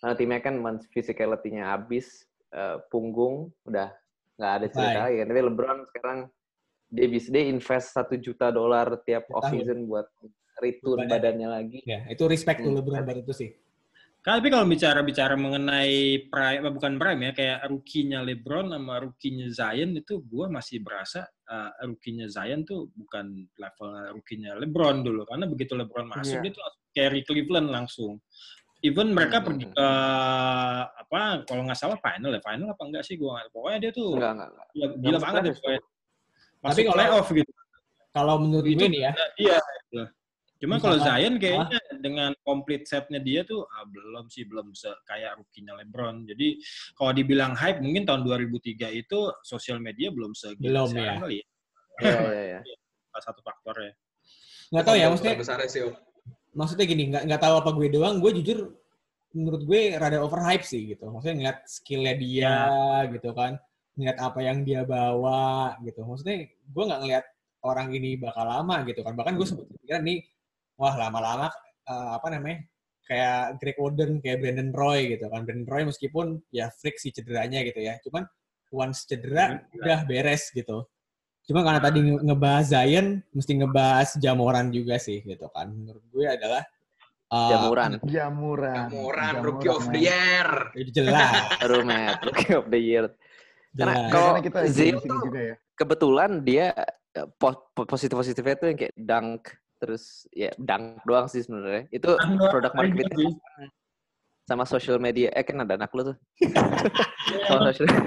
Karena 0.01 0.15
T-Mac 0.17 0.41
kan 0.41 0.55
once 0.65 0.89
physicality-nya 0.89 1.69
habis, 1.69 2.25
eh, 2.55 2.81
punggung 2.89 3.53
udah 3.69 3.93
nggak 4.41 4.53
ada 4.57 4.67
cerita 4.73 5.01
lagi. 5.05 5.17
kan. 5.21 5.27
Tapi 5.29 5.41
LeBron 5.45 5.79
sekarang 5.93 6.19
dia 6.89 7.07
bisa 7.13 7.29
dia 7.29 7.45
invest 7.45 7.93
satu 7.93 8.15
juta 8.17 8.49
dolar 8.49 8.97
tiap 9.05 9.29
off 9.37 9.53
season 9.53 9.85
buat 9.85 10.09
retune 10.65 11.05
Badan. 11.05 11.13
badannya 11.13 11.49
lagi. 11.51 11.79
Ya, 11.85 12.09
itu 12.09 12.25
respect 12.25 12.65
to 12.65 12.73
Hmm. 12.73 12.81
LeBron 12.81 13.05
baru 13.05 13.21
itu 13.21 13.35
sih. 13.37 13.51
Tapi 14.25 14.49
kalau 14.49 14.65
bicara-bicara 14.65 15.37
mengenai 15.37 16.25
prime, 16.33 16.65
eh, 16.65 16.73
bukan 16.73 16.97
prime 16.97 17.21
ya, 17.29 17.33
kayak 17.37 17.59
rookie-nya 17.69 18.25
LeBron 18.25 18.73
sama 18.73 19.05
rookie-nya 19.05 19.53
Zion 19.53 19.93
itu 19.93 20.25
gue 20.25 20.49
masih 20.49 20.81
berasa 20.81 21.29
uh, 21.45 21.69
rookie-nya 21.85 22.33
Zion 22.33 22.65
tuh 22.65 22.89
bukan 22.97 23.45
level 23.61 23.89
rookie-nya 24.17 24.57
LeBron 24.57 25.05
dulu. 25.05 25.29
Karena 25.29 25.45
begitu 25.45 25.77
LeBron 25.77 26.09
masuk, 26.09 26.41
Iya. 26.41 26.49
dia 26.49 26.53
tuh 26.57 26.63
langsung 26.65 26.85
carry 26.97 27.21
Cleveland 27.21 27.69
langsung. 27.69 28.13
Even 28.81 29.13
mereka 29.13 29.41
Hmm, 29.41 29.47
pergi 29.53 29.65
hmm, 29.69 29.77
ke, 29.77 29.89
apa, 31.05 31.21
kalau 31.45 31.63
nggak 31.69 31.77
salah 31.77 32.01
final 32.01 32.33
ya, 32.33 32.41
final 32.41 32.69
apa 32.73 32.83
enggak 32.85 33.05
sih? 33.05 33.21
Gua 33.21 33.37
nggak 33.37 33.53
Pokoknya 33.53 33.79
dia 33.81 33.93
tuh 33.93 34.09
Enggak, 34.17 34.33
enggak, 34.33 34.49
enggak. 34.49 34.67
gila, 34.73 34.87
gila 34.89 35.05
Nggak 35.05 35.21
banget 35.21 35.43
ya. 35.45 35.53
masuk. 35.53 35.83
Tapi 36.65 36.81
kalau- 36.81 36.97
playoff 36.97 37.29
gitu. 37.29 37.53
Kalau 38.09 38.35
menurut 38.41 38.69
Itu 38.73 38.79
gue 38.81 38.89
nih 38.89 39.01
ya, 39.05 39.13
Iya. 39.37 39.59
Cuma 40.63 40.79
kalau 40.79 40.97
Zion 41.03 41.37
kayaknya 41.37 41.81
dengan 41.99 42.31
complete 42.47 42.87
setnya 42.87 43.19
dia 43.19 43.43
tuh 43.43 43.67
ah, 43.75 43.85
belum 43.85 44.31
sih 44.31 44.47
belum 44.47 44.71
se 44.73 44.89
kayak 45.05 45.37
rookie-nya 45.37 45.75
LeBron. 45.83 46.25
Jadi 46.25 46.63
kalau 46.95 47.13
dibilang 47.13 47.53
hype 47.59 47.83
mungkin 47.83 48.07
tahun 48.07 48.23
2003 48.23 48.95
itu 48.95 49.19
sosial 49.43 49.83
media 49.83 50.15
belum 50.15 50.33
segila 50.33 50.87
Belum, 50.87 50.89
sekarang 50.95 51.17
ya. 51.19 51.23
kali 51.23 51.37
ya. 51.37 51.47
Iya, 52.01 52.19
iya, 52.31 52.59
iya. 52.63 52.77
Salah 53.15 53.25
satu 53.31 53.41
faktornya. 53.43 53.93
nggak 54.73 54.85
tahu 54.91 54.97
ya, 54.99 55.07
maksudnya 55.07 55.37
besar 55.39 55.61
sih 55.71 55.87
Om. 55.87 55.95
maksudnya 56.57 56.87
gini, 56.89 57.05
nggak 57.13 57.23
nggak 57.31 57.43
tahu 57.43 57.55
apa 57.63 57.71
gue 57.79 57.87
doang, 57.95 58.19
gue 58.19 58.31
jujur 58.43 58.59
menurut 59.37 59.63
gue 59.67 59.81
rada 59.99 60.19
overhype 60.25 60.67
sih 60.67 60.95
gitu. 60.95 61.11
Maksudnya 61.11 61.37
ngeliat 61.39 61.59
skillnya 61.69 62.15
dia 62.19 62.57
gitu 63.13 63.31
kan, 63.37 63.55
ngeliat 63.95 64.19
apa 64.19 64.41
yang 64.43 64.67
dia 64.67 64.83
bawa 64.83 65.79
gitu. 65.85 66.03
Maksudnya 66.03 66.49
gue 66.49 66.85
nggak 66.91 67.01
ngeliat 67.07 67.25
orang 67.63 67.89
ini 67.95 68.19
bakal 68.19 68.45
lama 68.47 68.83
gitu 68.89 69.01
kan. 69.03 69.15
Bahkan 69.15 69.35
gue 69.39 69.47
sempet 69.47 69.67
kepikiran 69.71 70.03
nih, 70.03 70.19
wah 70.79 70.95
lama-lama 70.99 71.49
eh, 71.87 72.09
apa 72.17 72.27
namanya 72.33 72.59
kayak 73.05 73.61
Greg 73.61 73.77
Oden, 73.77 74.11
kayak 74.25 74.41
Brandon 74.41 74.73
Roy 74.73 75.17
gitu 75.17 75.29
kan. 75.29 75.45
Brandon 75.45 75.69
Roy 75.69 75.83
meskipun 75.85 76.41
ya 76.49 76.73
freak 76.73 76.97
sih 76.97 77.13
cederanya 77.13 77.61
gitu 77.61 77.85
ya. 77.85 78.01
Cuman 78.01 78.25
once 78.73 79.05
cedera 79.05 79.61
udah 79.77 80.09
beres 80.09 80.49
gitu. 80.51 80.89
Cuma 81.45 81.61
karena 81.61 81.85
tadi 81.85 82.01
nge- 82.01 82.25
ngebahas 82.25 82.65
Zion, 82.73 83.21
mesti 83.37 83.53
ngebahas 83.61 84.17
Jamoran 84.17 84.73
juga 84.73 84.97
sih 84.97 85.21
gitu 85.21 85.53
kan. 85.53 85.69
Menurut 85.69 86.01
gue 86.09 86.25
adalah 86.25 86.65
uh, 87.29 87.51
Jamuran. 87.53 87.91
jamuran 88.09 88.89
Kamuran, 88.89 89.33
rookie 89.45 89.69
of 89.69 89.85
the 89.93 90.01
year. 90.01 90.49
Itu 90.73 90.91
jelas, 91.05 91.29
Baru 91.61 91.85
Matt, 91.85 92.25
Rookie 92.25 92.55
of 92.57 92.67
the 92.73 92.81
Year. 92.81 93.05
Karena 93.77 94.09
kalau 94.09 94.41
kita 94.41 94.65
Zion 94.73 94.97
tuh 95.05 95.19
juga 95.29 95.41
ya 95.53 95.57
kebetulan 95.75 96.31
dia 96.47 96.71
eh, 97.13 97.27
po- 97.35 97.67
po- 97.75 97.87
positif-positifnya 97.87 98.55
tuh 98.57 98.67
yang 98.71 98.79
kayak 98.79 98.95
dunk 98.95 99.51
terus 99.85 100.25
ya 100.33 100.49
dunk 100.57 101.05
doang 101.05 101.29
sih 101.29 101.45
sebenarnya. 101.45 101.85
Itu 101.93 102.17
produk 102.49 102.73
marketing 102.73 103.37
sama 104.49 104.65
social 104.65 104.97
media. 104.97 105.29
Eh 105.37 105.45
kan 105.45 105.61
ada 105.61 105.77
anak 105.77 105.93
lu 105.93 106.13
tuh. 106.13 106.17
sama 107.49 107.69
social 107.69 107.89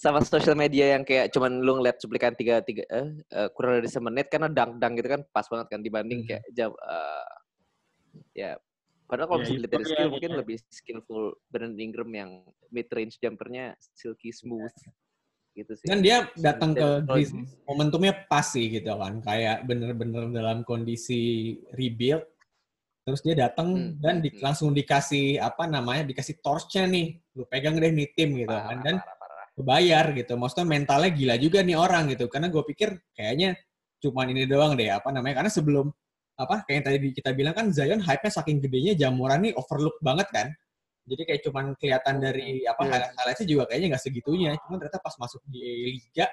sama 0.00 0.24
social 0.24 0.56
media 0.56 0.96
yang 0.96 1.04
kayak 1.04 1.28
cuman 1.28 1.60
lu 1.60 1.76
ngeliat 1.76 2.00
cuplikan 2.00 2.32
tiga 2.32 2.64
tiga 2.64 2.88
eh, 2.88 3.20
eh, 3.20 3.48
kurang 3.52 3.84
dari 3.84 3.90
semenit 3.92 4.32
karena 4.32 4.48
dunk 4.48 4.80
dunk 4.80 4.96
gitu 4.96 5.08
kan 5.12 5.20
pas 5.28 5.44
banget 5.44 5.68
kan 5.68 5.84
dibanding 5.84 6.24
Hmm. 6.24 6.28
kayak 6.32 6.44
jam 6.56 6.72
eh, 6.72 7.28
ya 8.32 8.50
padahal 9.04 9.28
kalau 9.28 9.40
dilihat 9.44 9.68
dari 9.68 9.84
ya, 9.84 9.88
skill 9.92 10.08
mungkin 10.08 10.32
lebih 10.40 10.56
skillful 10.72 11.36
Brandon 11.52 11.76
Ingram 11.76 12.08
yang 12.16 12.30
mid 12.72 12.88
range 12.96 13.20
jumpernya 13.20 13.76
silky 13.92 14.32
smooth 14.32 14.72
gitu 15.52 15.72
sih. 15.74 15.86
Dan 15.86 16.00
dia 16.00 16.30
datang 16.38 16.72
ke 16.72 17.04
Grizzlies, 17.04 17.50
momentumnya 17.64 18.14
pas 18.26 18.46
sih 18.46 18.70
gitu 18.70 18.90
kan. 18.94 19.18
Kayak 19.20 19.66
bener-bener 19.66 20.30
dalam 20.30 20.62
kondisi 20.62 21.54
rebuild. 21.74 22.22
Terus 23.00 23.20
dia 23.24 23.48
datang 23.48 23.68
Hmm, 23.74 23.96
dan 23.98 24.20
di- 24.20 24.30
hmm. 24.30 24.44
langsung 24.44 24.70
dikasih 24.70 25.40
apa 25.40 25.64
namanya, 25.66 26.04
dikasih 26.06 26.38
torchnya 26.38 26.84
nih. 26.86 27.16
Lu 27.34 27.48
pegang 27.48 27.80
deh 27.80 27.90
nih 27.90 28.08
tim 28.12 28.36
gitu 28.36 28.52
Parah, 28.52 28.70
kan. 28.70 28.78
Dan 28.84 28.94
parah, 29.00 29.16
parah. 29.18 29.46
kebayar 29.56 30.04
gitu. 30.14 30.32
Maksudnya 30.36 30.66
mentalnya 30.68 31.10
gila 31.10 31.34
juga 31.40 31.58
nih 31.64 31.76
orang 31.76 32.12
gitu. 32.12 32.28
Karena 32.28 32.46
gue 32.52 32.62
pikir 32.62 32.88
kayaknya 33.16 33.56
cuman 34.00 34.26
ini 34.32 34.44
doang 34.46 34.76
deh 34.76 34.92
apa 34.92 35.08
namanya. 35.10 35.42
Karena 35.42 35.50
sebelum 35.50 35.88
apa 36.40 36.64
kayak 36.64 36.76
yang 36.76 36.84
tadi 36.86 37.08
kita 37.12 37.30
bilang 37.36 37.52
kan 37.52 37.66
Zion 37.68 38.00
hype-nya 38.00 38.32
saking 38.32 38.64
gedenya 38.64 38.92
jamuran 38.96 39.44
nih 39.48 39.52
overlook 39.56 39.96
banget 40.00 40.28
kan. 40.32 40.48
Jadi 41.10 41.22
kayak 41.26 41.40
cuman 41.42 41.64
kelihatan 41.74 42.14
dari 42.22 42.62
apa 42.62 42.82
Iya. 42.86 42.90
highlight-highlightnya 42.94 43.46
juga 43.50 43.62
kayaknya 43.66 43.88
nggak 43.90 44.04
segitunya. 44.06 44.50
Cuman 44.62 44.76
ternyata 44.78 45.00
pas 45.02 45.14
masuk 45.18 45.42
di 45.50 45.62
liga 45.98 46.26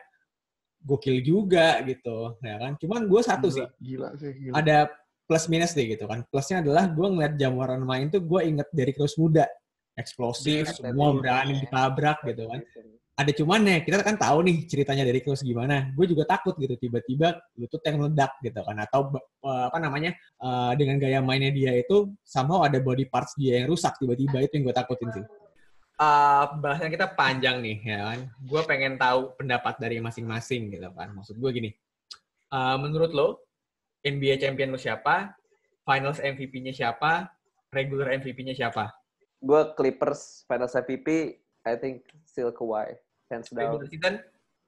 gokil 0.85 1.17
juga 1.25 1.81
gitu, 1.83 2.37
ya 2.45 2.55
kan. 2.61 2.71
Cuman 2.77 3.09
gue 3.09 3.21
satu 3.25 3.49
Gila, 3.49 3.57
sih 3.57 3.67
gila 3.81 4.09
sih 4.15 4.31
gila. 4.37 4.53
ada 4.55 4.77
plus 5.27 5.45
minus 5.49 5.73
deh 5.73 5.83
gitu 5.89 6.05
kan. 6.05 6.21
Plusnya 6.29 6.61
adalah 6.63 6.85
gue 6.87 7.07
ngeliat 7.09 7.33
jamuran 7.35 7.81
main 7.83 8.07
tuh 8.07 8.21
gue 8.21 8.41
inget 8.45 8.69
dari 8.71 8.93
terus 8.93 9.17
muda, 9.17 9.43
eksplosif, 9.97 10.69
Iya, 10.69 10.93
semua 10.93 11.17
berani 11.17 11.59
ditabrak 11.59 12.21
gitu 12.23 12.45
kan. 12.47 12.61
Ada 13.17 13.31
cumannya 13.33 13.81
kita 13.81 14.05
kan 14.05 14.13
tahu 14.13 14.45
nih 14.45 14.69
ceritanya 14.69 15.01
dari 15.01 15.25
Rose 15.25 15.41
gimana. 15.41 15.89
Gue 15.97 16.05
juga 16.05 16.29
takut 16.29 16.53
gitu 16.61 16.77
tiba-tiba 16.77 17.41
lutut 17.57 17.81
yang 17.81 17.97
meledak 17.97 18.37
gitu 18.45 18.61
kan 18.61 18.77
atau 18.85 19.09
uh, 19.41 19.73
apa 19.73 19.81
namanya 19.81 20.13
uh, 20.37 20.77
dengan 20.77 21.01
gaya 21.01 21.17
mainnya 21.17 21.49
dia 21.49 21.73
itu 21.73 22.13
somehow 22.21 22.61
ada 22.61 22.77
body 22.77 23.09
parts 23.09 23.33
dia 23.33 23.57
yang 23.57 23.73
rusak 23.73 23.97
tiba-tiba. 23.97 24.45
Itu 24.45 24.61
yang 24.61 24.69
gue 24.69 24.75
takutin 24.77 25.09
sih. 25.17 25.25
Uh, 25.97 26.61
bahasan 26.61 26.93
kita 26.93 27.09
panjang 27.17 27.57
nih 27.57 27.77
ya 27.81 27.99
kan. 28.05 28.19
Gue 28.45 28.61
pengen 28.69 29.01
tahu 29.01 29.33
pendapat 29.33 29.81
dari 29.81 29.97
masing-masing 29.97 30.77
gitu 30.77 30.93
kan. 30.93 31.09
Maksud 31.17 31.41
gue 31.41 31.49
gini 31.49 31.73
uh, 32.53 32.77
menurut 32.77 33.11
lo 33.17 33.27
NBA 34.05 34.37
champion 34.37 34.69
lo 34.69 34.77
siapa? 34.77 35.33
Finals 35.81 36.21
MVP-nya 36.21 36.69
siapa? 36.69 37.33
Regular 37.73 38.13
MVP-nya 38.13 38.53
siapa? 38.53 38.93
Gue 39.41 39.73
Clippers 39.73 40.45
finals 40.45 40.77
MVP 40.77 41.33
I 41.65 41.75
think 41.81 42.05
still 42.29 42.53
Kawhi 42.53 43.06
hands 43.31 43.49
down. 43.51 43.83
Season? 43.87 44.15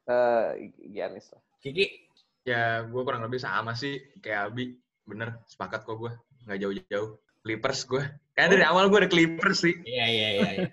Uh, 0.09 0.57
Giannis 0.89 1.29
lah. 1.31 1.41
Kiki? 1.61 2.09
Ya, 2.47 2.81
gue 2.87 3.01
kurang 3.03 3.21
lebih 3.21 3.39
sama 3.39 3.75
sih 3.75 3.99
kayak 4.23 4.53
Abi. 4.53 4.79
Bener, 5.05 5.41
sepakat 5.45 5.85
kok 5.85 5.97
gue. 5.99 6.11
Nggak 6.47 6.59
jauh-jauh. 6.65 7.09
Clippers 7.43 7.81
gue. 7.87 8.03
Kayak 8.35 8.49
dari 8.55 8.63
oh. 8.65 8.71
awal 8.75 8.85
gue 8.91 8.99
ada 9.05 9.09
Clippers 9.11 9.59
sih. 9.63 9.75
Iya, 9.85 10.05
iya, 10.05 10.29
iya. 10.35 10.49
iya. 10.55 10.67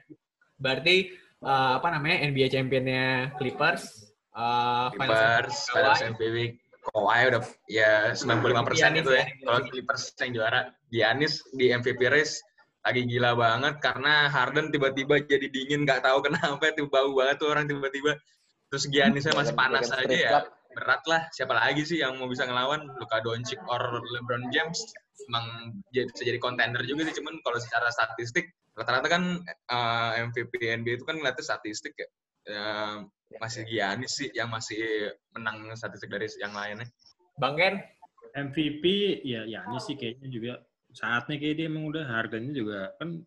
Berarti, 0.63 1.13
uh, 1.45 1.79
apa 1.79 1.89
namanya, 1.95 2.27
NBA 2.31 2.53
championnya 2.53 3.35
Clippers. 3.37 4.13
Uh, 4.37 4.93
Clippers, 4.95 5.57
Finals 5.73 6.03
MVP. 6.05 6.61
Kawhi 6.87 7.35
udah 7.35 7.43
ya 7.67 8.15
95 8.15 8.69
persen 8.69 8.95
itu 8.95 9.11
ya. 9.11 9.27
Kalau 9.43 9.61
Clippers 9.67 10.03
yang 10.23 10.31
juara. 10.39 10.61
Giannis 10.87 11.43
di 11.51 11.75
MVP 11.75 11.99
race 12.07 12.39
lagi 12.87 13.03
gila 13.03 13.35
banget 13.35 13.83
karena 13.83 14.31
Harden 14.31 14.71
tiba-tiba 14.71 15.19
jadi 15.27 15.51
dingin 15.51 15.83
nggak 15.83 16.07
tahu 16.07 16.23
kenapa 16.23 16.71
tuh 16.71 16.87
bau 16.87 17.11
banget 17.19 17.43
tuh 17.43 17.51
orang 17.51 17.67
tiba-tiba. 17.67 18.15
Terus 18.71 18.85
Giannisnya 18.91 19.35
masih 19.35 19.55
panas 19.59 19.91
aja 19.91 20.07
ya. 20.07 20.31
berat 20.77 21.01
lah 21.09 21.25
siapa 21.33 21.57
lagi 21.57 21.89
sih 21.89 22.05
yang 22.05 22.21
mau 22.21 22.29
bisa 22.29 22.45
ngelawan? 22.45 22.85
Luka 23.01 23.19
Doncic 23.25 23.59
or 23.67 23.81
LeBron 24.13 24.53
James? 24.53 24.77
Emang 25.27 25.73
bisa 25.91 26.23
jadi 26.23 26.37
kontender 26.37 26.85
juga 26.85 27.09
sih 27.09 27.17
cuman 27.19 27.41
kalau 27.41 27.59
secara 27.59 27.89
statistik 27.89 28.53
rata-rata 28.77 29.09
kan 29.09 29.41
uh, 29.73 30.11
eh, 30.21 30.29
MVP 30.29 30.53
NBA 30.85 31.01
itu 31.01 31.05
kan 31.09 31.17
ngeliatnya 31.19 31.43
statistik 31.43 31.97
ya. 31.97 32.09
Uh, 32.47 32.97
masih 33.43 33.67
Giannis 33.67 34.15
sih 34.15 34.31
yang 34.31 34.53
masih 34.53 35.11
menang 35.35 35.75
statistik 35.75 36.13
dari 36.13 36.31
yang 36.39 36.55
lainnya. 36.55 36.87
Bang 37.35 37.59
Ken 37.59 37.83
MVP 38.37 38.85
ya 39.27 39.49
Giannis 39.49 39.91
sih 39.91 39.97
kayaknya 39.97 40.29
juga 40.29 40.53
saatnya 40.97 41.37
kayak 41.37 41.55
dia 41.61 41.67
emang 41.69 41.93
udah 41.93 42.09
harganya 42.09 42.53
juga 42.57 42.81
kan 42.97 43.21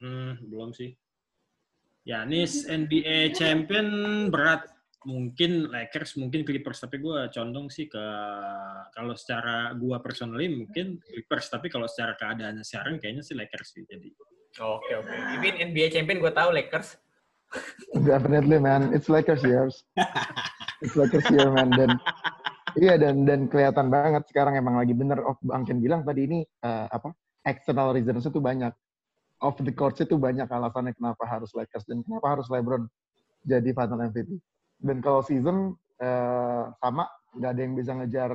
hmm, 0.00 0.46
belum 0.46 0.70
sih. 0.70 0.94
Yanis 2.06 2.70
NBA 2.70 3.34
champion 3.34 3.88
berat. 4.30 4.70
Mungkin 5.06 5.70
Lakers 5.70 6.18
mungkin 6.18 6.42
Clippers. 6.42 6.82
Tapi 6.82 6.98
gue 6.98 7.30
condong 7.30 7.70
sih 7.70 7.86
ke 7.86 8.06
kalau 8.90 9.14
secara 9.14 9.74
gue 9.74 9.96
personally 10.02 10.50
mungkin 10.50 11.02
Clippers. 11.02 11.50
Tapi 11.50 11.66
kalau 11.66 11.90
secara 11.90 12.14
keadaannya 12.14 12.62
sekarang 12.62 13.02
kayaknya 13.02 13.22
sih 13.26 13.34
Lakers 13.34 13.74
sih 13.74 13.82
jadi. 13.86 14.10
Oke 14.62 14.92
oke. 14.98 15.06
Okay. 15.06 15.34
even 15.38 15.54
NBA 15.74 15.94
champion 15.94 16.22
gue 16.22 16.32
tahu 16.34 16.54
Lakers. 16.54 16.98
Definitely 18.02 18.58
man. 18.58 18.90
It's 18.94 19.10
Lakers 19.10 19.42
years. 19.46 19.86
It's 20.82 20.98
Lakers 20.98 21.26
year 21.30 21.50
man. 21.54 21.70
Dan 21.74 21.98
Iya 22.76 23.00
dan 23.00 23.24
dan 23.24 23.48
kelihatan 23.48 23.88
banget 23.88 24.28
sekarang 24.28 24.60
emang 24.60 24.76
lagi 24.76 24.92
bener. 24.92 25.16
Oh, 25.24 25.36
Bang 25.40 25.64
Ken 25.64 25.80
bilang 25.80 26.04
tadi 26.04 26.28
ini 26.28 26.38
uh, 26.60 26.86
apa 26.92 27.16
external 27.48 27.96
reasons 27.96 28.28
itu 28.28 28.36
banyak. 28.36 28.72
Off 29.40 29.60
the 29.60 29.72
court 29.72 29.96
itu 30.00 30.16
banyak 30.16 30.48
alasannya 30.48 30.96
kenapa 30.96 31.24
harus 31.28 31.52
Lakers 31.52 31.84
dan 31.84 32.00
kenapa 32.04 32.36
harus 32.36 32.48
LeBron 32.48 32.88
jadi 33.44 33.68
final 33.72 34.00
MVP. 34.12 34.40
Dan 34.80 35.00
kalau 35.00 35.20
season 35.24 35.76
uh, 36.00 36.72
sama 36.80 37.08
nggak 37.36 37.50
ada 37.52 37.60
yang 37.60 37.74
bisa 37.76 37.92
ngejar 37.96 38.32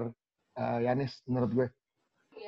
uh, 0.58 0.80
Yanis 0.82 1.22
menurut 1.30 1.52
gue. 1.54 1.68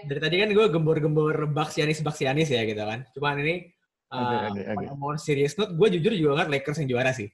Dari 0.09 0.19
tadi 0.21 0.35
kan 0.41 0.49
gue 0.49 0.65
gembor-gembor 0.69 1.49
Bucks 1.49 1.77
Yanis 1.77 2.01
Bucks 2.01 2.21
Yanis 2.21 2.49
ya 2.49 2.61
gitu 2.65 2.81
kan. 2.81 3.05
Cuman 3.13 3.41
ini 3.41 3.69
uh, 4.13 4.49
okay, 4.49 4.65
okay, 4.65 4.85
okay. 4.85 4.97
more 4.97 5.17
serious 5.21 5.53
note, 5.57 5.73
gue 5.77 5.87
jujur 5.97 6.13
juga 6.13 6.41
ngeliat 6.41 6.49
Lakers 6.57 6.77
yang 6.81 6.89
juara 6.97 7.13
sih. 7.13 7.29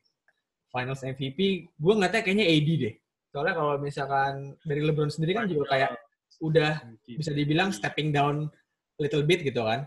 Finals 0.72 1.04
MVP, 1.04 1.68
gue 1.68 1.94
ngeliatnya 1.96 2.22
kayaknya 2.24 2.48
AD 2.48 2.70
deh 2.80 2.96
Soalnya 3.30 3.54
kalau 3.58 3.76
misalkan 3.78 4.58
dari 4.66 4.82
LeBron 4.82 5.14
sendiri 5.14 5.38
kan 5.38 5.46
juga 5.46 5.70
kayak 5.70 5.92
udah 6.42 6.82
bisa 7.06 7.32
dibilang 7.36 7.70
stepping 7.70 8.10
down 8.10 8.50
little 8.98 9.24
bit 9.26 9.46
gitu 9.46 9.62
kan. 9.62 9.86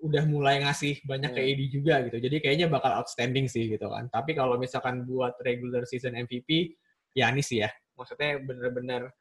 Udah 0.00 0.24
mulai 0.24 0.64
ngasih 0.64 1.04
banyak 1.04 1.36
ke 1.36 1.40
AD 1.42 1.60
juga 1.68 1.94
gitu. 2.08 2.16
Jadi 2.22 2.36
kayaknya 2.40 2.66
bakal 2.70 2.94
outstanding 2.96 3.50
sih 3.50 3.68
gitu 3.68 3.90
kan. 3.90 4.08
Tapi 4.08 4.32
kalau 4.32 4.56
misalkan 4.56 5.04
buat 5.04 5.36
regular 5.44 5.84
season 5.84 6.16
MVP, 6.16 6.72
ya 7.12 7.28
ini 7.28 7.42
sih 7.44 7.66
ya. 7.66 7.70
Maksudnya 7.96 8.40
bener-bener 8.40 9.12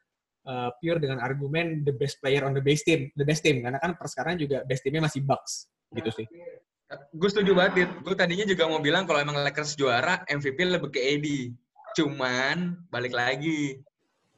uh, 0.48 0.70
pure 0.80 1.02
dengan 1.02 1.20
argumen 1.20 1.84
the 1.84 1.92
best 1.92 2.22
player 2.22 2.46
on 2.48 2.56
the 2.56 2.64
best 2.64 2.86
team, 2.88 3.12
the 3.18 3.28
best 3.28 3.44
team. 3.44 3.60
Karena 3.66 3.82
kan 3.82 3.98
per 3.98 4.08
sekarang 4.08 4.40
juga 4.40 4.64
best 4.64 4.86
teamnya 4.86 5.10
masih 5.10 5.26
Bucks 5.26 5.68
gitu 5.92 6.12
sih. 6.24 6.28
Gue 7.18 7.30
setuju 7.34 7.58
banget, 7.58 7.90
Gue 8.06 8.14
tadinya 8.14 8.46
juga 8.46 8.70
mau 8.70 8.78
bilang 8.78 9.10
kalau 9.10 9.18
emang 9.18 9.42
Lakers 9.42 9.74
juara, 9.74 10.22
MVP 10.30 10.60
lebih 10.62 10.94
ke 10.94 11.02
AD. 11.02 11.28
Cuman 11.96 12.76
balik 12.92 13.16
lagi 13.16 13.80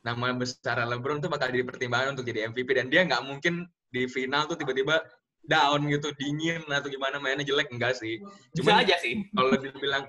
nama 0.05 0.31
besar 0.31 0.79
LeBron 0.87 1.19
tuh 1.19 1.27
bakal 1.27 1.51
jadi 1.51 1.67
pertimbangan 1.67 2.15
untuk 2.15 2.29
jadi 2.29 2.47
MVP 2.47 2.69
dan 2.77 2.87
dia 2.87 3.03
nggak 3.03 3.27
mungkin 3.27 3.67
di 3.91 4.07
final 4.07 4.47
tuh 4.47 4.55
tiba-tiba 4.55 5.03
down 5.47 5.87
gitu 5.87 6.11
dingin 6.19 6.63
atau 6.67 6.91
gimana 6.91 7.17
mainnya 7.17 7.43
jelek 7.43 7.71
enggak 7.71 7.97
sih. 7.97 8.19
Cuma 8.55 8.83
aja 8.83 8.95
sih. 8.99 9.25
Kalau 9.33 9.55
dibilang 9.57 10.03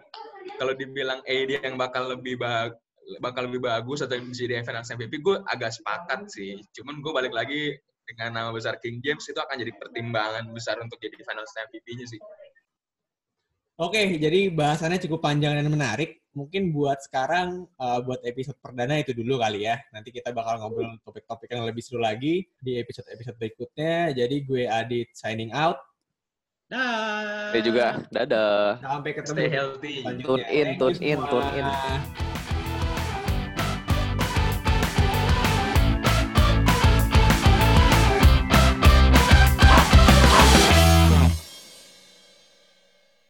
kalau 0.58 0.72
dibilang 0.74 1.20
AD 1.24 1.62
yang 1.62 1.78
bakal 1.78 2.10
lebih 2.10 2.38
bag, 2.38 2.74
bakal 3.22 3.46
lebih 3.46 3.64
bagus 3.64 4.04
atau 4.04 4.18
jadi 4.18 4.60
finals 4.66 4.90
MVP 4.92 5.22
gue 5.22 5.40
agak 5.48 5.72
sepakat 5.72 6.28
sih. 6.28 6.60
Cuman 6.74 7.00
gue 7.00 7.12
balik 7.14 7.32
lagi 7.32 7.78
dengan 8.08 8.40
nama 8.40 8.50
besar 8.50 8.80
King 8.80 9.04
James 9.04 9.24
itu 9.28 9.36
akan 9.36 9.56
jadi 9.60 9.72
pertimbangan 9.76 10.48
besar 10.56 10.80
untuk 10.80 10.96
jadi 10.98 11.16
finals 11.22 11.52
MVP-nya 11.70 12.06
sih. 12.08 12.20
Oke, 13.78 14.18
jadi 14.18 14.50
bahasannya 14.50 14.98
cukup 15.06 15.22
panjang 15.22 15.54
dan 15.54 15.70
menarik. 15.70 16.18
Mungkin 16.34 16.74
buat 16.74 16.98
sekarang, 16.98 17.62
uh, 17.78 18.02
buat 18.02 18.18
episode 18.26 18.58
perdana 18.58 18.98
itu 18.98 19.14
dulu 19.14 19.38
kali 19.38 19.70
ya. 19.70 19.78
Nanti 19.94 20.10
kita 20.10 20.34
bakal 20.34 20.58
ngobrol 20.58 20.98
topik-topik 21.06 21.46
yang 21.46 21.62
lebih 21.62 21.78
seru 21.86 22.02
lagi 22.02 22.42
di 22.58 22.74
episode-episode 22.82 23.38
berikutnya. 23.38 24.10
Jadi 24.18 24.36
gue 24.42 24.66
Adit 24.66 25.14
signing 25.14 25.54
out. 25.54 25.78
Dah. 26.66 27.54
Saya 27.54 27.62
juga. 27.62 27.86
Dadah. 28.10 28.82
Sampai 28.82 29.10
ketemu. 29.14 29.36
Stay 29.38 29.48
healthy. 29.48 29.94
Tune 30.26 30.46
in, 30.50 30.68
tune 30.74 30.98
in, 30.98 31.18
tune 31.30 31.50
in. 31.54 31.66